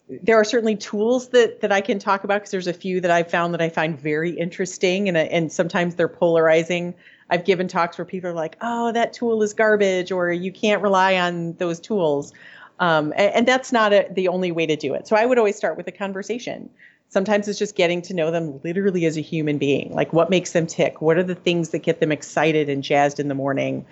there 0.09 0.35
are 0.35 0.43
certainly 0.43 0.75
tools 0.75 1.29
that 1.29 1.61
that 1.61 1.71
I 1.71 1.81
can 1.81 1.97
talk 1.97 2.23
about 2.23 2.41
because 2.41 2.51
there's 2.51 2.67
a 2.67 2.73
few 2.73 2.99
that 3.01 3.11
I've 3.11 3.29
found 3.29 3.53
that 3.53 3.61
I 3.61 3.69
find 3.69 3.99
very 3.99 4.31
interesting 4.31 5.07
and 5.07 5.17
and 5.17 5.51
sometimes 5.51 5.95
they're 5.95 6.07
polarizing. 6.07 6.93
I've 7.29 7.45
given 7.45 7.67
talks 7.67 7.97
where 7.97 8.05
people 8.05 8.29
are 8.29 8.33
like, 8.33 8.57
"Oh, 8.61 8.91
that 8.91 9.13
tool 9.13 9.41
is 9.41 9.53
garbage," 9.53 10.11
or 10.11 10.31
"You 10.31 10.51
can't 10.51 10.81
rely 10.81 11.15
on 11.15 11.53
those 11.53 11.79
tools," 11.79 12.33
um, 12.79 13.13
and, 13.15 13.33
and, 13.33 13.47
that's 13.47 13.71
not 13.71 13.93
a, 13.93 14.07
the 14.11 14.27
only 14.27 14.51
way 14.51 14.67
to 14.67 14.75
do 14.75 14.93
it. 14.93 15.07
So 15.07 15.15
I 15.15 15.25
would 15.25 15.39
always 15.39 15.55
start 15.55 15.75
with 15.77 15.87
a 15.87 15.91
conversation. 15.91 16.69
Sometimes 17.09 17.47
it's 17.47 17.57
just 17.57 17.75
getting 17.75 18.01
to 18.03 18.13
know 18.13 18.29
them 18.29 18.59
literally 18.63 19.05
as 19.05 19.17
a 19.17 19.21
human 19.21 19.57
being. 19.57 19.91
Like 19.93 20.11
what 20.11 20.29
makes 20.29 20.51
them 20.51 20.67
tick? 20.67 21.01
What 21.01 21.17
are 21.17 21.23
the 21.23 21.35
things 21.35 21.69
that 21.69 21.79
get 21.79 21.99
them 21.99 22.11
excited 22.11 22.67
and 22.69 22.83
jazzed 22.83 23.19
in 23.19 23.27
the 23.27 23.35
morning? 23.35 23.85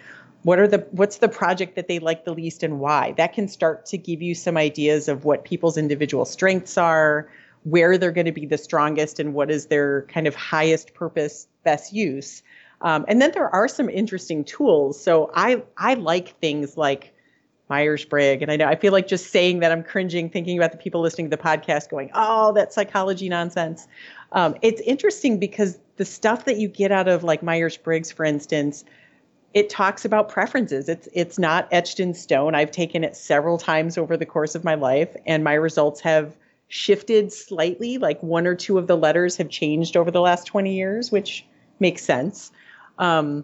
What 0.44 0.60
are 0.60 0.68
the 0.68 0.86
what's 0.92 1.18
the 1.18 1.30
project 1.30 1.76
that 1.76 1.88
they 1.88 2.00
like 2.00 2.26
the 2.26 2.34
least 2.34 2.64
and 2.64 2.80
why? 2.80 3.14
That 3.18 3.34
can 3.34 3.48
start 3.48 3.86
to 3.88 3.98
give 3.98 4.22
you 4.22 4.36
some 4.36 4.58
ideas 4.58 5.08
of 5.08 5.26
what 5.26 5.46
people's 5.46 5.78
individual 5.78 6.26
strengths 6.26 6.78
are, 6.78 7.30
where 7.64 7.98
they're 7.98 8.12
going 8.12 8.26
to 8.26 8.32
be 8.32 8.46
the 8.46 8.58
strongest 8.58 9.20
and 9.20 9.34
what 9.34 9.50
is 9.50 9.68
their 9.68 10.04
kind 10.04 10.28
of 10.28 10.36
highest 10.36 10.94
purpose 10.94 11.48
best 11.64 11.94
use. 11.94 12.44
Um, 12.82 13.06
and 13.08 13.22
then 13.22 13.32
there 13.32 13.50
are 13.50 13.70
some 13.70 13.90
interesting 13.90 14.44
tools. 14.44 15.02
So 15.02 15.32
I 15.34 15.64
I 15.78 15.94
like 15.94 16.38
things 16.40 16.76
like 16.76 17.14
Myers 17.70 18.04
Briggs. 18.06 18.42
And 18.42 18.52
I 18.52 18.58
know 18.58 18.68
I 18.68 18.76
feel 18.76 18.92
like 18.92 19.08
just 19.08 19.32
saying 19.32 19.60
that 19.60 19.72
I'm 19.72 19.84
cringing 19.84 20.30
thinking 20.30 20.58
about 20.58 20.72
the 20.74 20.78
people 20.78 21.02
listening 21.02 21.30
to 21.30 21.38
the 21.38 21.42
podcast 21.42 21.90
going, 21.90 22.12
oh, 22.14 22.52
that 22.54 22.74
psychology 22.74 23.30
nonsense. 23.30 23.88
Um, 24.34 24.56
it's 24.62 24.82
interesting 24.82 25.40
because 25.40 25.80
the 25.96 26.06
stuff 26.06 26.46
that 26.46 26.58
you 26.58 26.68
get 26.68 26.92
out 26.92 27.08
of 27.08 27.24
like 27.24 27.42
Myers 27.42 27.78
Briggs, 27.78 28.12
for 28.12 28.26
instance, 28.26 28.84
it 29.54 29.70
talks 29.70 30.04
about 30.04 30.30
preferences. 30.30 30.90
It's 30.90 31.08
it's 31.14 31.38
not 31.38 31.68
etched 31.72 32.00
in 32.00 32.14
stone. 32.14 32.56
I've 32.56 32.72
taken 32.72 33.04
it 33.04 33.16
several 33.16 33.58
times 33.58 33.98
over 33.98 34.18
the 34.18 34.26
course 34.26 34.56
of 34.56 34.64
my 34.64 34.76
life, 34.76 35.16
and 35.26 35.44
my 35.44 35.54
results 35.54 36.02
have 36.02 36.36
shifted 36.68 37.32
slightly. 37.32 37.98
Like 38.00 38.22
one 38.24 38.48
or 38.48 38.56
two 38.56 38.78
of 38.80 38.88
the 38.88 38.98
letters 38.98 39.38
have 39.38 39.50
changed 39.50 39.96
over 39.96 40.10
the 40.10 40.22
last 40.22 40.48
20 40.48 40.74
years, 40.74 41.12
which 41.12 41.46
makes 41.80 42.04
sense. 42.04 42.52
Um, 42.98 43.44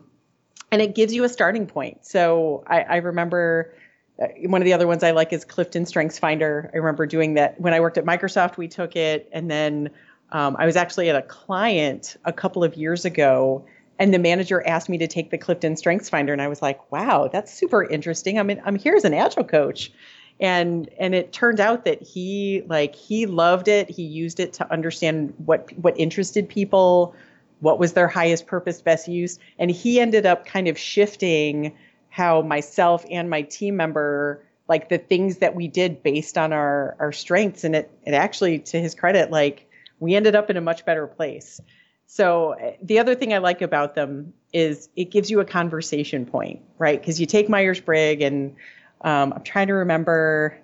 and 0.72 0.82
it 0.82 0.95
gives 0.95 1.13
you 1.13 1.24
a 1.24 1.30
starting 1.30 1.67
point. 1.67 2.06
So 2.06 2.63
I, 2.67 2.82
I 2.82 2.95
remember 2.98 3.74
uh, 4.22 4.28
one 4.45 4.62
of 4.62 4.65
the 4.65 4.74
other 4.74 4.88
ones 4.88 5.04
I 5.04 5.12
like 5.12 5.32
is 5.32 5.45
Clifton 5.45 5.86
Strengths 5.86 6.17
Finder. 6.17 6.72
I 6.74 6.78
remember 6.78 7.06
doing 7.06 7.36
that 7.36 7.60
when 7.62 7.74
I 7.74 7.80
worked 7.80 7.98
at 7.98 8.06
Microsoft. 8.06 8.58
We 8.58 8.67
took 8.67 8.95
it, 8.95 9.30
and 9.32 9.50
then 9.50 9.91
um, 10.32 10.56
I 10.60 10.65
was 10.65 10.76
actually 10.76 11.10
at 11.10 11.15
a 11.15 11.22
client 11.22 12.17
a 12.26 12.34
couple 12.34 12.63
of 12.63 12.76
years 12.76 13.06
ago, 13.06 13.65
and 14.00 14.14
the 14.14 14.20
manager 14.20 14.66
asked 14.66 14.90
me 14.90 14.98
to 14.98 15.08
take 15.08 15.30
the 15.30 15.38
Clifton 15.38 15.76
Strengths 15.76 16.10
Finder, 16.10 16.32
and 16.34 16.42
I 16.42 16.48
was 16.48 16.62
like, 16.62 16.92
"Wow, 16.92 17.30
that's 17.32 17.54
super 17.54 17.84
interesting." 17.84 18.40
I'm 18.40 18.50
I'm 18.66 18.76
here 18.76 18.96
as 18.96 19.04
an 19.04 19.14
agile 19.14 19.44
coach, 19.44 19.92
and 20.40 20.90
and 20.98 21.14
it 21.14 21.34
turned 21.34 21.60
out 21.60 21.86
that 21.86 22.02
he 22.02 22.64
like 22.68 22.96
he 22.96 23.26
loved 23.26 23.68
it. 23.68 23.90
He 23.90 24.04
used 24.04 24.40
it 24.40 24.54
to 24.54 24.72
understand 24.72 25.34
what 25.46 25.72
what 25.78 26.00
interested 26.00 26.48
people, 26.48 27.14
what 27.60 27.78
was 27.78 27.94
their 27.94 28.08
highest 28.08 28.48
purpose, 28.48 28.82
best 28.82 29.08
use, 29.08 29.38
and 29.60 29.70
he 29.70 30.00
ended 30.00 30.26
up 30.26 30.46
kind 30.46 30.68
of 30.68 30.78
shifting 30.78 31.76
how 32.10 32.42
myself 32.42 33.06
and 33.12 33.30
my 33.30 33.42
team 33.44 33.76
member 33.76 34.42
like 34.68 34.90
the 34.90 34.98
things 34.98 35.38
that 35.38 35.56
we 35.56 35.68
did 35.68 36.02
based 36.04 36.38
on 36.38 36.54
our 36.54 36.96
our 37.00 37.12
strengths 37.12 37.64
and 37.64 37.76
it 37.76 37.92
it 38.06 38.14
actually 38.14 38.60
to 38.60 38.80
his 38.80 38.96
credit 38.96 39.30
like 39.32 39.68
we 40.00 40.16
ended 40.16 40.36
up 40.36 40.50
in 40.50 40.58
a 40.58 40.62
much 40.62 40.86
better 40.86 41.06
place 41.06 41.62
so 42.12 42.56
the 42.82 42.98
other 42.98 43.13
thing 43.13 43.34
i 43.34 43.38
like 43.38 43.62
about 43.62 43.93
them 43.93 44.34
is 44.52 44.89
it 44.95 45.12
gives 45.12 45.30
you 45.30 45.39
a 45.39 45.45
conversation 45.45 46.26
point 46.26 46.60
right 46.80 47.00
because 47.00 47.19
you 47.19 47.28
take 47.28 47.48
myers-briggs 47.48 48.24
and 48.24 48.56
um, 49.02 49.32
i'm 49.34 49.43
trying 49.43 49.67
to 49.67 49.74
remember 49.74 50.58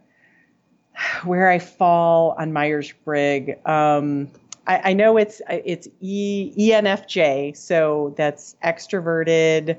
where 1.23 1.49
i 1.49 1.59
fall 1.59 2.35
on 2.39 2.51
myers-briggs 2.51 3.53
um, 3.65 4.27
I, 4.67 4.91
I 4.91 4.93
know 4.93 5.17
it's 5.17 5.41
it's 5.47 5.87
E 6.01 6.51
ENFJ, 6.57 7.55
so 7.55 8.13
that's 8.17 8.55
extroverted, 8.63 9.77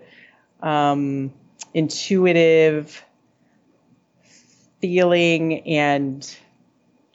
um, 0.63 1.33
intuitive, 1.75 3.05
feeling, 4.81 5.67
and 5.67 6.37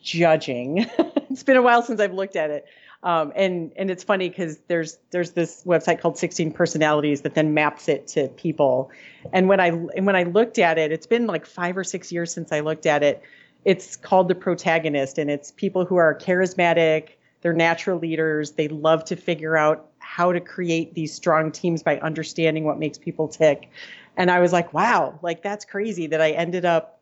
judging. 0.01 0.79
it's 1.29 1.43
been 1.43 1.57
a 1.57 1.61
while 1.61 1.81
since 1.81 2.01
I've 2.01 2.13
looked 2.13 2.35
at 2.35 2.49
it. 2.49 2.65
Um, 3.03 3.33
and 3.35 3.71
and 3.77 3.89
it's 3.89 4.03
funny 4.03 4.29
because 4.29 4.59
there's 4.67 4.99
there's 5.09 5.31
this 5.31 5.63
website 5.65 5.99
called 5.99 6.17
16 6.17 6.51
Personalities 6.51 7.21
that 7.21 7.33
then 7.33 7.53
maps 7.53 7.89
it 7.89 8.07
to 8.09 8.27
people. 8.29 8.91
And 9.33 9.49
when 9.49 9.59
I 9.59 9.67
and 9.67 10.05
when 10.05 10.15
I 10.15 10.23
looked 10.23 10.59
at 10.59 10.77
it, 10.77 10.91
it's 10.91 11.07
been 11.07 11.25
like 11.25 11.45
five 11.45 11.77
or 11.77 11.83
six 11.83 12.11
years 12.11 12.31
since 12.31 12.51
I 12.51 12.59
looked 12.59 12.85
at 12.85 13.01
it. 13.01 13.23
It's 13.65 13.95
called 13.95 14.27
the 14.27 14.35
protagonist, 14.35 15.17
and 15.17 15.31
it's 15.31 15.51
people 15.51 15.85
who 15.85 15.95
are 15.95 16.15
charismatic. 16.15 17.09
They're 17.41 17.53
natural 17.53 17.97
leaders. 17.97 18.51
They 18.51 18.67
love 18.67 19.03
to 19.05 19.15
figure 19.15 19.57
out 19.57 19.87
how 19.97 20.31
to 20.31 20.39
create 20.39 20.93
these 20.93 21.13
strong 21.13 21.51
teams 21.51 21.81
by 21.81 21.99
understanding 21.99 22.65
what 22.65 22.77
makes 22.77 22.99
people 22.99 23.27
tick. 23.27 23.69
And 24.17 24.29
I 24.29 24.39
was 24.39 24.53
like, 24.53 24.73
wow, 24.73 25.17
like 25.23 25.41
that's 25.41 25.65
crazy 25.65 26.05
that 26.07 26.21
I 26.21 26.31
ended 26.31 26.65
up 26.65 27.01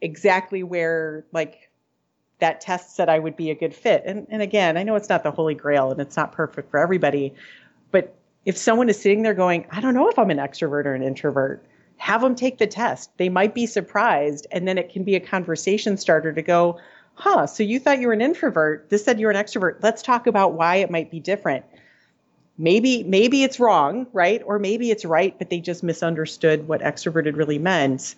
exactly 0.00 0.62
where 0.62 1.24
like 1.32 1.67
that 2.40 2.60
test 2.60 2.94
said 2.94 3.08
I 3.08 3.18
would 3.18 3.36
be 3.36 3.50
a 3.50 3.54
good 3.54 3.74
fit. 3.74 4.02
And, 4.06 4.26
and 4.30 4.42
again, 4.42 4.76
I 4.76 4.82
know 4.82 4.94
it's 4.94 5.08
not 5.08 5.22
the 5.22 5.30
holy 5.30 5.54
grail 5.54 5.90
and 5.90 6.00
it's 6.00 6.16
not 6.16 6.32
perfect 6.32 6.70
for 6.70 6.78
everybody, 6.78 7.34
but 7.90 8.14
if 8.44 8.56
someone 8.56 8.88
is 8.88 9.00
sitting 9.00 9.22
there 9.22 9.34
going, 9.34 9.66
I 9.70 9.80
don't 9.80 9.94
know 9.94 10.08
if 10.08 10.18
I'm 10.18 10.30
an 10.30 10.38
extrovert 10.38 10.86
or 10.86 10.94
an 10.94 11.02
introvert, 11.02 11.64
have 11.96 12.20
them 12.20 12.34
take 12.34 12.58
the 12.58 12.66
test. 12.66 13.10
They 13.18 13.28
might 13.28 13.54
be 13.54 13.66
surprised. 13.66 14.46
And 14.52 14.66
then 14.66 14.78
it 14.78 14.88
can 14.88 15.02
be 15.02 15.16
a 15.16 15.20
conversation 15.20 15.96
starter 15.96 16.32
to 16.32 16.42
go, 16.42 16.78
huh, 17.14 17.46
so 17.46 17.64
you 17.64 17.80
thought 17.80 17.98
you 17.98 18.06
were 18.06 18.12
an 18.12 18.20
introvert. 18.20 18.88
This 18.88 19.04
said 19.04 19.18
you're 19.18 19.32
an 19.32 19.36
extrovert. 19.36 19.82
Let's 19.82 20.00
talk 20.00 20.26
about 20.28 20.54
why 20.54 20.76
it 20.76 20.90
might 20.90 21.10
be 21.10 21.18
different. 21.18 21.64
Maybe, 22.56 23.02
maybe 23.04 23.42
it's 23.42 23.60
wrong, 23.60 24.06
right? 24.12 24.42
Or 24.44 24.58
maybe 24.58 24.90
it's 24.90 25.04
right, 25.04 25.36
but 25.38 25.50
they 25.50 25.60
just 25.60 25.82
misunderstood 25.82 26.68
what 26.68 26.80
extroverted 26.80 27.36
really 27.36 27.58
meant. 27.58 28.14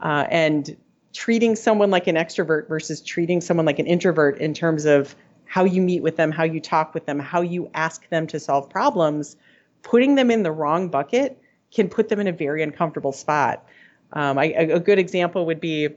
Uh, 0.00 0.26
and 0.30 0.76
treating 1.14 1.56
someone 1.56 1.90
like 1.90 2.06
an 2.06 2.16
extrovert 2.16 2.68
versus 2.68 3.00
treating 3.00 3.40
someone 3.40 3.64
like 3.64 3.78
an 3.78 3.86
introvert 3.86 4.38
in 4.38 4.52
terms 4.52 4.84
of 4.84 5.14
how 5.46 5.64
you 5.64 5.80
meet 5.80 6.02
with 6.02 6.16
them, 6.16 6.30
how 6.30 6.42
you 6.42 6.60
talk 6.60 6.92
with 6.92 7.06
them, 7.06 7.18
how 7.18 7.40
you 7.40 7.70
ask 7.74 8.08
them 8.10 8.26
to 8.26 8.40
solve 8.40 8.68
problems, 8.68 9.36
putting 9.82 10.16
them 10.16 10.30
in 10.30 10.42
the 10.42 10.50
wrong 10.52 10.88
bucket 10.88 11.40
can 11.72 11.88
put 11.88 12.08
them 12.08 12.20
in 12.20 12.26
a 12.26 12.32
very 12.32 12.62
uncomfortable 12.62 13.12
spot. 13.12 13.64
Um, 14.12 14.38
I, 14.38 14.46
a 14.46 14.80
good 14.80 14.98
example 14.98 15.46
would 15.46 15.60
be 15.60 15.88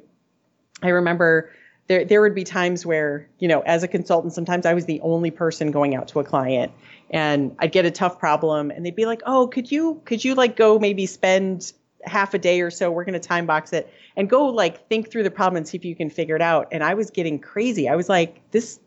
I 0.82 0.90
remember 0.90 1.52
there, 1.88 2.06
there 2.06 2.22
would 2.22 2.36
be 2.36 2.44
times 2.44 2.86
where, 2.86 3.28
you 3.40 3.48
know, 3.48 3.62
as 3.62 3.82
a 3.82 3.88
consultant, 3.88 4.34
sometimes 4.34 4.66
I 4.66 4.74
was 4.74 4.86
the 4.86 5.00
only 5.02 5.32
person 5.32 5.72
going 5.72 5.96
out 5.96 6.08
to 6.10 6.20
a 6.20 6.24
client 6.24 6.72
and 7.10 7.56
I'd 7.60 7.72
get 7.72 7.86
a 7.86 7.92
tough 7.92 8.20
problem 8.20 8.70
and 8.72 8.86
they'd 8.86 8.96
be 8.96 9.06
like, 9.06 9.22
oh, 9.26 9.48
could 9.48 9.72
you, 9.72 10.02
could 10.06 10.24
you 10.24 10.36
like 10.36 10.56
go 10.56 10.78
maybe 10.78 11.06
spend 11.06 11.72
half 12.08 12.34
a 12.34 12.38
day 12.38 12.62
or 12.62 12.72
so 12.72 12.92
we're 12.92 13.04
going 13.04 13.14
to 13.14 13.20
time 13.20 13.46
box 13.46 13.74
it 13.74 13.92
and 14.16 14.30
go 14.30 14.46
like 14.46 14.88
think 14.88 15.12
through 15.12 15.24
the 15.24 15.32
problem 15.32 15.58
and 15.58 15.68
see 15.68 15.78
if 15.78 15.86
you 15.86 15.96
can 15.96 16.10
figure 16.10 16.36
it 16.36 16.42
out. 16.42 16.68
And 16.72 16.84
i 16.84 16.94
was 16.94 17.12
getting 17.12 17.40
crazy. 17.40 17.88
I 17.88 17.96
was 17.96 18.10
like 18.10 18.42
this 18.52 18.80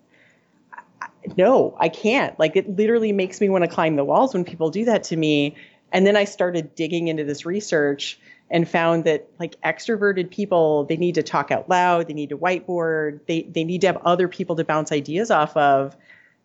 no 1.36 1.76
i 1.78 1.88
can't. 1.88 2.38
Like 2.38 2.56
it 2.56 2.76
literally 2.76 3.12
makes 3.12 3.40
me 3.40 3.48
want 3.48 3.64
to 3.64 3.70
climb 3.70 3.96
the 3.96 4.04
walls 4.04 4.34
when 4.34 4.44
people 4.44 4.70
do 4.70 4.84
that 4.84 5.04
to 5.04 5.16
me. 5.16 5.54
And 5.92 6.06
then 6.06 6.16
i 6.16 6.24
started 6.24 6.74
digging 6.74 7.08
into 7.08 7.24
this 7.24 7.46
research 7.46 8.18
and 8.50 8.68
found 8.68 9.04
that 9.04 9.28
like 9.38 9.60
extroverted 9.62 10.30
people 10.30 10.84
they 10.84 10.96
need 10.96 11.14
to 11.14 11.22
talk 11.22 11.50
out 11.52 11.68
loud 11.68 12.08
they 12.08 12.14
need 12.14 12.30
to 12.30 12.38
whiteboard 12.38 13.20
they 13.26 13.42
they 13.42 13.64
need 13.64 13.80
to 13.82 13.86
have 13.86 13.98
other 13.98 14.26
people 14.26 14.56
to 14.56 14.64
bounce 14.64 14.92
ideas 14.92 15.30
off 15.30 15.56
of. 15.56 15.96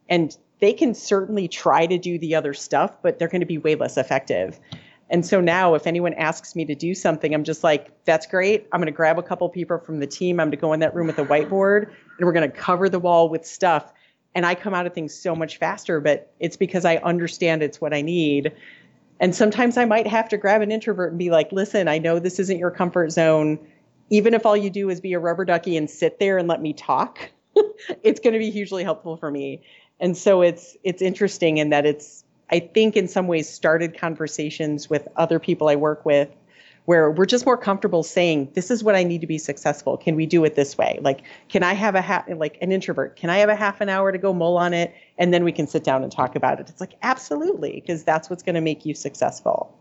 And 0.07 0.37
they 0.59 0.71
can 0.71 0.93
certainly 0.93 1.47
try 1.47 1.85
to 1.85 1.97
do 1.97 2.19
the 2.19 2.35
other 2.35 2.53
stuff 2.53 3.01
but 3.01 3.17
they're 3.19 3.27
going 3.27 3.41
to 3.41 3.47
be 3.47 3.57
way 3.57 3.75
less 3.75 3.97
effective 3.97 4.59
and 5.09 5.25
so 5.25 5.39
now, 5.39 5.75
if 5.75 5.85
anyone 5.85 6.13
asks 6.15 6.55
me 6.55 6.65
to 6.65 6.73
do 6.73 6.95
something, 6.95 7.33
I'm 7.33 7.43
just 7.43 7.63
like, 7.63 7.91
that's 8.05 8.25
great. 8.25 8.67
I'm 8.71 8.79
going 8.79 8.87
to 8.87 8.91
grab 8.91 9.19
a 9.19 9.23
couple 9.23 9.47
people 9.49 9.77
from 9.77 9.99
the 9.99 10.07
team. 10.07 10.39
I'm 10.39 10.47
going 10.47 10.51
to 10.51 10.57
go 10.57 10.73
in 10.73 10.79
that 10.79 10.95
room 10.95 11.07
with 11.07 11.19
a 11.19 11.25
whiteboard 11.25 11.83
and 12.17 12.25
we're 12.25 12.33
going 12.33 12.49
to 12.49 12.57
cover 12.57 12.89
the 12.89 12.99
wall 12.99 13.29
with 13.29 13.45
stuff. 13.45 13.93
And 14.33 14.45
I 14.45 14.55
come 14.55 14.73
out 14.73 14.87
of 14.87 14.93
things 14.93 15.13
so 15.13 15.35
much 15.35 15.57
faster, 15.57 16.01
but 16.01 16.33
it's 16.39 16.57
because 16.57 16.85
I 16.85 16.97
understand 16.97 17.61
it's 17.61 17.79
what 17.79 17.93
I 17.93 18.01
need. 18.01 18.51
And 19.19 19.33
sometimes 19.33 19.77
I 19.77 19.85
might 19.85 20.07
have 20.07 20.27
to 20.29 20.37
grab 20.37 20.61
an 20.61 20.71
introvert 20.71 21.11
and 21.11 21.19
be 21.19 21.29
like, 21.29 21.51
listen, 21.51 21.87
I 21.87 21.99
know 21.99 22.19
this 22.19 22.39
isn't 22.39 22.57
your 22.57 22.71
comfort 22.71 23.11
zone. 23.11 23.59
Even 24.09 24.33
if 24.33 24.45
all 24.45 24.57
you 24.57 24.69
do 24.69 24.89
is 24.89 24.99
be 24.99 25.13
a 25.13 25.19
rubber 25.19 25.45
ducky 25.45 25.77
and 25.77 25.89
sit 25.89 26.19
there 26.19 26.37
and 26.37 26.47
let 26.47 26.61
me 26.61 26.73
talk, 26.73 27.29
it's 28.03 28.19
going 28.19 28.33
to 28.33 28.39
be 28.39 28.49
hugely 28.49 28.83
helpful 28.83 29.17
for 29.17 29.31
me. 29.31 29.61
And 29.99 30.17
so 30.17 30.41
it's 30.41 30.75
it's 30.83 31.01
interesting 31.01 31.57
in 31.57 31.69
that 31.69 31.85
it's 31.85 32.24
I 32.51 32.59
think 32.59 32.95
in 32.95 33.07
some 33.07 33.27
ways 33.27 33.49
started 33.49 33.97
conversations 33.97 34.89
with 34.89 35.07
other 35.15 35.39
people 35.39 35.67
I 35.67 35.75
work 35.75 36.05
with 36.05 36.29
where 36.85 37.09
we're 37.09 37.25
just 37.25 37.45
more 37.45 37.57
comfortable 37.57 38.03
saying 38.03 38.51
this 38.53 38.69
is 38.69 38.83
what 38.83 38.95
I 38.95 39.03
need 39.03 39.21
to 39.21 39.27
be 39.27 39.39
successful. 39.39 39.97
Can 39.97 40.15
we 40.15 40.27
do 40.27 40.45
it 40.45 40.55
this 40.55 40.77
way? 40.77 40.99
Like 41.01 41.23
can 41.49 41.63
I 41.63 41.73
have 41.73 41.95
a 41.95 42.01
half 42.01 42.25
like 42.29 42.57
an 42.61 42.71
introvert, 42.71 43.15
can 43.15 43.29
I 43.29 43.37
have 43.37 43.49
a 43.49 43.55
half 43.55 43.81
an 43.81 43.89
hour 43.89 44.11
to 44.11 44.17
go 44.17 44.33
mull 44.33 44.57
on 44.57 44.73
it 44.73 44.93
and 45.17 45.33
then 45.33 45.43
we 45.43 45.51
can 45.51 45.67
sit 45.67 45.83
down 45.83 46.03
and 46.03 46.11
talk 46.11 46.35
about 46.35 46.59
it? 46.59 46.69
It's 46.69 46.81
like 46.81 46.93
absolutely 47.01 47.81
because 47.81 48.03
that's 48.03 48.29
what's 48.29 48.43
going 48.43 48.55
to 48.55 48.61
make 48.61 48.85
you 48.85 48.93
successful. 48.93 49.75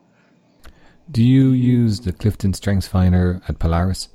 Do 1.10 1.22
you 1.22 1.50
use 1.50 2.00
the 2.00 2.12
Clifton 2.12 2.54
Strengths 2.54 2.86
Finder 2.86 3.42
at 3.46 3.58
Polaris? 3.58 4.08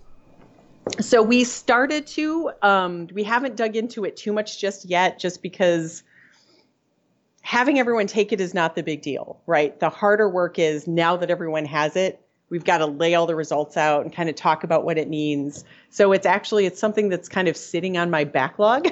So 0.99 1.21
we 1.21 1.43
started 1.43 2.07
to 2.07 2.51
um, 2.63 3.07
we 3.13 3.23
haven't 3.23 3.55
dug 3.55 3.75
into 3.75 4.05
it 4.05 4.17
too 4.17 4.33
much 4.33 4.59
just 4.59 4.85
yet 4.85 5.19
just 5.19 5.43
because 5.43 6.01
having 7.49 7.79
everyone 7.79 8.05
take 8.05 8.31
it 8.31 8.39
is 8.39 8.53
not 8.53 8.75
the 8.75 8.83
big 8.83 9.01
deal, 9.01 9.41
right? 9.47 9.79
The 9.79 9.89
harder 9.89 10.29
work 10.29 10.59
is 10.59 10.85
now 10.85 11.17
that 11.17 11.31
everyone 11.31 11.65
has 11.65 11.95
it, 11.95 12.21
we've 12.51 12.63
got 12.63 12.77
to 12.77 12.85
lay 12.85 13.15
all 13.15 13.25
the 13.25 13.33
results 13.33 13.75
out 13.75 14.03
and 14.03 14.13
kind 14.13 14.29
of 14.29 14.35
talk 14.35 14.63
about 14.63 14.85
what 14.85 14.99
it 14.99 15.09
means. 15.09 15.65
So 15.89 16.11
it's 16.11 16.27
actually 16.27 16.67
it's 16.67 16.79
something 16.79 17.09
that's 17.09 17.27
kind 17.27 17.47
of 17.47 17.57
sitting 17.57 17.97
on 17.97 18.11
my 18.11 18.23
backlog 18.23 18.89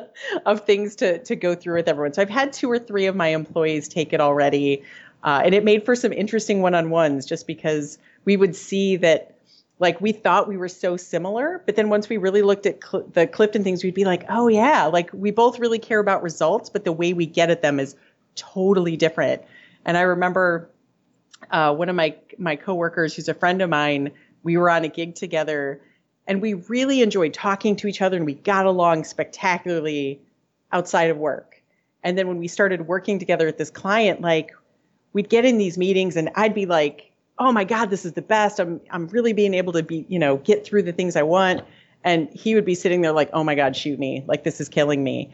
of 0.46 0.64
things 0.64 0.96
to 0.96 1.18
to 1.18 1.36
go 1.36 1.54
through 1.54 1.74
with 1.74 1.86
everyone. 1.86 2.14
So 2.14 2.22
I've 2.22 2.30
had 2.30 2.54
two 2.54 2.70
or 2.70 2.78
three 2.78 3.04
of 3.04 3.14
my 3.14 3.28
employees 3.28 3.88
take 3.88 4.14
it 4.14 4.22
already, 4.22 4.82
uh, 5.22 5.42
and 5.44 5.54
it 5.54 5.62
made 5.62 5.84
for 5.84 5.94
some 5.94 6.14
interesting 6.14 6.62
one-on-ones 6.62 7.26
just 7.26 7.46
because 7.46 7.98
we 8.24 8.38
would 8.38 8.56
see 8.56 8.96
that. 8.96 9.34
Like 9.80 10.00
we 10.00 10.12
thought 10.12 10.48
we 10.48 10.56
were 10.56 10.68
so 10.68 10.96
similar, 10.96 11.62
but 11.64 11.76
then 11.76 11.88
once 11.88 12.08
we 12.08 12.16
really 12.16 12.42
looked 12.42 12.66
at 12.66 12.82
cl- 12.82 13.04
the 13.12 13.26
Clifton 13.26 13.62
things, 13.62 13.84
we'd 13.84 13.94
be 13.94 14.04
like, 14.04 14.24
oh 14.28 14.48
yeah, 14.48 14.86
like 14.86 15.10
we 15.12 15.30
both 15.30 15.58
really 15.58 15.78
care 15.78 16.00
about 16.00 16.22
results, 16.22 16.68
but 16.68 16.84
the 16.84 16.92
way 16.92 17.12
we 17.12 17.26
get 17.26 17.50
at 17.50 17.62
them 17.62 17.78
is 17.78 17.94
totally 18.34 18.96
different. 18.96 19.42
And 19.84 19.96
I 19.96 20.02
remember 20.02 20.68
uh, 21.50 21.74
one 21.74 21.88
of 21.88 21.96
my 21.96 22.16
my 22.38 22.56
coworkers, 22.56 23.14
who's 23.14 23.28
a 23.28 23.34
friend 23.34 23.62
of 23.62 23.70
mine, 23.70 24.10
we 24.42 24.56
were 24.56 24.70
on 24.70 24.84
a 24.84 24.88
gig 24.88 25.14
together, 25.14 25.80
and 26.26 26.42
we 26.42 26.54
really 26.54 27.02
enjoyed 27.02 27.32
talking 27.32 27.76
to 27.76 27.86
each 27.86 28.02
other, 28.02 28.16
and 28.16 28.26
we 28.26 28.34
got 28.34 28.66
along 28.66 29.04
spectacularly 29.04 30.20
outside 30.72 31.10
of 31.10 31.16
work. 31.16 31.62
And 32.02 32.18
then 32.18 32.28
when 32.28 32.38
we 32.38 32.48
started 32.48 32.86
working 32.86 33.18
together 33.18 33.48
at 33.48 33.58
this 33.58 33.70
client, 33.70 34.20
like 34.20 34.54
we'd 35.12 35.28
get 35.28 35.44
in 35.44 35.58
these 35.58 35.78
meetings, 35.78 36.16
and 36.16 36.30
I'd 36.34 36.54
be 36.54 36.66
like, 36.66 37.07
"Oh 37.38 37.52
my 37.52 37.64
God, 37.64 37.90
this 37.90 38.04
is 38.04 38.12
the 38.12 38.22
best! 38.22 38.58
I'm 38.58 38.80
I'm 38.90 39.08
really 39.08 39.32
being 39.32 39.54
able 39.54 39.72
to 39.74 39.82
be, 39.82 40.06
you 40.08 40.18
know, 40.18 40.38
get 40.38 40.64
through 40.64 40.82
the 40.82 40.92
things 40.92 41.16
I 41.16 41.22
want." 41.22 41.62
And 42.04 42.30
he 42.30 42.54
would 42.54 42.64
be 42.64 42.74
sitting 42.74 43.00
there 43.02 43.12
like, 43.12 43.30
"Oh 43.32 43.44
my 43.44 43.54
God, 43.54 43.76
shoot 43.76 43.98
me! 43.98 44.24
Like 44.26 44.44
this 44.44 44.60
is 44.60 44.68
killing 44.68 45.02
me." 45.04 45.30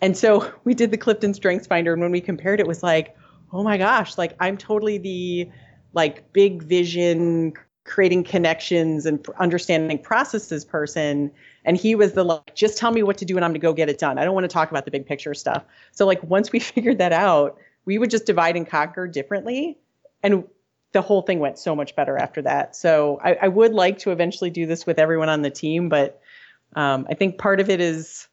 And 0.00 0.16
so 0.16 0.52
we 0.64 0.74
did 0.74 0.90
the 0.90 0.98
Clifton 0.98 1.34
Strengths 1.34 1.66
Finder, 1.66 1.92
and 1.92 2.02
when 2.02 2.12
we 2.12 2.20
compared, 2.20 2.60
it 2.60 2.66
was 2.66 2.82
like, 2.82 3.16
oh 3.52 3.62
my 3.62 3.76
gosh, 3.76 4.18
like 4.18 4.34
I'm 4.40 4.56
totally 4.56 4.98
the 4.98 5.48
like 5.92 6.32
big 6.32 6.62
vision, 6.62 7.52
creating 7.84 8.24
connections 8.24 9.06
and 9.06 9.24
understanding 9.38 9.98
processes 9.98 10.64
person. 10.64 11.30
And 11.64 11.76
he 11.76 11.94
was 11.94 12.12
the 12.12 12.24
like, 12.24 12.54
just 12.54 12.78
tell 12.78 12.92
me 12.92 13.02
what 13.02 13.18
to 13.18 13.24
do 13.24 13.36
and 13.36 13.44
I'm 13.44 13.50
gonna 13.50 13.58
go 13.58 13.72
get 13.72 13.88
it 13.88 13.98
done. 13.98 14.18
I 14.18 14.24
don't 14.24 14.34
want 14.34 14.44
to 14.44 14.52
talk 14.52 14.70
about 14.70 14.84
the 14.84 14.90
big 14.90 15.06
picture 15.06 15.34
stuff. 15.34 15.64
So 15.92 16.06
like 16.06 16.22
once 16.22 16.50
we 16.52 16.58
figured 16.60 16.98
that 16.98 17.12
out, 17.12 17.58
we 17.84 17.98
would 17.98 18.10
just 18.10 18.26
divide 18.26 18.56
and 18.56 18.66
conquer 18.66 19.06
differently. 19.06 19.78
And 20.22 20.44
the 20.92 21.02
whole 21.02 21.22
thing 21.22 21.38
went 21.38 21.58
so 21.58 21.74
much 21.74 21.96
better 21.96 22.16
after 22.16 22.42
that. 22.42 22.76
So 22.76 23.18
I, 23.22 23.34
I 23.42 23.48
would 23.48 23.72
like 23.72 23.98
to 24.00 24.10
eventually 24.10 24.50
do 24.50 24.66
this 24.66 24.86
with 24.86 24.98
everyone 24.98 25.28
on 25.28 25.42
the 25.42 25.50
team, 25.50 25.88
but 25.88 26.20
um, 26.76 27.06
I 27.08 27.14
think 27.14 27.38
part 27.38 27.60
of 27.60 27.70
it 27.70 27.80
is 27.80 28.28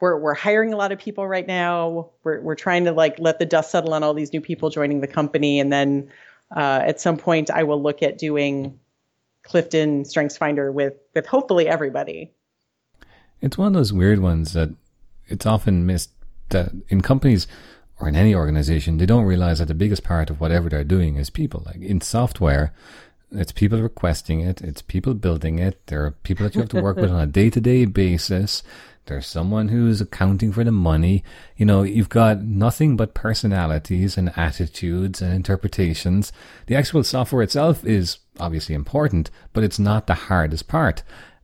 we're 0.00 0.18
we're 0.18 0.34
hiring 0.34 0.72
a 0.72 0.76
lot 0.76 0.92
of 0.92 0.98
people 0.98 1.26
right 1.26 1.46
now. 1.46 2.10
We're 2.24 2.40
we're 2.40 2.54
trying 2.54 2.84
to 2.86 2.92
like 2.92 3.18
let 3.18 3.38
the 3.38 3.46
dust 3.46 3.70
settle 3.70 3.94
on 3.94 4.02
all 4.02 4.14
these 4.14 4.32
new 4.32 4.40
people 4.40 4.70
joining 4.70 5.00
the 5.00 5.06
company, 5.06 5.60
and 5.60 5.72
then 5.72 6.10
uh, 6.54 6.82
at 6.84 7.00
some 7.00 7.16
point 7.16 7.50
I 7.50 7.62
will 7.62 7.82
look 7.82 8.02
at 8.02 8.18
doing 8.18 8.78
Clifton 9.42 10.04
Strengths 10.04 10.36
Finder 10.36 10.72
with 10.72 10.94
with 11.14 11.26
hopefully 11.26 11.68
everybody. 11.68 12.32
It's 13.40 13.56
one 13.56 13.68
of 13.68 13.74
those 13.74 13.92
weird 13.92 14.20
ones 14.20 14.52
that 14.52 14.70
it's 15.28 15.46
often 15.46 15.86
missed 15.86 16.10
that 16.48 16.72
in 16.88 17.00
companies 17.00 17.46
or 18.00 18.08
in 18.08 18.16
any 18.16 18.34
organization 18.34 18.96
they 18.96 19.06
don't 19.06 19.24
realize 19.24 19.58
that 19.58 19.68
the 19.68 19.74
biggest 19.74 20.02
part 20.02 20.30
of 20.30 20.40
whatever 20.40 20.68
they're 20.68 20.84
doing 20.84 21.16
is 21.16 21.30
people. 21.30 21.62
Like 21.66 21.80
in 21.82 22.00
software, 22.00 22.72
It's 23.32 23.52
people 23.52 23.80
requesting 23.80 24.40
it. 24.40 24.60
It's 24.60 24.82
people 24.82 25.14
building 25.14 25.60
it. 25.60 25.86
There 25.86 26.04
are 26.04 26.10
people 26.10 26.44
that 26.44 26.54
you 26.56 26.62
have 26.62 26.70
to 26.70 26.82
work 26.82 26.96
with 26.96 27.10
on 27.16 27.20
a 27.20 27.26
day 27.26 27.48
to 27.50 27.60
day 27.60 27.84
basis. 27.84 28.62
There's 29.06 29.26
someone 29.26 29.68
who's 29.68 30.00
accounting 30.00 30.52
for 30.52 30.64
the 30.64 30.72
money. 30.72 31.24
You 31.56 31.66
know, 31.66 31.82
you've 31.82 32.08
got 32.08 32.42
nothing 32.42 32.96
but 32.96 33.14
personalities 33.14 34.16
and 34.16 34.36
attitudes 34.36 35.22
and 35.22 35.32
interpretations. 35.32 36.32
The 36.66 36.76
actual 36.76 37.02
software 37.04 37.42
itself 37.42 37.84
is 37.84 38.18
obviously 38.38 38.74
important, 38.74 39.30
but 39.52 39.64
it's 39.64 39.78
not 39.78 40.06
the 40.06 40.14
hardest 40.14 40.68
part. 40.68 41.02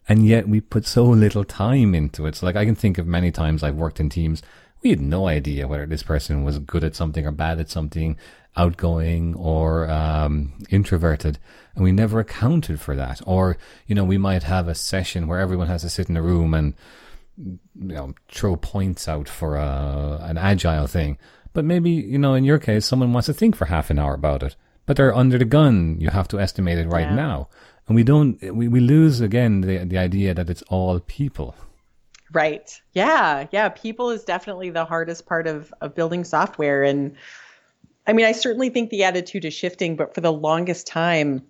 And 0.08 0.26
yet 0.26 0.48
we 0.48 0.60
put 0.60 0.86
so 0.86 1.04
little 1.04 1.44
time 1.44 1.94
into 1.94 2.26
it. 2.26 2.36
So 2.36 2.46
like 2.46 2.56
I 2.56 2.64
can 2.64 2.76
think 2.76 2.98
of 2.98 3.06
many 3.06 3.32
times 3.32 3.62
I've 3.62 3.74
worked 3.76 4.00
in 4.00 4.08
teams. 4.08 4.42
We 4.86 4.90
had 4.90 5.00
no 5.00 5.26
idea 5.26 5.66
whether 5.66 5.84
this 5.84 6.04
person 6.04 6.44
was 6.44 6.60
good 6.60 6.84
at 6.84 6.94
something 6.94 7.26
or 7.26 7.32
bad 7.32 7.58
at 7.58 7.68
something, 7.68 8.16
outgoing 8.56 9.34
or 9.34 9.90
um, 9.90 10.52
introverted, 10.70 11.40
and 11.74 11.82
we 11.82 11.90
never 11.90 12.20
accounted 12.20 12.78
for 12.78 12.94
that. 12.94 13.20
Or 13.26 13.56
you 13.88 13.96
know, 13.96 14.04
we 14.04 14.16
might 14.16 14.44
have 14.44 14.68
a 14.68 14.76
session 14.76 15.26
where 15.26 15.40
everyone 15.40 15.66
has 15.66 15.82
to 15.82 15.88
sit 15.88 16.08
in 16.08 16.16
a 16.16 16.22
room 16.22 16.54
and 16.54 16.74
you 17.36 17.58
know 17.74 18.14
throw 18.28 18.54
points 18.54 19.08
out 19.08 19.28
for 19.28 19.56
a, 19.56 20.20
an 20.22 20.38
agile 20.38 20.86
thing. 20.86 21.18
But 21.52 21.64
maybe 21.64 21.90
you 21.90 22.18
know, 22.18 22.34
in 22.34 22.44
your 22.44 22.60
case, 22.60 22.86
someone 22.86 23.12
wants 23.12 23.26
to 23.26 23.34
think 23.34 23.56
for 23.56 23.64
half 23.64 23.90
an 23.90 23.98
hour 23.98 24.14
about 24.14 24.44
it, 24.44 24.54
but 24.86 24.96
they're 24.96 25.12
under 25.12 25.36
the 25.36 25.44
gun. 25.44 25.96
You 25.98 26.10
have 26.10 26.28
to 26.28 26.38
estimate 26.38 26.78
it 26.78 26.86
right 26.86 27.08
yeah. 27.08 27.16
now, 27.16 27.48
and 27.88 27.96
we 27.96 28.04
don't. 28.04 28.40
We, 28.54 28.68
we 28.68 28.78
lose 28.78 29.20
again 29.20 29.62
the 29.62 29.78
the 29.78 29.98
idea 29.98 30.32
that 30.32 30.48
it's 30.48 30.62
all 30.68 31.00
people. 31.00 31.56
Right. 32.32 32.80
Yeah. 32.92 33.46
Yeah. 33.52 33.68
People 33.68 34.10
is 34.10 34.24
definitely 34.24 34.70
the 34.70 34.84
hardest 34.84 35.26
part 35.26 35.46
of 35.46 35.72
of 35.80 35.94
building 35.94 36.24
software, 36.24 36.82
and 36.82 37.14
I 38.06 38.12
mean, 38.12 38.26
I 38.26 38.32
certainly 38.32 38.70
think 38.70 38.90
the 38.90 39.04
attitude 39.04 39.44
is 39.44 39.54
shifting, 39.54 39.96
but 39.96 40.14
for 40.14 40.20
the 40.20 40.32
longest 40.32 40.86
time. 40.86 41.42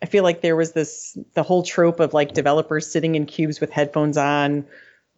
I 0.00 0.06
feel 0.06 0.24
like 0.24 0.40
there 0.40 0.56
was 0.56 0.72
this 0.72 1.16
the 1.34 1.44
whole 1.44 1.62
trope 1.62 2.00
of 2.00 2.12
like 2.12 2.34
developers 2.34 2.90
sitting 2.90 3.14
in 3.14 3.24
cubes 3.24 3.60
with 3.60 3.70
headphones 3.70 4.16
on, 4.16 4.66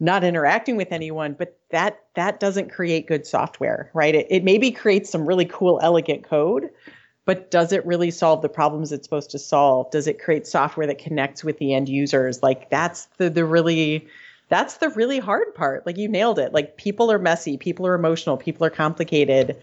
not 0.00 0.24
interacting 0.24 0.76
with 0.76 0.92
anyone 0.92 1.34
but 1.38 1.56
that 1.70 2.00
that 2.14 2.40
doesn't 2.40 2.70
create 2.70 3.06
good 3.06 3.26
software 3.26 3.90
right 3.94 4.14
it, 4.14 4.26
it 4.28 4.44
maybe 4.44 4.70
creates 4.70 5.10
some 5.10 5.26
really 5.26 5.44
cool 5.44 5.78
elegant 5.82 6.24
code 6.24 6.68
but 7.24 7.50
does 7.50 7.72
it 7.72 7.84
really 7.86 8.10
solve 8.10 8.42
the 8.42 8.48
problems 8.48 8.92
it's 8.92 9.06
supposed 9.06 9.30
to 9.30 9.38
solve 9.38 9.90
does 9.90 10.06
it 10.06 10.20
create 10.20 10.46
software 10.46 10.86
that 10.86 10.98
connects 10.98 11.44
with 11.44 11.58
the 11.58 11.72
end 11.72 11.88
users 11.88 12.42
like 12.42 12.68
that's 12.70 13.06
the 13.18 13.30
the 13.30 13.44
really 13.44 14.06
that's 14.54 14.76
the 14.76 14.88
really 14.90 15.18
hard 15.18 15.52
part 15.54 15.84
like 15.84 15.96
you 15.96 16.08
nailed 16.08 16.38
it 16.38 16.52
like 16.52 16.76
people 16.76 17.10
are 17.10 17.18
messy 17.18 17.56
people 17.56 17.84
are 17.86 17.94
emotional 17.94 18.36
people 18.36 18.64
are 18.64 18.70
complicated 18.70 19.56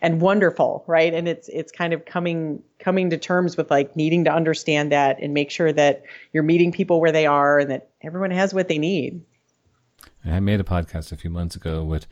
and 0.00 0.22
wonderful 0.22 0.84
right 0.86 1.12
and 1.12 1.28
it's 1.28 1.48
it's 1.48 1.70
kind 1.70 1.92
of 1.92 2.06
coming 2.06 2.62
coming 2.78 3.10
to 3.10 3.18
terms 3.18 3.58
with 3.58 3.70
like 3.70 3.94
needing 3.94 4.24
to 4.24 4.32
understand 4.32 4.90
that 4.90 5.20
and 5.20 5.34
make 5.34 5.50
sure 5.50 5.70
that 5.70 6.02
you're 6.32 6.42
meeting 6.42 6.72
people 6.72 6.98
where 6.98 7.12
they 7.12 7.26
are 7.26 7.58
and 7.58 7.70
that 7.70 7.90
everyone 8.02 8.30
has 8.30 8.54
what 8.54 8.68
they 8.68 8.78
need 8.78 9.20
I 10.24 10.40
made 10.40 10.60
a 10.60 10.64
podcast 10.64 11.12
a 11.12 11.16
few 11.16 11.30
months 11.30 11.54
ago 11.54 11.84
with 11.84 12.06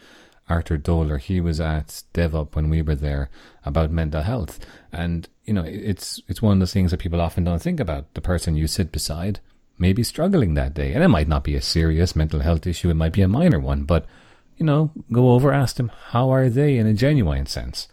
Arthur 0.49 0.79
Doler. 0.79 1.19
He 1.19 1.41
was 1.41 1.61
at 1.61 2.03
DevUp 2.15 2.55
when 2.55 2.71
we 2.71 2.83
were 2.83 2.95
there 2.95 3.31
about 3.65 3.91
mental 3.91 4.23
health. 4.23 4.61
And, 4.93 5.29
you 5.45 5.53
know, 5.53 5.65
it's, 5.65 6.23
it's 6.29 6.41
one 6.41 6.55
of 6.55 6.59
those 6.61 6.73
things 6.73 6.93
that 6.93 7.01
people 7.01 7.21
often 7.21 7.45
don't 7.45 7.61
think 7.61 7.81
about. 7.81 8.15
The 8.15 8.21
person 8.21 8.57
you 8.57 8.67
sit 8.69 8.93
beside 8.93 9.41
may 9.79 9.93
be 9.93 10.03
struggling 10.03 10.55
that 10.55 10.75
day. 10.75 10.93
And 10.93 11.03
it 11.03 11.09
might 11.09 11.29
not 11.29 11.45
be 11.45 11.55
a 11.55 11.63
serious 11.63 12.17
mental 12.17 12.41
health 12.41 12.67
issue. 12.67 12.91
It 12.91 12.95
might 12.95 13.13
be 13.13 13.23
a 13.23 13.29
minor 13.29 13.59
one, 13.59 13.85
but, 13.85 14.07
you 14.57 14.65
know, 14.65 14.91
go 15.13 15.31
over, 15.31 15.53
ask 15.53 15.77
them, 15.77 15.91
how 16.09 16.31
are 16.31 16.49
they 16.49 16.79
in 16.79 16.87
a 16.87 16.95
genuine 16.95 17.47
sense? 17.47 17.89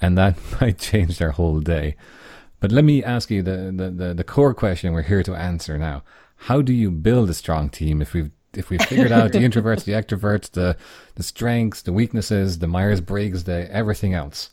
And 0.00 0.16
that 0.18 0.36
might 0.60 0.78
change 0.78 1.18
their 1.18 1.32
whole 1.32 1.60
day. 1.60 1.96
But 2.60 2.72
let 2.72 2.84
me 2.84 3.04
ask 3.04 3.30
you 3.30 3.42
the, 3.42 3.72
the, 3.74 3.90
the, 3.90 4.14
the 4.14 4.24
core 4.24 4.54
question 4.54 4.92
we're 4.92 5.02
here 5.02 5.22
to 5.22 5.34
answer 5.34 5.78
now. 5.78 6.02
How 6.42 6.62
do 6.62 6.72
you 6.72 6.90
build 6.90 7.30
a 7.30 7.34
strong 7.34 7.68
team 7.68 8.00
if 8.00 8.14
we've 8.14 8.30
if 8.54 8.70
we've 8.70 8.82
figured 8.82 9.12
out 9.12 9.32
the 9.32 9.38
introverts, 9.48 9.84
the 9.84 9.92
extroverts, 9.92 10.50
the 10.50 10.76
the 11.16 11.22
strengths, 11.22 11.82
the 11.82 11.92
weaknesses, 11.92 12.58
the 12.58 12.66
Myers 12.66 13.00
Briggs, 13.00 13.44
the 13.44 13.70
everything 13.72 14.14
else. 14.14 14.50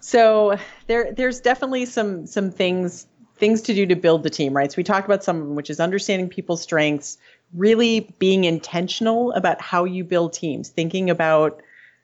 So 0.00 0.56
there 0.86 1.12
there's 1.12 1.40
definitely 1.40 1.86
some 1.86 2.26
some 2.26 2.50
things 2.50 3.06
things 3.38 3.62
to 3.62 3.74
do 3.74 3.86
to 3.86 3.96
build 3.96 4.22
the 4.22 4.30
team, 4.30 4.54
right? 4.54 4.70
So 4.70 4.76
we 4.76 4.84
talked 4.84 5.06
about 5.06 5.22
some 5.22 5.40
of 5.40 5.46
them, 5.46 5.56
which 5.56 5.70
is 5.70 5.80
understanding 5.80 6.28
people's 6.28 6.62
strengths, 6.62 7.18
really 7.54 8.08
being 8.18 8.44
intentional 8.44 9.32
about 9.32 9.60
how 9.60 9.84
you 9.84 10.04
build 10.04 10.32
teams, 10.32 10.68
thinking 10.68 11.10
about 11.10 11.60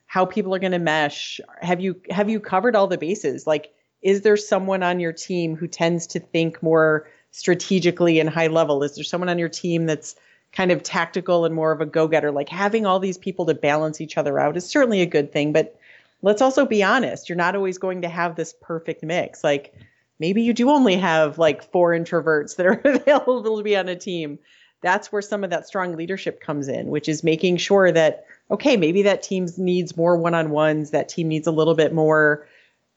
how 0.07 0.27
people 0.27 0.55
are 0.55 0.59
going 0.59 0.73
to 0.73 0.79
mesh. 0.79 1.41
Have 1.61 1.81
you 1.81 2.01
have 2.11 2.29
you 2.29 2.39
covered 2.39 2.77
all 2.77 2.87
the 2.87 2.99
bases? 2.99 3.47
Like, 3.47 3.73
is 4.03 4.21
there 4.21 4.37
someone 4.37 4.83
on 4.83 5.01
your 5.01 5.13
team 5.13 5.57
who 5.57 5.67
tends 5.67 6.07
to 6.09 6.21
think 6.21 6.63
more 6.63 7.09
strategically 7.31 8.21
and 8.21 8.29
high 8.29 8.49
level? 8.49 8.83
Is 8.83 8.95
there 8.95 9.05
someone 9.05 9.31
on 9.31 9.39
your 9.39 9.49
team 9.49 9.87
that's 9.87 10.17
kind 10.53 10.71
of 10.71 10.83
tactical 10.83 11.45
and 11.45 11.55
more 11.55 11.73
of 11.73 11.81
a 11.81 11.87
go-getter 11.87 12.31
like 12.31 12.49
having 12.49 12.85
all 12.85 13.01
these 13.01 13.17
people 13.19 13.47
to 13.47 13.55
balance 13.55 14.01
each 14.01 14.19
other 14.19 14.39
out 14.39 14.57
is 14.57 14.69
certainly 14.69 15.01
a 15.01 15.07
good 15.07 15.33
thing 15.33 15.53
but 15.53 15.79
let's 16.21 16.43
also 16.43 16.67
be 16.67 16.83
honest 16.83 17.29
you're 17.29 17.37
not 17.37 17.57
always 17.57 17.79
going 17.79 18.03
to 18.03 18.09
have 18.09 18.37
this 18.37 18.55
perfect 18.61 19.03
mix 19.03 19.43
like 19.43 19.75
maybe 20.23 20.41
you 20.41 20.53
do 20.55 20.71
only 20.71 20.95
have 20.95 21.37
like 21.37 21.69
four 21.73 21.91
introverts 21.91 22.55
that 22.55 22.65
are 22.67 22.81
available 22.85 23.59
to 23.59 23.65
be 23.65 23.77
on 23.77 23.89
a 23.89 23.97
team. 23.97 24.39
That's 24.81 25.11
where 25.11 25.21
some 25.21 25.43
of 25.43 25.51
that 25.51 25.67
strong 25.67 25.97
leadership 25.97 26.41
comes 26.41 26.69
in 26.69 26.87
which 26.89 27.09
is 27.09 27.25
making 27.25 27.57
sure 27.57 27.91
that 27.91 28.25
okay 28.51 28.77
maybe 28.77 29.03
that 29.03 29.23
team 29.23 29.49
needs 29.59 29.97
more 29.97 30.17
one-on-ones 30.17 30.91
that 30.91 31.09
team 31.09 31.29
needs 31.29 31.47
a 31.47 31.53
little 31.53 31.75
bit 31.75 31.93
more 31.93 32.47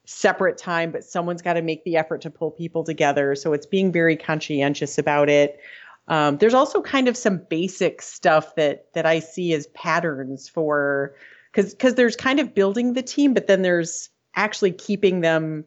separate 0.04 0.56
time 0.56 0.92
but 0.92 1.04
someone's 1.04 1.42
got 1.42 1.54
to 1.54 1.62
make 1.62 1.82
the 1.84 1.96
effort 1.96 2.20
to 2.22 2.30
pull 2.30 2.52
people 2.52 2.84
together. 2.84 3.34
So 3.34 3.52
it's 3.52 3.66
being 3.66 3.90
very 3.92 4.16
conscientious 4.16 4.96
about 4.96 5.28
it. 5.28 5.58
Um, 6.08 6.38
there's 6.38 6.54
also 6.54 6.80
kind 6.80 7.08
of 7.08 7.16
some 7.16 7.38
basic 7.38 8.02
stuff 8.02 8.54
that 8.54 8.86
that 8.94 9.04
I 9.04 9.18
see 9.18 9.52
as 9.52 9.66
patterns 9.68 10.48
for 10.48 11.16
because 11.52 11.74
because 11.74 11.94
there's 11.94 12.14
kind 12.14 12.38
of 12.38 12.54
building 12.54 12.92
the 12.92 13.02
team, 13.02 13.34
but 13.34 13.48
then 13.48 13.62
there's 13.62 14.10
actually 14.36 14.72
keeping 14.72 15.22
them 15.22 15.64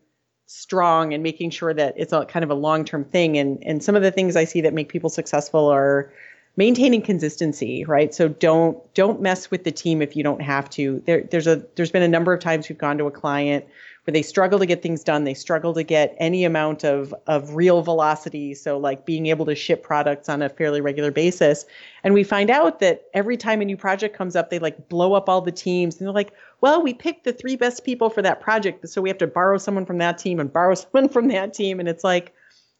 strong 0.52 1.14
and 1.14 1.22
making 1.22 1.52
sure 1.52 1.76
that 1.76 1.94
it's 1.96 2.12
a 2.12 2.26
kind 2.26 2.44
of 2.44 2.50
a 2.50 2.56
long 2.56 2.84
term 2.84 3.06
thing. 3.06 3.38
And 3.38 3.64
and 3.64 3.84
some 3.84 3.96
of 3.96 4.02
the 4.02 4.12
things 4.12 4.36
I 4.36 4.46
see 4.46 4.62
that 4.62 4.74
make 4.74 4.90
people 4.90 5.10
successful 5.10 5.68
are 5.68 6.12
maintaining 6.58 7.04
consistency, 7.04 7.86
right? 7.86 8.14
So 8.16 8.28
don't 8.28 8.94
don't 8.96 9.22
mess 9.22 9.52
with 9.52 9.64
the 9.64 9.72
team 9.72 10.02
if 10.02 10.16
you 10.16 10.24
don't 10.24 10.42
have 10.42 10.68
to. 10.72 11.04
There 11.06 11.22
there's 11.22 11.46
a 11.46 11.64
there's 11.76 11.92
been 11.92 12.02
a 12.02 12.08
number 12.08 12.34
of 12.34 12.40
times 12.40 12.68
we've 12.68 12.80
gone 12.80 12.98
to 12.98 13.06
a 13.06 13.12
client 13.12 13.66
where 14.04 14.12
they 14.12 14.22
struggle 14.22 14.60
to 14.60 14.66
get 14.66 14.82
things 14.82 15.04
done. 15.04 15.24
They 15.24 15.34
struggle 15.34 15.74
to 15.74 15.84
get 15.84 16.16
any 16.18 16.44
amount 16.44 16.84
of, 16.84 17.14
of 17.28 17.56
real 17.56 17.82
velocity. 17.82 18.54
So, 18.54 18.78
like 18.78 19.06
being 19.06 19.28
able 19.28 19.46
to 19.46 19.56
ship 19.56 19.84
products 19.84 20.30
on 20.30 20.42
a 20.42 20.50
fairly 20.50 20.82
regular 20.82 21.12
basis. 21.12 21.66
And 22.04 22.14
we 22.14 22.24
find 22.24 22.50
out 22.50 22.80
that 22.80 23.04
every 23.14 23.38
time 23.38 23.62
a 23.62 23.66
new 23.66 23.78
project 23.78 24.16
comes 24.16 24.36
up, 24.36 24.50
they 24.50 24.60
like 24.60 24.90
blow 24.90 25.14
up 25.14 25.30
all 25.30 25.42
the 25.42 25.52
teams. 25.52 25.98
And 25.98 26.08
they're 26.08 26.14
like, 26.14 26.34
well, 26.62 26.82
we 26.82 26.94
picked 26.94 27.24
the 27.24 27.34
three 27.34 27.56
best 27.56 27.84
people 27.84 28.10
for 28.10 28.22
that 28.22 28.42
project. 28.42 28.88
So 28.90 29.02
we 29.02 29.10
have 29.10 29.18
to 29.20 29.28
borrow 29.28 29.58
someone 29.58 29.86
from 29.86 29.98
that 30.00 30.18
team 30.18 30.40
and 30.40 30.52
borrow 30.52 30.76
someone 30.76 31.10
from 31.10 31.28
that 31.30 31.54
team. 31.54 31.80
And 31.80 31.90
it's 31.90 32.04
like, 32.04 32.34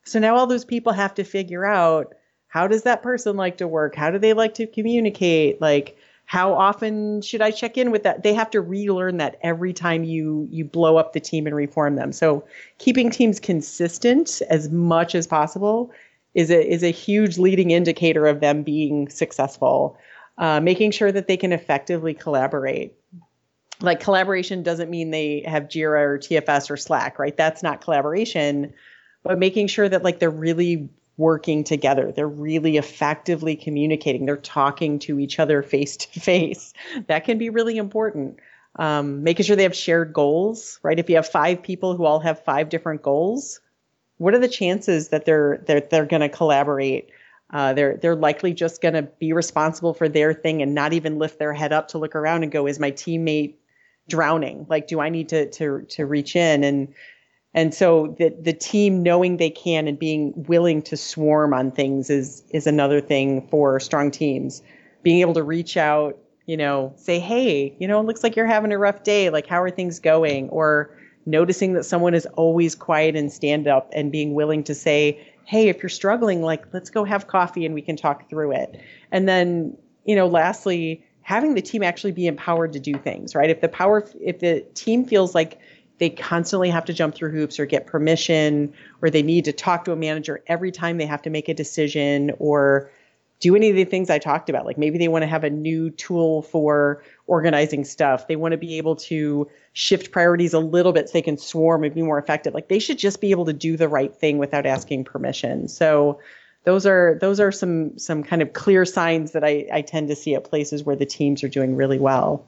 so 0.06 0.20
now 0.20 0.36
all 0.36 0.48
those 0.48 0.66
people 0.66 0.94
have 0.94 1.14
to 1.16 1.24
figure 1.24 1.66
out 1.66 2.16
how 2.48 2.68
does 2.68 2.84
that 2.84 3.04
person 3.04 3.38
like 3.38 3.58
to 3.58 3.68
work? 3.68 3.96
How 3.96 4.10
do 4.10 4.18
they 4.18 4.34
like 4.34 4.56
to 4.56 4.66
communicate? 4.66 5.62
Like, 5.62 5.98
how 6.30 6.54
often 6.54 7.24
should 7.24 7.42
I 7.42 7.50
check 7.50 7.76
in 7.76 7.90
with 7.90 8.04
that? 8.04 8.22
They 8.22 8.36
have 8.36 8.52
to 8.52 8.62
relearn 8.62 9.18
that 9.18 9.40
every 9.42 9.74
time 9.74 10.04
you 10.04 10.48
you 10.52 10.64
blow 10.64 10.96
up 10.96 11.14
the 11.14 11.20
team 11.20 11.48
and 11.48 11.56
reform 11.56 11.96
them. 11.96 12.12
So 12.12 12.46
keeping 12.78 13.10
teams 13.10 13.40
consistent 13.40 14.40
as 14.48 14.70
much 14.70 15.16
as 15.16 15.26
possible 15.26 15.92
is 16.36 16.52
a 16.52 16.72
is 16.72 16.84
a 16.84 16.92
huge 16.92 17.40
leading 17.40 17.72
indicator 17.72 18.28
of 18.28 18.42
them 18.42 18.62
being 18.62 19.10
successful. 19.10 19.98
Uh, 20.38 20.60
making 20.60 20.92
sure 20.92 21.12
that 21.12 21.28
they 21.28 21.36
can 21.36 21.52
effectively 21.52 22.14
collaborate. 22.14 22.94
Like 23.82 24.00
collaboration 24.00 24.62
doesn't 24.62 24.92
mean 24.92 25.10
they 25.10 25.44
have 25.48 25.64
Jira 25.64 26.02
or 26.02 26.20
TFS 26.20 26.70
or 26.70 26.78
Slack, 26.78 27.18
right? 27.18 27.36
That's 27.36 27.64
not 27.64 27.82
collaboration. 27.82 28.72
But 29.24 29.40
making 29.40 29.66
sure 29.66 29.90
that 29.90 30.04
like 30.04 30.20
they're 30.20 30.30
really 30.30 30.90
working 31.20 31.66
together. 31.66 32.14
They're 32.14 32.28
really 32.28 32.78
effectively 32.78 33.56
communicating. 33.56 34.26
They're 34.26 34.38
talking 34.38 34.98
to 35.00 35.20
each 35.20 35.38
other 35.38 35.62
face 35.62 35.98
to 35.98 36.20
face. 36.20 36.74
That 37.08 37.26
can 37.26 37.38
be 37.38 37.50
really 37.50 37.78
important. 37.78 38.40
Um, 38.78 39.22
making 39.24 39.46
sure 39.46 39.58
they 39.58 39.64
have 39.64 39.76
shared 39.76 40.14
goals, 40.14 40.80
right? 40.82 40.98
If 40.98 41.10
you 41.10 41.18
have 41.18 41.28
five 41.28 41.62
people 41.62 41.96
who 41.96 42.06
all 42.06 42.22
have 42.22 42.44
five 42.44 42.70
different 42.70 43.02
goals, 43.02 43.60
what 44.18 44.34
are 44.34 44.40
the 44.40 44.48
chances 44.48 45.10
that 45.10 45.26
they're 45.26 45.62
they're 45.68 45.82
they're 45.82 46.06
going 46.06 46.22
to 46.22 46.30
collaborate? 46.30 47.10
Uh, 47.52 47.74
they're 47.74 47.98
they're 47.98 48.16
likely 48.16 48.54
just 48.54 48.82
going 48.82 48.94
to 48.94 49.02
be 49.02 49.34
responsible 49.34 49.94
for 49.94 50.08
their 50.08 50.34
thing 50.34 50.62
and 50.62 50.74
not 50.74 50.94
even 50.94 51.20
lift 51.20 51.40
their 51.40 51.54
head 51.54 51.74
up 51.74 51.90
to 51.90 51.98
look 51.98 52.16
around 52.16 52.44
and 52.44 52.52
go, 52.52 52.68
"Is 52.68 52.80
my 52.80 52.92
teammate 52.92 53.56
drowning? 54.08 54.66
Like, 54.70 54.88
do 54.88 55.02
I 55.02 55.10
need 55.10 55.28
to 55.30 55.50
to 55.50 55.82
to 55.82 56.06
reach 56.06 56.36
in?" 56.36 56.64
And 56.64 56.94
and 57.54 57.74
so 57.74 58.16
the 58.20 58.30
the 58.42 58.54
team 58.54 59.02
knowing 59.02 59.38
they 59.38 59.50
can 59.50 59.88
and 59.88 59.98
being 59.98 60.34
willing 60.48 60.82
to 60.84 60.98
swarm 60.98 61.54
on 61.54 61.72
things 61.72 62.10
is 62.10 62.44
is 62.52 62.68
another 62.68 63.02
thing 63.02 63.48
for 63.48 63.80
strong 63.80 64.12
teams. 64.12 64.62
Being 65.02 65.22
able 65.22 65.34
to 65.36 65.44
reach 65.44 65.78
out, 65.78 66.18
you 66.46 66.58
know, 66.58 66.94
say, 66.98 67.20
hey, 67.20 67.76
you 67.80 67.88
know, 67.88 68.00
it 68.00 68.06
looks 68.06 68.24
like 68.24 68.36
you're 68.36 68.46
having 68.46 68.72
a 68.72 68.78
rough 68.78 69.04
day. 69.04 69.30
Like, 69.30 69.48
how 69.48 69.62
are 69.62 69.72
things 69.72 70.00
going? 70.00 70.50
Or 70.50 70.96
noticing 71.26 71.74
that 71.74 71.86
someone 71.86 72.14
is 72.14 72.26
always 72.36 72.76
quiet 72.76 73.16
and 73.16 73.32
stand 73.32 73.68
up 73.68 73.90
and 73.94 74.12
being 74.12 74.34
willing 74.34 74.64
to 74.66 74.76
say, 74.76 75.20
hey, 75.46 75.70
if 75.70 75.82
you're 75.82 75.90
struggling, 75.90 76.42
like, 76.42 76.66
let's 76.74 76.90
go 76.90 77.04
have 77.04 77.28
coffee 77.28 77.66
and 77.66 77.74
we 77.74 77.82
can 77.82 77.96
talk 77.96 78.30
through 78.30 78.52
it. 78.52 78.80
And 79.12 79.28
then, 79.28 79.78
you 80.06 80.16
know, 80.16 80.28
lastly, 80.28 81.04
having 81.22 81.54
the 81.54 81.62
team 81.62 81.84
actually 81.84 82.12
be 82.12 82.28
empowered 82.28 82.74
to 82.74 82.80
do 82.80 82.94
things, 82.96 83.36
right? 83.36 83.50
If 83.50 83.62
the 83.62 83.70
power, 83.70 84.08
if 84.20 84.40
the 84.40 84.62
team 84.74 85.06
feels 85.06 85.36
like 85.36 85.60
they 86.00 86.10
constantly 86.10 86.70
have 86.70 86.86
to 86.86 86.94
jump 86.94 87.16
through 87.16 87.32
hoops 87.32 87.60
or 87.60 87.66
get 87.66 87.86
permission, 87.86 88.74
or 89.02 89.10
they 89.10 89.22
need 89.22 89.46
to 89.46 89.54
talk 89.54 89.86
to 89.86 89.92
a 89.92 89.96
manager 89.96 90.42
every 90.48 90.72
time 90.72 90.98
they 90.98 91.06
have 91.06 91.22
to 91.24 91.30
make 91.30 91.50
a 91.50 91.54
decision, 91.54 92.32
or 92.40 92.90
do 93.40 93.56
any 93.56 93.70
of 93.70 93.76
the 93.76 93.86
things 93.86 94.10
I 94.10 94.20
talked 94.20 94.50
about. 94.50 94.66
Like 94.66 94.78
maybe 94.78 94.98
they 94.98 95.08
want 95.08 95.24
to 95.24 95.28
have 95.28 95.44
a 95.44 95.50
new 95.50 95.90
tool 95.92 96.42
for 96.42 97.04
organizing 97.28 97.86
stuff. 97.86 98.28
They 98.28 98.36
want 98.36 98.52
to 98.52 98.58
be 98.58 98.78
able 98.78 98.98
to 98.98 99.50
shift 99.74 100.12
priorities 100.12 100.54
a 100.54 100.60
little 100.60 100.92
bit 100.92 101.08
so 101.08 101.14
they 101.14 101.22
can 101.22 101.38
swarm 101.38 101.84
and 101.84 101.94
be 101.94 102.02
more 102.02 102.20
effective. 102.20 102.54
Like 102.54 102.68
they 102.68 102.80
should 102.80 102.98
just 102.98 103.22
be 103.22 103.32
able 103.32 103.46
to 103.46 103.54
do 103.54 103.78
the 103.78 103.88
right 103.88 104.14
thing 104.14 104.38
without 104.40 104.66
asking 104.66 105.06
permission. 105.06 105.68
So 105.68 106.20
those 106.66 106.86
are 106.86 107.18
those 107.22 107.40
are 107.40 107.52
some 107.52 107.98
some 107.98 108.24
kind 108.24 108.42
of 108.42 108.52
clear 108.54 108.84
signs 108.84 109.32
that 109.32 109.44
I, 109.44 109.68
I 109.72 109.82
tend 109.82 110.10
to 110.10 110.16
see 110.16 110.36
at 110.36 110.44
places 110.44 110.84
where 110.84 110.96
the 110.96 111.06
teams 111.06 111.44
are 111.44 111.50
doing 111.50 111.76
really 111.76 112.00
well. 112.00 112.46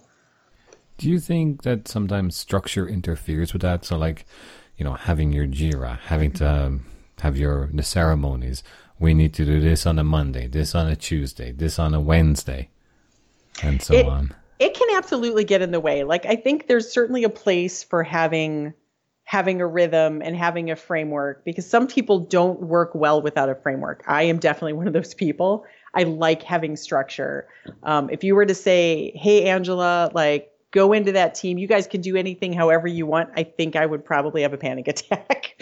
Do 1.02 1.10
you 1.10 1.20
think 1.20 1.64
that 1.64 1.88
sometimes 1.88 2.36
structure 2.36 2.88
interferes 2.88 3.54
with 3.54 3.64
that? 3.64 3.84
So 3.86 3.98
like, 3.98 4.24
you 4.78 4.86
know, 4.86 4.94
having 4.94 5.34
your 5.34 5.48
Jira, 5.48 5.98
having 5.98 6.32
to 6.34 6.48
um, 6.48 6.86
have 7.22 7.36
your 7.36 7.72
the 7.74 7.82
ceremonies, 7.82 8.62
we 9.00 9.16
need 9.16 9.34
to 9.34 9.44
do 9.44 9.60
this 9.60 9.88
on 9.88 9.98
a 9.98 10.04
Monday, 10.04 10.46
this 10.46 10.76
on 10.76 10.88
a 10.88 10.96
Tuesday, 10.96 11.54
this 11.54 11.80
on 11.80 11.96
a 11.96 12.00
Wednesday, 12.00 12.70
and 13.64 13.82
so 13.82 13.96
it, 13.96 14.06
on. 14.06 14.36
It 14.60 14.76
can 14.76 14.96
absolutely 14.96 15.44
get 15.44 15.64
in 15.64 15.72
the 15.72 15.80
way. 15.80 16.04
Like 16.04 16.28
I 16.28 16.36
think 16.36 16.68
there's 16.68 16.94
certainly 16.94 17.24
a 17.24 17.30
place 17.30 17.82
for 17.84 18.04
having 18.04 18.76
having 19.24 19.60
a 19.60 19.66
rhythm 19.66 20.22
and 20.24 20.36
having 20.36 20.70
a 20.70 20.76
framework 20.76 21.44
because 21.46 21.68
some 21.68 21.88
people 21.88 22.20
don't 22.20 22.62
work 22.62 22.94
well 22.94 23.24
without 23.24 23.50
a 23.50 23.56
framework. 23.56 24.04
I 24.06 24.24
am 24.24 24.38
definitely 24.38 24.74
one 24.74 24.86
of 24.86 24.94
those 24.94 25.16
people. 25.16 25.66
I 25.96 26.04
like 26.04 26.44
having 26.44 26.76
structure. 26.76 27.48
Um, 27.82 28.12
if 28.12 28.24
you 28.24 28.36
were 28.36 28.46
to 28.46 28.54
say, 28.54 29.14
"Hey, 29.16 29.50
Angela, 29.50 30.12
like 30.14 30.51
go 30.72 30.94
into 30.94 31.12
that 31.12 31.36
team. 31.36 31.58
You 31.58 31.68
guys 31.68 31.86
can 31.86 32.02
do 32.02 32.16
anything 32.16 32.54
however 32.54 32.88
you 32.88 33.06
want. 33.06 33.30
I 33.36 33.44
think 33.44 33.76
I 33.76 33.86
would 33.86 34.04
probably 34.04 34.42
have 34.42 34.54
a 34.54 34.58
panic 34.58 34.88
attack. 34.88 35.62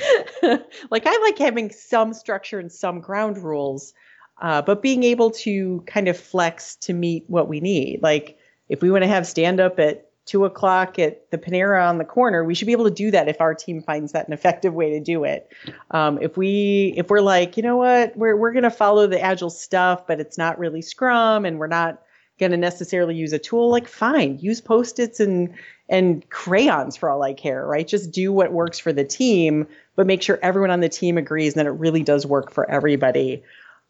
like 0.89 1.03
I 1.05 1.17
like 1.23 1.37
having 1.37 1.71
some 1.71 2.13
structure 2.13 2.59
and 2.59 2.71
some 2.71 3.01
ground 3.01 3.37
rules, 3.37 3.93
uh, 4.41 4.61
but 4.61 4.81
being 4.81 5.03
able 5.03 5.31
to 5.31 5.83
kind 5.87 6.07
of 6.07 6.17
flex 6.17 6.75
to 6.77 6.93
meet 6.93 7.25
what 7.27 7.49
we 7.49 7.59
need. 7.59 8.01
Like 8.01 8.37
if 8.69 8.81
we 8.81 8.91
want 8.91 9.03
to 9.03 9.07
have 9.07 9.27
stand 9.27 9.59
up 9.59 9.79
at 9.79 10.05
two 10.25 10.45
o'clock 10.45 10.99
at 10.99 11.31
the 11.31 11.39
Panera 11.39 11.89
on 11.89 11.97
the 11.97 12.05
corner, 12.05 12.43
we 12.43 12.53
should 12.53 12.67
be 12.67 12.71
able 12.71 12.85
to 12.85 12.91
do 12.91 13.09
that 13.09 13.27
if 13.27 13.41
our 13.41 13.55
team 13.55 13.81
finds 13.81 14.11
that 14.11 14.27
an 14.27 14.33
effective 14.33 14.75
way 14.75 14.91
to 14.91 14.99
do 14.99 15.23
it. 15.23 15.51
Um, 15.89 16.19
if 16.21 16.37
we 16.37 16.93
if 16.95 17.09
we're 17.09 17.21
like, 17.21 17.57
you 17.57 17.63
know 17.63 17.77
what, 17.77 18.15
we're 18.15 18.37
we're 18.37 18.53
gonna 18.53 18.69
follow 18.69 19.07
the 19.07 19.19
agile 19.19 19.49
stuff, 19.49 20.05
but 20.05 20.19
it's 20.19 20.37
not 20.37 20.59
really 20.59 20.83
Scrum, 20.83 21.45
and 21.45 21.57
we're 21.57 21.65
not 21.65 22.03
going 22.39 22.51
to 22.51 22.57
necessarily 22.57 23.15
use 23.15 23.33
a 23.33 23.39
tool, 23.39 23.69
like 23.69 23.87
fine, 23.87 24.39
use 24.39 24.61
post-its 24.61 25.19
and 25.19 25.53
and 25.89 26.27
crayons 26.29 26.95
for 26.95 27.09
all 27.09 27.23
I 27.23 27.33
care, 27.33 27.65
right? 27.65 27.87
Just 27.87 28.11
do 28.11 28.31
what 28.31 28.51
works 28.51 28.77
for 28.77 28.93
the 28.93 29.03
team, 29.03 29.67
but 29.95 30.05
make 30.05 30.21
sure 30.21 30.39
everyone 30.41 30.69
on 30.69 30.81
the 30.81 30.89
team 30.89 31.17
agrees 31.17 31.53
and 31.53 31.59
that 31.59 31.65
it 31.65 31.73
really 31.73 32.03
does 32.03 32.27
work 32.27 32.51
for 32.51 32.69
everybody. 32.69 33.43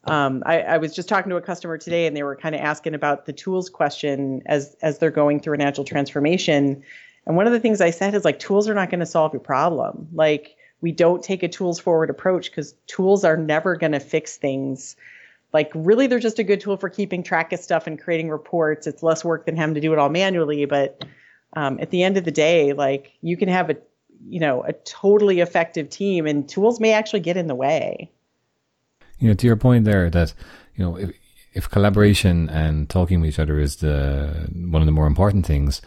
Um, 0.06 0.44
I, 0.46 0.62
I, 0.62 0.78
was 0.78 0.96
just 0.96 1.10
talking 1.10 1.30
to 1.30 1.36
a 1.36 1.42
customer 1.42 1.78
today, 1.78 2.08
and 2.08 2.16
they 2.16 2.24
were 2.24 2.38
kind 2.38 2.56
of 2.56 2.62
asking 2.62 2.94
about 2.94 3.26
the 3.26 3.34
tools 3.34 3.70
question 3.70 4.42
as 4.46 4.76
as 4.82 4.98
they're 4.98 5.12
going 5.12 5.42
through 5.42 5.56
an 5.56 5.62
agile 5.62 5.84
transformation. 5.84 6.84
And 7.26 7.36
one 7.36 7.48
of 7.48 7.54
the 7.54 7.60
things 7.60 7.82
I 7.82 7.92
said 7.92 8.16
is 8.16 8.24
like 8.24 8.40
tools 8.40 8.70
are 8.70 8.74
not 8.74 8.90
going 8.90 9.02
to 9.02 9.06
solve 9.06 9.34
your 9.34 9.42
problem. 9.42 10.08
Like 10.14 10.56
we 10.82 10.94
don't 10.94 11.22
take 11.22 11.44
a 11.44 11.50
tools 11.50 11.80
forward 11.80 12.10
approach 12.10 12.50
because 12.50 12.74
tools 12.88 13.26
are 13.26 13.38
never 13.38 13.76
going 13.76 13.92
to 13.92 14.00
fix 14.00 14.38
things 14.38 14.96
like 15.54 15.72
really 15.74 16.08
they're 16.08 16.20
just 16.20 16.40
a 16.40 16.44
good 16.44 16.62
tool 16.62 16.78
for 16.78 16.90
keeping 16.90 17.24
track 17.24 17.52
of 17.54 17.60
stuff 17.60 17.88
and 17.88 18.00
creating 18.00 18.30
reports. 18.30 18.88
It's 18.88 19.04
less 19.04 19.24
work 19.24 19.46
than 19.46 19.58
having 19.58 19.76
to 19.76 19.82
do 19.82 19.94
it 19.94 20.00
all 20.00 20.10
manually 20.10 20.66
but 20.66 21.06
um, 21.54 21.80
at 21.80 21.90
the 21.90 22.04
end 22.04 22.18
of 22.18 22.26
the 22.26 22.32
day 22.32 22.74
like 22.74 23.14
you 23.22 23.36
can 23.36 23.50
have 23.50 23.70
a 23.70 23.78
you 24.28 24.40
know 24.40 24.64
a 24.64 24.74
totally 24.74 25.40
effective 25.40 25.90
team 25.90 26.26
and 26.26 26.48
tools 26.48 26.80
may 26.80 26.94
actually 26.94 27.22
get 27.22 27.38
in 27.38 27.48
the 27.48 27.56
way. 27.56 28.12
You 29.20 29.30
know 29.30 29.34
to 29.34 29.48
your 29.48 29.56
point 29.56 29.86
there 29.86 30.10
that 30.10 30.34
you 30.76 30.84
know 30.84 30.98
if, 30.98 31.12
if 31.54 31.70
collaboration 31.70 32.50
and 32.50 32.90
talking 32.90 33.22
with 33.22 33.30
each 33.30 33.40
other 33.40 33.60
is 33.60 33.78
the 33.78 34.50
one 34.54 34.82
of 34.82 34.86
the 34.86 34.92
more 34.92 35.08
important 35.08 35.46
things 35.46 35.82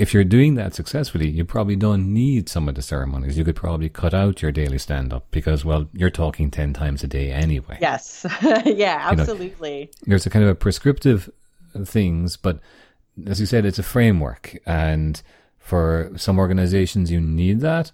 if 0.00 0.14
you're 0.14 0.24
doing 0.24 0.54
that 0.54 0.74
successfully, 0.74 1.28
you 1.28 1.44
probably 1.44 1.76
don't 1.76 2.10
need 2.10 2.48
some 2.48 2.70
of 2.70 2.74
the 2.74 2.80
ceremonies. 2.80 3.36
You 3.36 3.44
could 3.44 3.54
probably 3.54 3.90
cut 3.90 4.14
out 4.14 4.40
your 4.40 4.50
daily 4.50 4.78
stand 4.78 5.12
up 5.12 5.26
because, 5.30 5.62
well, 5.62 5.90
you're 5.92 6.08
talking 6.08 6.50
10 6.50 6.72
times 6.72 7.04
a 7.04 7.06
day 7.06 7.30
anyway. 7.30 7.76
Yes. 7.82 8.24
yeah, 8.64 8.98
absolutely. 9.10 9.78
You 9.78 9.84
know, 9.84 9.90
there's 10.06 10.24
a 10.24 10.30
kind 10.30 10.42
of 10.42 10.50
a 10.50 10.54
prescriptive 10.54 11.28
things, 11.84 12.38
but 12.38 12.60
as 13.26 13.40
you 13.40 13.44
said, 13.44 13.66
it's 13.66 13.78
a 13.78 13.82
framework. 13.82 14.56
And 14.64 15.20
for 15.58 16.12
some 16.16 16.38
organizations, 16.38 17.10
you 17.10 17.20
need 17.20 17.60
that. 17.60 17.92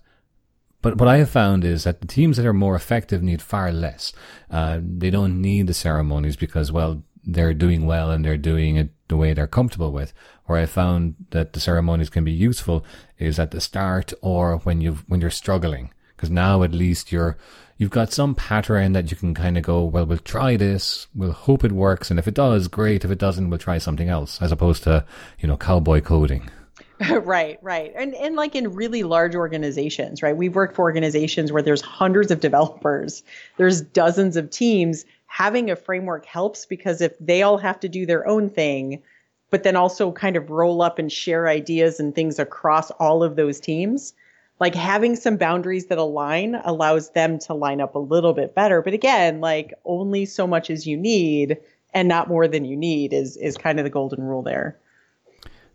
But 0.82 0.98
what 0.98 1.08
I 1.08 1.16
have 1.16 1.30
found 1.30 1.64
is 1.64 1.82
that 1.82 2.00
the 2.00 2.06
teams 2.06 2.36
that 2.36 2.46
are 2.46 2.52
more 2.52 2.76
effective 2.76 3.20
need 3.20 3.42
far 3.42 3.72
less. 3.72 4.12
Uh, 4.48 4.78
they 4.80 5.10
don't 5.10 5.42
need 5.42 5.66
the 5.66 5.74
ceremonies 5.74 6.36
because, 6.36 6.70
well, 6.70 7.02
they're 7.24 7.52
doing 7.52 7.84
well 7.84 8.12
and 8.12 8.24
they're 8.24 8.36
doing 8.36 8.76
it 8.76 8.90
the 9.08 9.16
way 9.16 9.34
they're 9.34 9.48
comfortable 9.48 9.90
with. 9.90 10.12
Where 10.46 10.60
I 10.60 10.66
found 10.66 11.16
that 11.30 11.52
the 11.52 11.60
ceremonies 11.60 12.10
can 12.10 12.24
be 12.24 12.32
useful 12.32 12.84
is 13.18 13.38
at 13.38 13.50
the 13.50 13.60
start 13.60 14.12
or 14.22 14.58
when 14.58 14.80
you 14.80 14.98
when 15.08 15.20
you're 15.20 15.30
struggling, 15.30 15.92
because 16.16 16.30
now 16.30 16.62
at 16.62 16.72
least 16.72 17.12
you're 17.12 17.36
you've 17.78 17.90
got 17.90 18.12
some 18.12 18.34
pattern 18.34 18.92
that 18.92 19.10
you 19.10 19.16
can 19.16 19.34
kind 19.34 19.58
of 19.58 19.62
go, 19.62 19.84
well, 19.84 20.06
we'll 20.06 20.18
try 20.18 20.56
this, 20.56 21.06
we'll 21.14 21.32
hope 21.32 21.64
it 21.64 21.72
works, 21.72 22.10
and 22.10 22.18
if 22.18 22.26
it 22.26 22.34
does, 22.34 22.68
great. 22.68 23.04
If 23.04 23.10
it 23.10 23.18
doesn't, 23.18 23.50
we'll 23.50 23.58
try 23.58 23.78
something 23.78 24.08
else, 24.08 24.40
as 24.40 24.52
opposed 24.52 24.84
to 24.84 25.04
you 25.38 25.48
know 25.48 25.56
cowboy 25.56 26.00
coding. 26.00 26.50
right, 27.10 27.58
right. 27.62 27.92
And 27.94 28.14
and 28.14 28.36
like 28.36 28.54
in 28.54 28.72
really 28.72 29.02
large 29.02 29.34
organizations, 29.34 30.22
right? 30.22 30.36
We've 30.36 30.54
worked 30.54 30.74
for 30.74 30.82
organizations 30.82 31.52
where 31.52 31.62
there's 31.62 31.82
hundreds 31.82 32.30
of 32.30 32.40
developers, 32.40 33.22
there's 33.56 33.80
dozens 33.80 34.36
of 34.36 34.50
teams. 34.50 35.04
Having 35.28 35.70
a 35.70 35.76
framework 35.76 36.24
helps 36.24 36.64
because 36.64 37.02
if 37.02 37.12
they 37.18 37.42
all 37.42 37.58
have 37.58 37.78
to 37.80 37.90
do 37.90 38.06
their 38.06 38.26
own 38.26 38.48
thing, 38.48 39.02
but 39.50 39.62
then 39.62 39.76
also 39.76 40.12
kind 40.12 40.36
of 40.36 40.50
roll 40.50 40.82
up 40.82 40.98
and 40.98 41.10
share 41.10 41.48
ideas 41.48 42.00
and 42.00 42.14
things 42.14 42.38
across 42.38 42.90
all 42.92 43.22
of 43.22 43.36
those 43.36 43.60
teams, 43.60 44.12
like 44.58 44.74
having 44.74 45.16
some 45.16 45.36
boundaries 45.36 45.86
that 45.86 45.98
align 45.98 46.56
allows 46.64 47.10
them 47.10 47.38
to 47.38 47.54
line 47.54 47.80
up 47.80 47.94
a 47.94 48.00
little 48.00 48.32
bit 48.32 48.54
better. 48.54 48.82
But 48.82 48.94
again, 48.94 49.40
like 49.40 49.74
only 49.84 50.24
so 50.24 50.46
much 50.46 50.70
as 50.70 50.86
you 50.86 50.96
need 50.96 51.58
and 51.94 52.08
not 52.08 52.28
more 52.28 52.48
than 52.48 52.64
you 52.64 52.76
need 52.76 53.12
is 53.12 53.36
is 53.36 53.56
kind 53.56 53.78
of 53.78 53.84
the 53.84 53.90
golden 53.90 54.22
rule 54.22 54.42
there. 54.42 54.78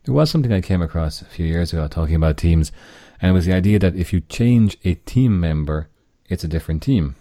There 0.04 0.16
was 0.16 0.32
something 0.32 0.52
I 0.52 0.62
came 0.62 0.82
across 0.82 1.22
a 1.22 1.26
few 1.26 1.46
years 1.46 1.74
ago 1.74 1.88
talking 1.88 2.16
about 2.16 2.38
teams, 2.38 2.72
and 3.22 3.30
it 3.30 3.34
was 3.34 3.46
the 3.46 3.54
idea 3.54 3.80
that 3.80 3.96
if 3.96 4.12
you 4.12 4.22
change 4.22 4.78
a 4.84 4.96
team 4.96 5.40
member, 5.40 5.90
it's 6.28 6.44
a 6.44 6.48
different 6.48 6.82
team. 6.82 7.16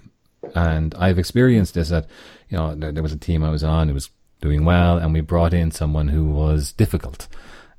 And 0.55 0.95
I've 0.95 1.19
experienced 1.19 1.75
this 1.75 1.91
that, 1.91 2.07
you 2.49 2.57
know, 2.57 2.75
there, 2.75 2.91
there 2.91 3.03
was 3.03 3.13
a 3.13 3.19
team 3.19 3.45
I 3.45 3.51
was 3.51 3.63
on, 3.63 3.91
it 3.91 3.93
was 3.93 4.11
doing 4.41 4.65
well, 4.65 4.99
and 4.99 5.13
we 5.13 5.21
brought 5.21 5.55
in 5.55 5.71
someone 5.71 6.09
who 6.09 6.25
was 6.25 6.73
difficult. 6.73 7.29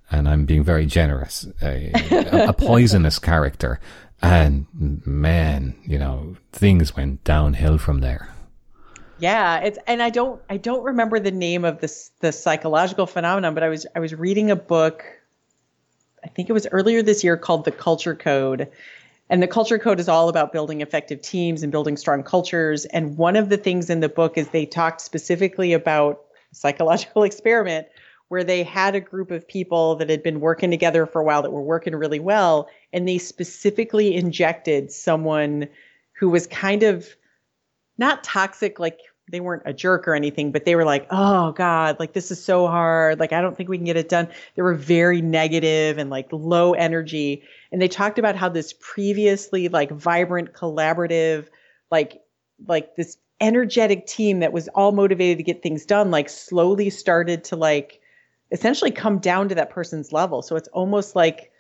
And 0.09 0.27
I'm 0.27 0.45
being 0.45 0.63
very 0.63 0.85
generous, 0.85 1.47
a, 1.61 1.91
a 2.49 2.53
poisonous 2.53 3.17
character. 3.17 3.79
And 4.21 4.67
man, 4.73 5.75
you 5.83 5.97
know, 5.97 6.35
things 6.51 6.95
went 6.95 7.23
downhill 7.23 7.77
from 7.77 8.01
there. 8.01 8.29
Yeah, 9.19 9.59
it's 9.59 9.77
and 9.87 10.01
I 10.01 10.09
don't 10.09 10.41
I 10.49 10.57
don't 10.57 10.83
remember 10.83 11.19
the 11.19 11.31
name 11.31 11.63
of 11.63 11.79
this 11.79 12.11
the 12.19 12.31
psychological 12.31 13.05
phenomenon, 13.05 13.53
but 13.53 13.63
I 13.63 13.69
was 13.69 13.85
I 13.95 13.99
was 13.99 14.13
reading 14.13 14.51
a 14.51 14.55
book 14.55 15.05
I 16.23 16.27
think 16.27 16.49
it 16.49 16.53
was 16.53 16.67
earlier 16.71 17.01
this 17.01 17.23
year 17.23 17.37
called 17.37 17.65
The 17.65 17.71
Culture 17.71 18.15
Code. 18.15 18.69
And 19.29 19.41
the 19.41 19.47
culture 19.47 19.79
code 19.79 19.99
is 19.99 20.09
all 20.09 20.27
about 20.27 20.51
building 20.51 20.81
effective 20.81 21.21
teams 21.21 21.63
and 21.63 21.71
building 21.71 21.95
strong 21.95 22.21
cultures. 22.21 22.83
And 22.85 23.17
one 23.17 23.37
of 23.37 23.47
the 23.47 23.57
things 23.57 23.89
in 23.89 24.01
the 24.01 24.09
book 24.09 24.37
is 24.37 24.49
they 24.49 24.65
talked 24.65 24.99
specifically 24.99 25.71
about 25.71 26.21
psychological 26.51 27.23
experiment 27.25 27.87
where 28.31 28.43
they 28.45 28.63
had 28.63 28.95
a 28.95 29.01
group 29.01 29.29
of 29.29 29.45
people 29.45 29.95
that 29.95 30.09
had 30.09 30.23
been 30.23 30.39
working 30.39 30.71
together 30.71 31.05
for 31.05 31.19
a 31.19 31.23
while 31.23 31.41
that 31.41 31.51
were 31.51 31.61
working 31.61 31.93
really 31.93 32.19
well. 32.19 32.69
And 32.93 33.05
they 33.05 33.17
specifically 33.17 34.15
injected 34.15 34.89
someone 34.89 35.67
who 36.13 36.29
was 36.29 36.47
kind 36.47 36.83
of 36.83 37.09
not 37.97 38.23
toxic, 38.23 38.79
like 38.79 38.99
they 39.29 39.41
weren't 39.41 39.63
a 39.65 39.73
jerk 39.73 40.07
or 40.07 40.15
anything, 40.15 40.53
but 40.53 40.63
they 40.63 40.75
were 40.75 40.85
like, 40.85 41.07
oh 41.11 41.51
God, 41.51 41.99
like 41.99 42.13
this 42.13 42.31
is 42.31 42.41
so 42.41 42.67
hard. 42.67 43.19
Like, 43.19 43.33
I 43.33 43.41
don't 43.41 43.57
think 43.57 43.69
we 43.69 43.77
can 43.77 43.85
get 43.85 43.97
it 43.97 44.07
done. 44.07 44.29
They 44.55 44.61
were 44.61 44.75
very 44.75 45.21
negative 45.21 45.97
and 45.97 46.09
like 46.09 46.27
low 46.31 46.73
energy. 46.73 47.43
And 47.71 47.81
they 47.81 47.89
talked 47.89 48.17
about 48.17 48.37
how 48.37 48.47
this 48.47 48.73
previously 48.79 49.67
like 49.67 49.91
vibrant, 49.91 50.53
collaborative, 50.53 51.47
like, 51.89 52.21
like 52.65 52.95
this 52.95 53.17
energetic 53.41 54.05
team 54.05 54.39
that 54.39 54.53
was 54.53 54.67
all 54.69 54.91
motivated 54.91 55.37
to 55.37 55.43
get 55.43 55.61
things 55.61 55.85
done, 55.85 56.11
like 56.11 56.29
slowly 56.29 56.89
started 56.89 57.43
to 57.45 57.55
like 57.55 57.99
essentially 58.51 58.91
come 58.91 59.19
down 59.19 59.49
to 59.49 59.55
that 59.55 59.69
person's 59.69 60.13
level. 60.13 60.41
So 60.41 60.55
it's 60.55 60.67
almost 60.69 61.15
like 61.15 61.51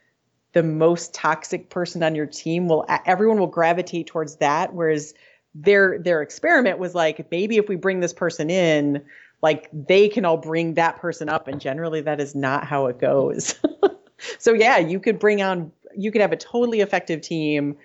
the 0.53 0.63
most 0.63 1.13
toxic 1.13 1.69
person 1.69 2.03
on 2.03 2.15
your 2.15 2.25
team 2.25 2.67
will 2.67 2.85
everyone 3.05 3.39
will 3.39 3.47
gravitate 3.47 4.07
towards 4.07 4.37
that 4.37 4.73
whereas 4.73 5.13
their 5.55 5.99
their 5.99 6.21
experiment 6.21 6.79
was 6.79 6.95
like 6.95 7.29
maybe 7.31 7.57
if 7.57 7.67
we 7.67 7.75
bring 7.75 7.99
this 7.99 8.13
person 8.13 8.49
in 8.49 9.01
like 9.41 9.69
they 9.71 10.07
can 10.07 10.25
all 10.25 10.37
bring 10.37 10.73
that 10.73 10.97
person 10.97 11.29
up 11.29 11.47
and 11.47 11.61
generally 11.61 12.01
that 12.01 12.19
is 12.19 12.35
not 12.35 12.65
how 12.65 12.87
it 12.87 12.99
goes 12.99 13.55
so 14.39 14.53
yeah 14.53 14.77
you 14.77 14.99
could 14.99 15.19
bring 15.19 15.41
on 15.41 15.71
you 15.95 16.11
could 16.11 16.21
have 16.21 16.31
a 16.31 16.37
totally 16.37 16.81
effective 16.81 17.21
team 17.21 17.75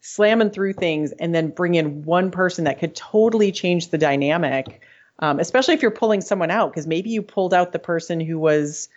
slamming 0.00 0.50
through 0.50 0.72
things 0.72 1.12
and 1.12 1.34
then 1.34 1.48
bring 1.48 1.74
in 1.74 2.04
one 2.04 2.30
person 2.30 2.64
that 2.64 2.78
could 2.78 2.94
totally 2.94 3.50
change 3.52 3.90
the 3.90 3.98
dynamic 3.98 4.82
um, 5.20 5.40
especially 5.40 5.72
if 5.74 5.80
you're 5.80 5.90
pulling 5.90 6.20
someone 6.20 6.50
out 6.50 6.70
because 6.70 6.86
maybe 6.86 7.10
you 7.10 7.22
pulled 7.22 7.54
out 7.54 7.72
the 7.72 7.78
person 7.78 8.20
who 8.20 8.38
was 8.38 8.88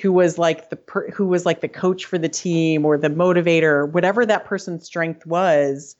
who 0.00 0.12
was 0.12 0.38
like 0.38 0.70
the 0.70 0.76
per, 0.76 1.08
who 1.10 1.26
was 1.26 1.44
like 1.46 1.60
the 1.60 1.68
coach 1.68 2.04
for 2.06 2.18
the 2.18 2.28
team 2.28 2.84
or 2.84 2.98
the 2.98 3.08
motivator 3.08 3.90
whatever 3.90 4.26
that 4.26 4.44
person's 4.44 4.84
strength 4.84 5.24
was 5.26 5.96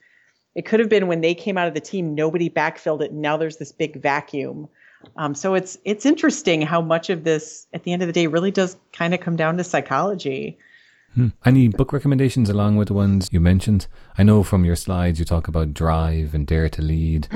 it 0.55 0.65
could 0.65 0.81
have 0.81 0.89
been 0.89 1.07
when 1.07 1.21
they 1.21 1.35
came 1.35 1.57
out 1.57 1.69
of 1.69 1.75
the 1.75 1.81
team, 1.81 2.15
nobody 2.15 2.51
backfilled 2.51 3.03
it, 3.03 3.13
and 3.13 3.23
now 3.23 3.37
there's 3.37 3.59
this 3.59 3.73
big 3.73 4.01
vacuum. 4.01 4.69
Um, 5.17 5.35
so 5.35 5.55
it's 5.55 5.79
it's 5.85 6.05
interesting 6.05 6.61
how 6.61 6.81
much 6.81 7.09
of 7.09 7.25
this, 7.25 7.67
at 7.73 7.85
the 7.85 7.93
end 7.93 8.03
of 8.03 8.09
the 8.09 8.13
day, 8.13 8.27
really 8.27 8.51
does 8.51 8.77
kind 8.93 9.15
of 9.15 9.21
come 9.21 9.37
down 9.37 9.57
to 9.57 9.65
psychology. 9.65 10.59
Hmm. 11.15 11.29
Any 11.45 11.69
book 11.69 11.93
recommendations 11.93 12.49
along 12.49 12.77
with 12.77 12.89
the 12.89 12.95
ones 12.95 13.29
you 13.33 13.41
mentioned? 13.41 13.87
I 14.17 14.23
know 14.23 14.43
from 14.43 14.65
your 14.65 14.77
slides 14.77 15.19
you 15.19 15.25
talk 15.25 15.49
about 15.49 15.75
Drive 15.75 16.35
and 16.35 16.47
Dare 16.47 16.69
to 16.69 16.83
Lead. 16.83 17.29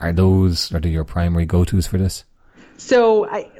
are 0.00 0.12
those 0.12 0.72
are 0.72 0.80
they 0.80 0.88
your 0.88 1.04
primary 1.04 1.44
go 1.44 1.64
tos 1.64 1.86
for 1.86 1.98
this? 1.98 2.24
So 2.78 3.28
I 3.28 3.50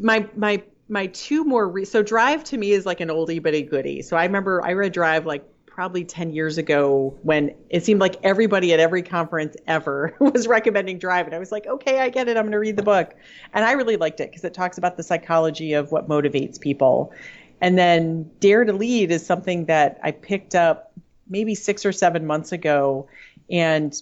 my 0.00 0.28
my 0.36 0.62
my 0.88 1.06
two 1.06 1.44
more 1.44 1.68
re- 1.68 1.84
so 1.84 2.02
Drive 2.02 2.44
to 2.44 2.58
me 2.58 2.72
is 2.72 2.84
like 2.84 3.00
an 3.00 3.08
oldie 3.08 3.42
but 3.42 3.54
a 3.54 3.62
goodie. 3.62 4.02
So 4.02 4.16
I 4.16 4.24
remember 4.24 4.62
I 4.62 4.72
read 4.72 4.92
Drive 4.92 5.24
like 5.24 5.48
probably 5.74 6.04
10 6.04 6.30
years 6.30 6.56
ago 6.56 7.18
when 7.22 7.52
it 7.68 7.84
seemed 7.84 8.00
like 8.00 8.14
everybody 8.22 8.72
at 8.72 8.78
every 8.78 9.02
conference 9.02 9.56
ever 9.66 10.14
was 10.20 10.46
recommending 10.46 10.98
Drive. 10.98 11.26
And 11.26 11.34
I 11.34 11.38
was 11.40 11.50
like, 11.50 11.66
okay, 11.66 11.98
I 11.98 12.10
get 12.10 12.28
it. 12.28 12.36
I'm 12.36 12.44
going 12.44 12.52
to 12.52 12.60
read 12.60 12.76
the 12.76 12.84
book. 12.84 13.12
And 13.52 13.64
I 13.64 13.72
really 13.72 13.96
liked 13.96 14.20
it 14.20 14.30
because 14.30 14.44
it 14.44 14.54
talks 14.54 14.78
about 14.78 14.96
the 14.96 15.02
psychology 15.02 15.72
of 15.72 15.90
what 15.90 16.08
motivates 16.08 16.60
people. 16.60 17.12
And 17.60 17.78
then 17.78 18.30
Dare 18.40 18.64
to 18.64 18.72
Lead 18.72 19.10
is 19.10 19.24
something 19.24 19.66
that 19.66 19.98
I 20.02 20.10
picked 20.10 20.54
up 20.54 20.92
maybe 21.28 21.54
six 21.54 21.86
or 21.86 21.92
seven 21.92 22.26
months 22.26 22.52
ago. 22.52 23.08
And 23.50 23.94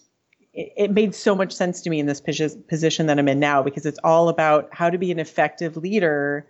it, 0.55 0.91
made 0.91 1.15
so 1.15 1.35
much 1.35 1.53
sense 1.53 1.81
to 1.83 1.91
me 1.91 1.99
in 1.99 2.07
this 2.07 2.21
position 2.21 3.07
that 3.07 3.19
I'm 3.19 3.29
in 3.29 3.41
now 3.41 3.63
because 3.63 3.87
it's 3.87 3.99
all 4.05 4.29
about 4.29 4.69
how 4.73 4.91
to 4.91 4.99
be 4.99 5.11
an 5.11 5.19
effective 5.19 5.77
leader 5.77 6.47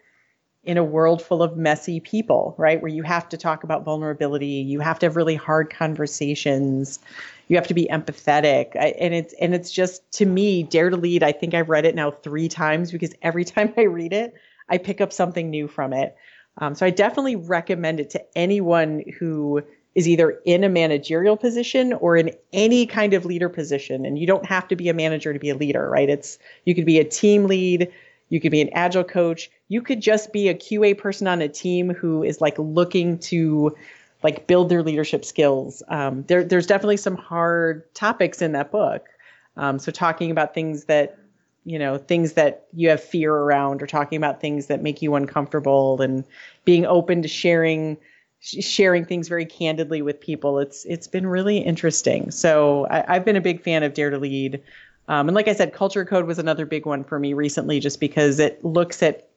in 0.65 0.77
a 0.77 0.85
world 0.85 1.21
full 1.21 1.43
of 1.43 1.57
messy 1.57 1.99
people, 1.99 2.55
right? 2.57 2.81
Where 2.81 2.91
you 2.91 3.03
have 3.03 3.29
to 3.31 3.37
talk 3.37 3.65
about 3.65 3.85
vulnerability, 3.85 4.47
you 4.47 4.81
have 4.81 4.99
to 5.01 5.07
have 5.07 5.17
really 5.17 5.35
hard 5.35 5.71
conversations, 5.71 7.01
you 7.49 7.57
have 7.57 7.67
to 7.67 7.75
be 7.75 7.89
empathetic, 7.91 8.77
and 8.77 9.13
it's 9.13 9.35
and 9.41 9.55
it's 9.55 9.73
just 9.73 10.11
to 10.13 10.27
me, 10.27 10.63
Dare 10.63 10.91
to 10.91 10.97
Lead. 10.97 11.23
I 11.23 11.33
think 11.33 11.55
I've 11.55 11.69
read 11.69 11.85
it 11.85 11.95
now 11.97 12.13
three 12.13 12.49
times 12.49 12.93
because 12.93 13.13
every 13.23 13.45
time 13.45 13.75
I 13.77 13.83
read 13.83 14.13
it, 14.13 14.35
I 14.69 14.79
pick 14.79 15.01
up 15.01 15.13
something 15.13 15.51
new 15.51 15.67
from 15.67 15.93
it. 15.93 16.17
Um, 16.59 16.75
so 16.75 16.85
I 16.87 16.91
definitely 16.91 17.37
recommend 17.37 18.01
it 18.01 18.11
to 18.11 18.23
anyone 18.37 19.03
who 19.19 19.63
is 19.95 20.09
either 20.09 20.39
in 20.45 20.65
a 20.65 20.69
managerial 20.69 21.37
position 21.37 21.93
or 21.95 22.17
in 22.17 22.31
any 22.53 22.87
kind 22.87 23.13
of 23.15 23.25
leader 23.25 23.49
position. 23.49 24.07
And 24.07 24.19
you 24.19 24.27
don't 24.27 24.47
have 24.47 24.69
to 24.69 24.77
be 24.77 24.89
a 24.89 24.95
manager 24.95 25.33
to 25.33 25.39
be 25.39 25.51
a 25.51 25.55
leader, 25.55 25.89
right? 25.89 26.09
It's 26.09 26.39
you 26.65 26.75
could 26.75 26.87
be 26.87 26.99
a 26.99 27.05
team 27.05 27.47
lead, 27.47 27.93
you 28.31 28.41
could 28.41 28.53
be 28.53 28.63
an 28.63 28.71
agile 28.73 29.05
coach, 29.05 29.51
you 29.69 29.83
could 29.83 30.01
just 30.01 30.33
be 30.33 30.49
a 30.49 30.55
QA 30.55 30.97
person 30.97 31.27
on 31.27 31.43
a 31.43 31.49
team 31.49 31.91
who 31.91 32.23
is 32.23 32.41
like 32.41 32.59
looking 32.59 33.19
to 33.19 33.77
like 34.23 34.47
build 34.47 34.69
their 34.69 34.83
leadership 34.83 35.25
skills. 35.25 35.83
Um, 35.89 36.25
there, 36.29 36.45
there's 36.45 36.67
definitely 36.67 36.97
some 36.97 37.17
hard 37.17 37.93
topics 37.95 38.41
in 38.41 38.53
that 38.53 38.71
book. 38.71 39.09
Um, 39.57 39.79
so 39.79 39.93
talking 39.93 40.31
about 40.31 40.55
things 40.55 40.85
that 40.85 41.19
you 41.65 41.79
know 41.79 41.99
things 41.99 42.33
that 42.33 42.67
you 42.73 42.89
have 42.89 43.03
fear 43.03 43.33
around 43.35 43.83
or 43.83 43.87
talking 43.87 44.17
about 44.17 44.41
things 44.41 44.67
that 44.67 44.83
make 44.83 45.03
you 45.03 45.15
uncomfortable 45.15 46.01
and 46.01 46.25
being 46.65 46.85
open 46.87 47.23
to 47.23 47.29
sharing 47.29 47.97
sharing 48.43 49.05
things 49.05 49.29
very 49.29 49.47
candidly 49.47 50.03
with 50.03 50.21
people. 50.21 50.59
It's 50.59 50.85
it's 50.85 51.07
been 51.07 51.27
really 51.27 51.59
interesting. 51.59 52.31
So 52.31 52.87
I, 52.91 53.15
have 53.15 53.25
been 53.25 53.37
a 53.37 53.41
big 53.41 53.63
fan 53.63 53.83
of 53.83 53.95
dare 53.95 54.11
to 54.11 54.19
lead. 54.19 54.61
Um, 55.09 55.29
and 55.29 55.35
like 55.35 55.49
i 55.49 55.53
said 55.53 55.73
culture 55.73 56.05
code 56.05 56.27
was 56.27 56.39
another 56.39 56.65
big 56.65 56.87
one 56.87 57.03
for 57.03 57.19
me 57.19 57.33
recently 57.33 57.81
just 57.81 57.99
because 57.99 58.39
it 58.39 58.65
looks 58.65 59.03
at 59.03 59.29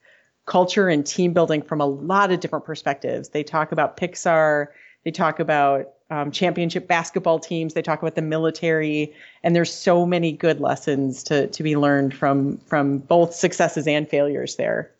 culture 0.46 0.90
and 0.90 1.06
team 1.06 1.34
building 1.34 1.64
from 1.64 1.82
a 1.82 1.86
lot 1.86 2.32
of 2.32 2.40
different 2.40 2.66
perspectives. 2.66 3.30
They 3.30 3.44
talk 3.44 3.72
about 3.72 3.98
Pixar, 3.98 4.68
they 5.04 5.12
talk 5.12 5.40
about 5.40 5.95
um, 6.10 6.32
championship 6.32 6.88
basketball 6.88 7.40
teams, 7.40 7.74
they 7.74 7.82
talk 7.82 8.02
about 8.02 8.16
the 8.16 8.22
military, 8.22 9.14
and 9.44 9.56
there's 9.56 9.74
so 9.74 10.06
many 10.06 10.32
good 10.32 10.60
lessons 10.60 11.24
to 11.24 11.48
to 11.48 11.64
be 11.64 11.76
learned 11.76 12.14
from 12.14 12.58
from 12.60 13.00
both 13.00 13.34
successes 13.34 13.88
and 13.88 14.08
failures 14.08 14.56
there. 14.56 14.92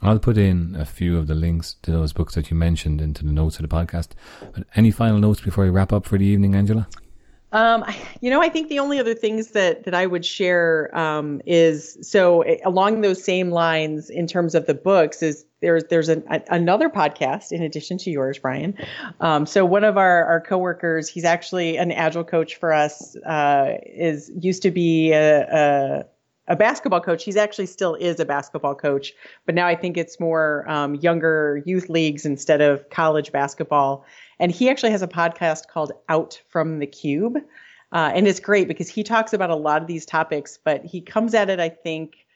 I'll 0.00 0.18
put 0.18 0.38
in 0.38 0.76
a 0.78 0.84
few 0.84 1.18
of 1.18 1.26
the 1.26 1.34
links 1.34 1.74
to 1.82 1.90
those 1.90 2.12
books 2.12 2.34
that 2.36 2.50
you 2.50 2.56
mentioned 2.56 3.00
into 3.00 3.24
the 3.24 3.32
notes 3.32 3.58
of 3.58 3.68
the 3.68 3.74
podcast. 3.74 4.10
But 4.54 4.64
any 4.76 4.92
final 4.92 5.18
notes 5.18 5.40
before 5.40 5.64
we 5.64 5.70
wrap 5.70 5.92
up 5.92 6.06
for 6.06 6.18
the 6.18 6.24
evening, 6.24 6.54
Angela? 6.54 6.86
Um, 7.52 7.84
you 8.20 8.30
know, 8.30 8.42
I 8.42 8.50
think 8.50 8.68
the 8.68 8.78
only 8.78 8.98
other 8.98 9.14
things 9.14 9.48
that 9.52 9.84
that 9.84 9.94
I 9.94 10.06
would 10.06 10.24
share 10.24 10.96
um, 10.96 11.40
is 11.46 11.96
so 12.02 12.42
eh, 12.42 12.58
along 12.64 13.00
those 13.00 13.24
same 13.24 13.50
lines 13.50 14.10
in 14.10 14.26
terms 14.26 14.54
of 14.54 14.66
the 14.66 14.74
books 14.74 15.22
is 15.22 15.46
there's 15.60 15.84
there's 15.84 16.10
an, 16.10 16.22
a, 16.30 16.42
another 16.50 16.90
podcast 16.90 17.50
in 17.50 17.62
addition 17.62 17.96
to 17.98 18.10
yours, 18.10 18.38
Bryan. 18.38 18.76
Um, 19.20 19.46
so 19.46 19.64
one 19.64 19.84
of 19.84 19.96
our 19.96 20.24
our 20.24 20.40
coworkers, 20.42 21.08
he's 21.08 21.24
actually 21.24 21.78
an 21.78 21.90
agile 21.90 22.24
coach 22.24 22.56
for 22.56 22.72
us. 22.72 23.16
Uh, 23.16 23.78
is 23.86 24.30
used 24.38 24.62
to 24.62 24.70
be 24.70 25.12
a, 25.12 25.46
a 25.50 26.04
a 26.48 26.56
basketball 26.56 27.00
coach. 27.00 27.24
He's 27.24 27.36
actually 27.36 27.66
still 27.66 27.94
is 27.94 28.20
a 28.20 28.24
basketball 28.24 28.74
coach, 28.74 29.12
but 29.46 29.54
now 29.54 29.66
I 29.66 29.74
think 29.74 29.96
it's 29.96 30.18
more 30.18 30.68
um, 30.68 30.96
younger 30.96 31.62
youth 31.64 31.88
leagues 31.88 32.24
instead 32.26 32.60
of 32.60 32.88
college 32.90 33.32
basketball. 33.32 34.04
And 34.40 34.52
he 34.52 34.70
actually 34.70 34.92
has 34.92 35.02
a 35.02 35.08
podcast 35.08 35.68
called 35.68 35.92
Out 36.08 36.40
from 36.48 36.78
the 36.78 36.86
Cube. 36.86 37.38
Uh, 37.92 38.10
and 38.14 38.28
it's 38.28 38.40
great 38.40 38.68
because 38.68 38.88
he 38.88 39.02
talks 39.02 39.32
about 39.32 39.50
a 39.50 39.56
lot 39.56 39.80
of 39.80 39.88
these 39.88 40.04
topics, 40.04 40.58
but 40.62 40.84
he 40.84 41.00
comes 41.00 41.34
at 41.34 41.48
it, 41.48 41.58
I 41.58 41.70
think, 41.70 42.26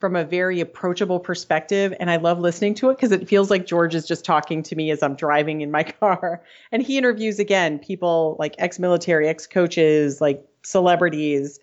from 0.00 0.14
a 0.14 0.24
very 0.24 0.60
approachable 0.60 1.18
perspective. 1.18 1.94
And 1.98 2.10
I 2.10 2.16
love 2.16 2.38
listening 2.38 2.74
to 2.74 2.90
it 2.90 2.96
because 2.96 3.12
it 3.12 3.28
feels 3.28 3.50
like 3.50 3.66
George 3.66 3.94
is 3.94 4.06
just 4.06 4.24
talking 4.24 4.62
to 4.64 4.76
me 4.76 4.90
as 4.90 5.02
I'm 5.02 5.14
driving 5.14 5.60
in 5.60 5.70
my 5.70 5.82
car. 6.00 6.42
And 6.72 6.82
he 6.82 6.98
interviews, 6.98 7.38
again, 7.38 7.78
people 7.78 8.36
like 8.38 8.54
ex 8.58 8.78
military, 8.78 9.28
ex 9.28 9.46
coaches, 9.46 10.20
like 10.20 10.44
celebrities, 10.62 11.58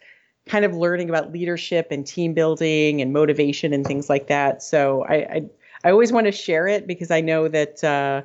kind 0.46 0.66
of 0.66 0.76
learning 0.76 1.10
about 1.10 1.32
leadership 1.32 1.88
and 1.92 2.06
team 2.06 2.34
building 2.34 3.02
and 3.02 3.12
motivation 3.14 3.74
and 3.74 3.86
things 3.86 4.10
like 4.10 4.28
that. 4.28 4.62
So 4.62 5.04
I, 5.04 5.16
I, 5.16 5.50
I 5.86 5.92
always 5.92 6.12
want 6.12 6.26
to 6.28 6.32
share 6.32 6.68
it 6.68 6.88
because 6.88 7.12
I 7.12 7.20
know 7.22 7.48
that. 7.50 7.84
Uh, 7.84 8.22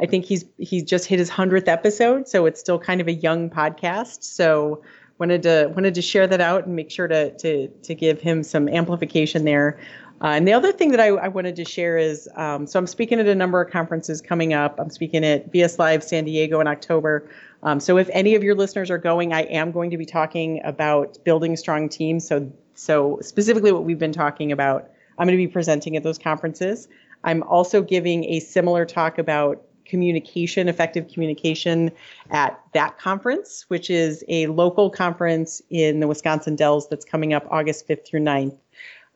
I 0.00 0.06
think 0.06 0.24
he's 0.24 0.44
he's 0.58 0.82
just 0.82 1.06
hit 1.06 1.18
his 1.18 1.28
hundredth 1.28 1.68
episode, 1.68 2.28
so 2.28 2.46
it's 2.46 2.58
still 2.58 2.78
kind 2.78 3.00
of 3.00 3.08
a 3.08 3.12
young 3.12 3.50
podcast. 3.50 4.24
So 4.24 4.82
wanted 5.18 5.42
to 5.44 5.70
wanted 5.74 5.94
to 5.94 6.02
share 6.02 6.26
that 6.26 6.40
out 6.40 6.66
and 6.66 6.74
make 6.74 6.90
sure 6.90 7.06
to 7.08 7.36
to 7.38 7.68
to 7.68 7.94
give 7.94 8.20
him 8.20 8.42
some 8.42 8.68
amplification 8.68 9.44
there. 9.44 9.78
Uh, 10.20 10.34
and 10.36 10.46
the 10.46 10.52
other 10.52 10.70
thing 10.70 10.92
that 10.92 11.00
I, 11.00 11.08
I 11.08 11.28
wanted 11.28 11.56
to 11.56 11.64
share 11.64 11.98
is 11.98 12.28
um, 12.36 12.66
so 12.66 12.78
I'm 12.78 12.86
speaking 12.86 13.18
at 13.18 13.26
a 13.26 13.34
number 13.34 13.60
of 13.60 13.70
conferences 13.72 14.20
coming 14.20 14.52
up. 14.52 14.78
I'm 14.78 14.90
speaking 14.90 15.24
at 15.24 15.50
VS 15.50 15.78
Live 15.78 16.02
San 16.04 16.24
Diego 16.24 16.60
in 16.60 16.66
October. 16.68 17.28
Um, 17.64 17.80
so 17.80 17.96
if 17.98 18.08
any 18.12 18.34
of 18.34 18.42
your 18.42 18.54
listeners 18.54 18.90
are 18.90 18.98
going, 18.98 19.32
I 19.32 19.42
am 19.42 19.72
going 19.72 19.90
to 19.90 19.96
be 19.96 20.06
talking 20.06 20.60
about 20.64 21.18
building 21.24 21.56
strong 21.56 21.88
teams. 21.88 22.26
So 22.26 22.52
so 22.74 23.18
specifically 23.20 23.72
what 23.72 23.84
we've 23.84 23.98
been 23.98 24.12
talking 24.12 24.50
about, 24.50 24.90
I'm 25.18 25.26
going 25.26 25.38
to 25.38 25.44
be 25.44 25.52
presenting 25.52 25.96
at 25.96 26.02
those 26.02 26.18
conferences. 26.18 26.88
I'm 27.24 27.42
also 27.44 27.82
giving 27.82 28.24
a 28.24 28.40
similar 28.40 28.84
talk 28.84 29.18
about 29.18 29.62
communication, 29.92 30.68
effective 30.68 31.06
communication 31.06 31.92
at 32.30 32.58
that 32.72 32.98
conference, 32.98 33.66
which 33.68 33.90
is 33.90 34.24
a 34.26 34.46
local 34.46 34.88
conference 34.88 35.60
in 35.68 36.00
the 36.00 36.08
Wisconsin 36.08 36.56
Dells 36.56 36.88
that's 36.88 37.04
coming 37.04 37.34
up 37.34 37.46
August 37.50 37.86
5th 37.86 38.06
through 38.06 38.20
9th. 38.20 38.56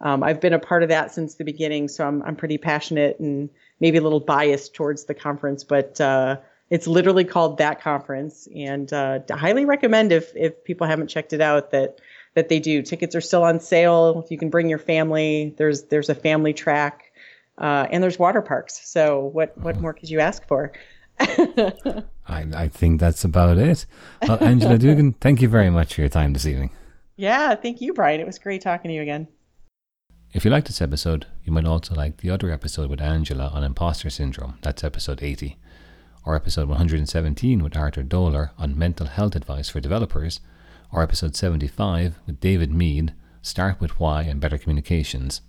Um, 0.02 0.22
I've 0.22 0.38
been 0.38 0.52
a 0.52 0.58
part 0.58 0.82
of 0.82 0.90
that 0.90 1.14
since 1.14 1.36
the 1.36 1.44
beginning, 1.44 1.88
so 1.88 2.06
I'm, 2.06 2.22
I'm 2.24 2.36
pretty 2.36 2.58
passionate 2.58 3.18
and 3.18 3.48
maybe 3.80 3.96
a 3.96 4.02
little 4.02 4.20
biased 4.20 4.74
towards 4.74 5.04
the 5.04 5.14
conference, 5.14 5.64
but 5.64 5.98
uh, 5.98 6.36
it's 6.68 6.86
literally 6.86 7.24
called 7.24 7.56
that 7.56 7.80
conference, 7.80 8.46
and 8.54 8.92
uh, 8.92 9.20
highly 9.30 9.64
recommend 9.64 10.12
if 10.12 10.30
if 10.36 10.62
people 10.64 10.86
haven't 10.86 11.08
checked 11.08 11.32
it 11.32 11.40
out 11.40 11.70
that 11.70 12.00
that 12.34 12.50
they 12.50 12.60
do. 12.60 12.82
Tickets 12.82 13.16
are 13.16 13.22
still 13.22 13.44
on 13.44 13.60
sale. 13.60 14.26
You 14.28 14.36
can 14.36 14.50
bring 14.50 14.68
your 14.68 14.78
family. 14.78 15.54
There's 15.56 15.84
there's 15.84 16.10
a 16.10 16.14
family 16.14 16.52
track 16.52 17.05
uh, 17.58 17.86
and 17.90 18.02
there's 18.02 18.18
water 18.18 18.42
parks. 18.42 18.80
So 18.88 19.26
what 19.32 19.56
what 19.58 19.80
more 19.80 19.92
could 19.94 20.10
you 20.10 20.20
ask 20.20 20.46
for? 20.46 20.72
I, 21.18 22.04
I 22.28 22.68
think 22.68 23.00
that's 23.00 23.24
about 23.24 23.56
it. 23.58 23.86
Well, 24.26 24.42
Angela 24.42 24.76
Dugan, 24.78 25.12
thank 25.20 25.40
you 25.40 25.48
very 25.48 25.70
much 25.70 25.94
for 25.94 26.02
your 26.02 26.10
time 26.10 26.32
this 26.34 26.46
evening. 26.46 26.70
Yeah, 27.16 27.54
thank 27.54 27.80
you, 27.80 27.94
Bryan. 27.94 28.20
It 28.20 28.26
was 28.26 28.38
great 28.38 28.60
talking 28.60 28.90
to 28.90 28.94
you 28.94 29.00
again. 29.02 29.28
If 30.34 30.44
you 30.44 30.50
liked 30.50 30.66
this 30.66 30.82
episode, 30.82 31.26
you 31.44 31.52
might 31.52 31.64
also 31.64 31.94
like 31.94 32.18
the 32.18 32.28
other 32.30 32.50
episode 32.50 32.90
with 32.90 33.00
Angela 33.00 33.48
on 33.54 33.64
imposter 33.64 34.10
syndrome. 34.10 34.58
That's 34.62 34.84
episode 34.84 35.22
80. 35.22 35.56
or 36.24 36.34
episode 36.34 36.68
117 36.68 37.62
with 37.62 37.76
Arthur 37.76 38.02
Doler 38.02 38.50
on 38.58 38.76
mental 38.76 39.06
health 39.06 39.36
advice 39.36 39.68
for 39.68 39.80
developers, 39.80 40.40
or 40.92 41.02
episode 41.02 41.36
75 41.36 42.18
with 42.26 42.40
David 42.40 42.72
Mead, 42.72 43.14
Start 43.42 43.80
with 43.80 44.00
Why 44.00 44.22
and 44.22 44.40
Better 44.40 44.58
Communications 44.58 45.40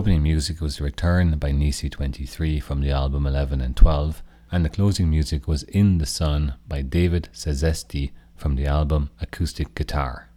opening 0.00 0.22
music 0.22 0.62
was 0.62 0.80
Return 0.80 1.36
by 1.36 1.52
Nisi 1.52 1.90
23 1.90 2.58
from 2.58 2.80
the 2.80 2.90
album 2.90 3.26
11 3.26 3.60
and 3.60 3.76
12, 3.76 4.22
and 4.50 4.64
the 4.64 4.70
closing 4.70 5.10
music 5.10 5.46
was 5.46 5.62
In 5.64 5.98
the 5.98 6.06
Sun 6.06 6.54
by 6.66 6.80
David 6.80 7.28
Sazesti 7.34 8.12
from 8.34 8.56
the 8.56 8.64
album 8.64 9.10
Acoustic 9.20 9.74
Guitar. 9.74 10.29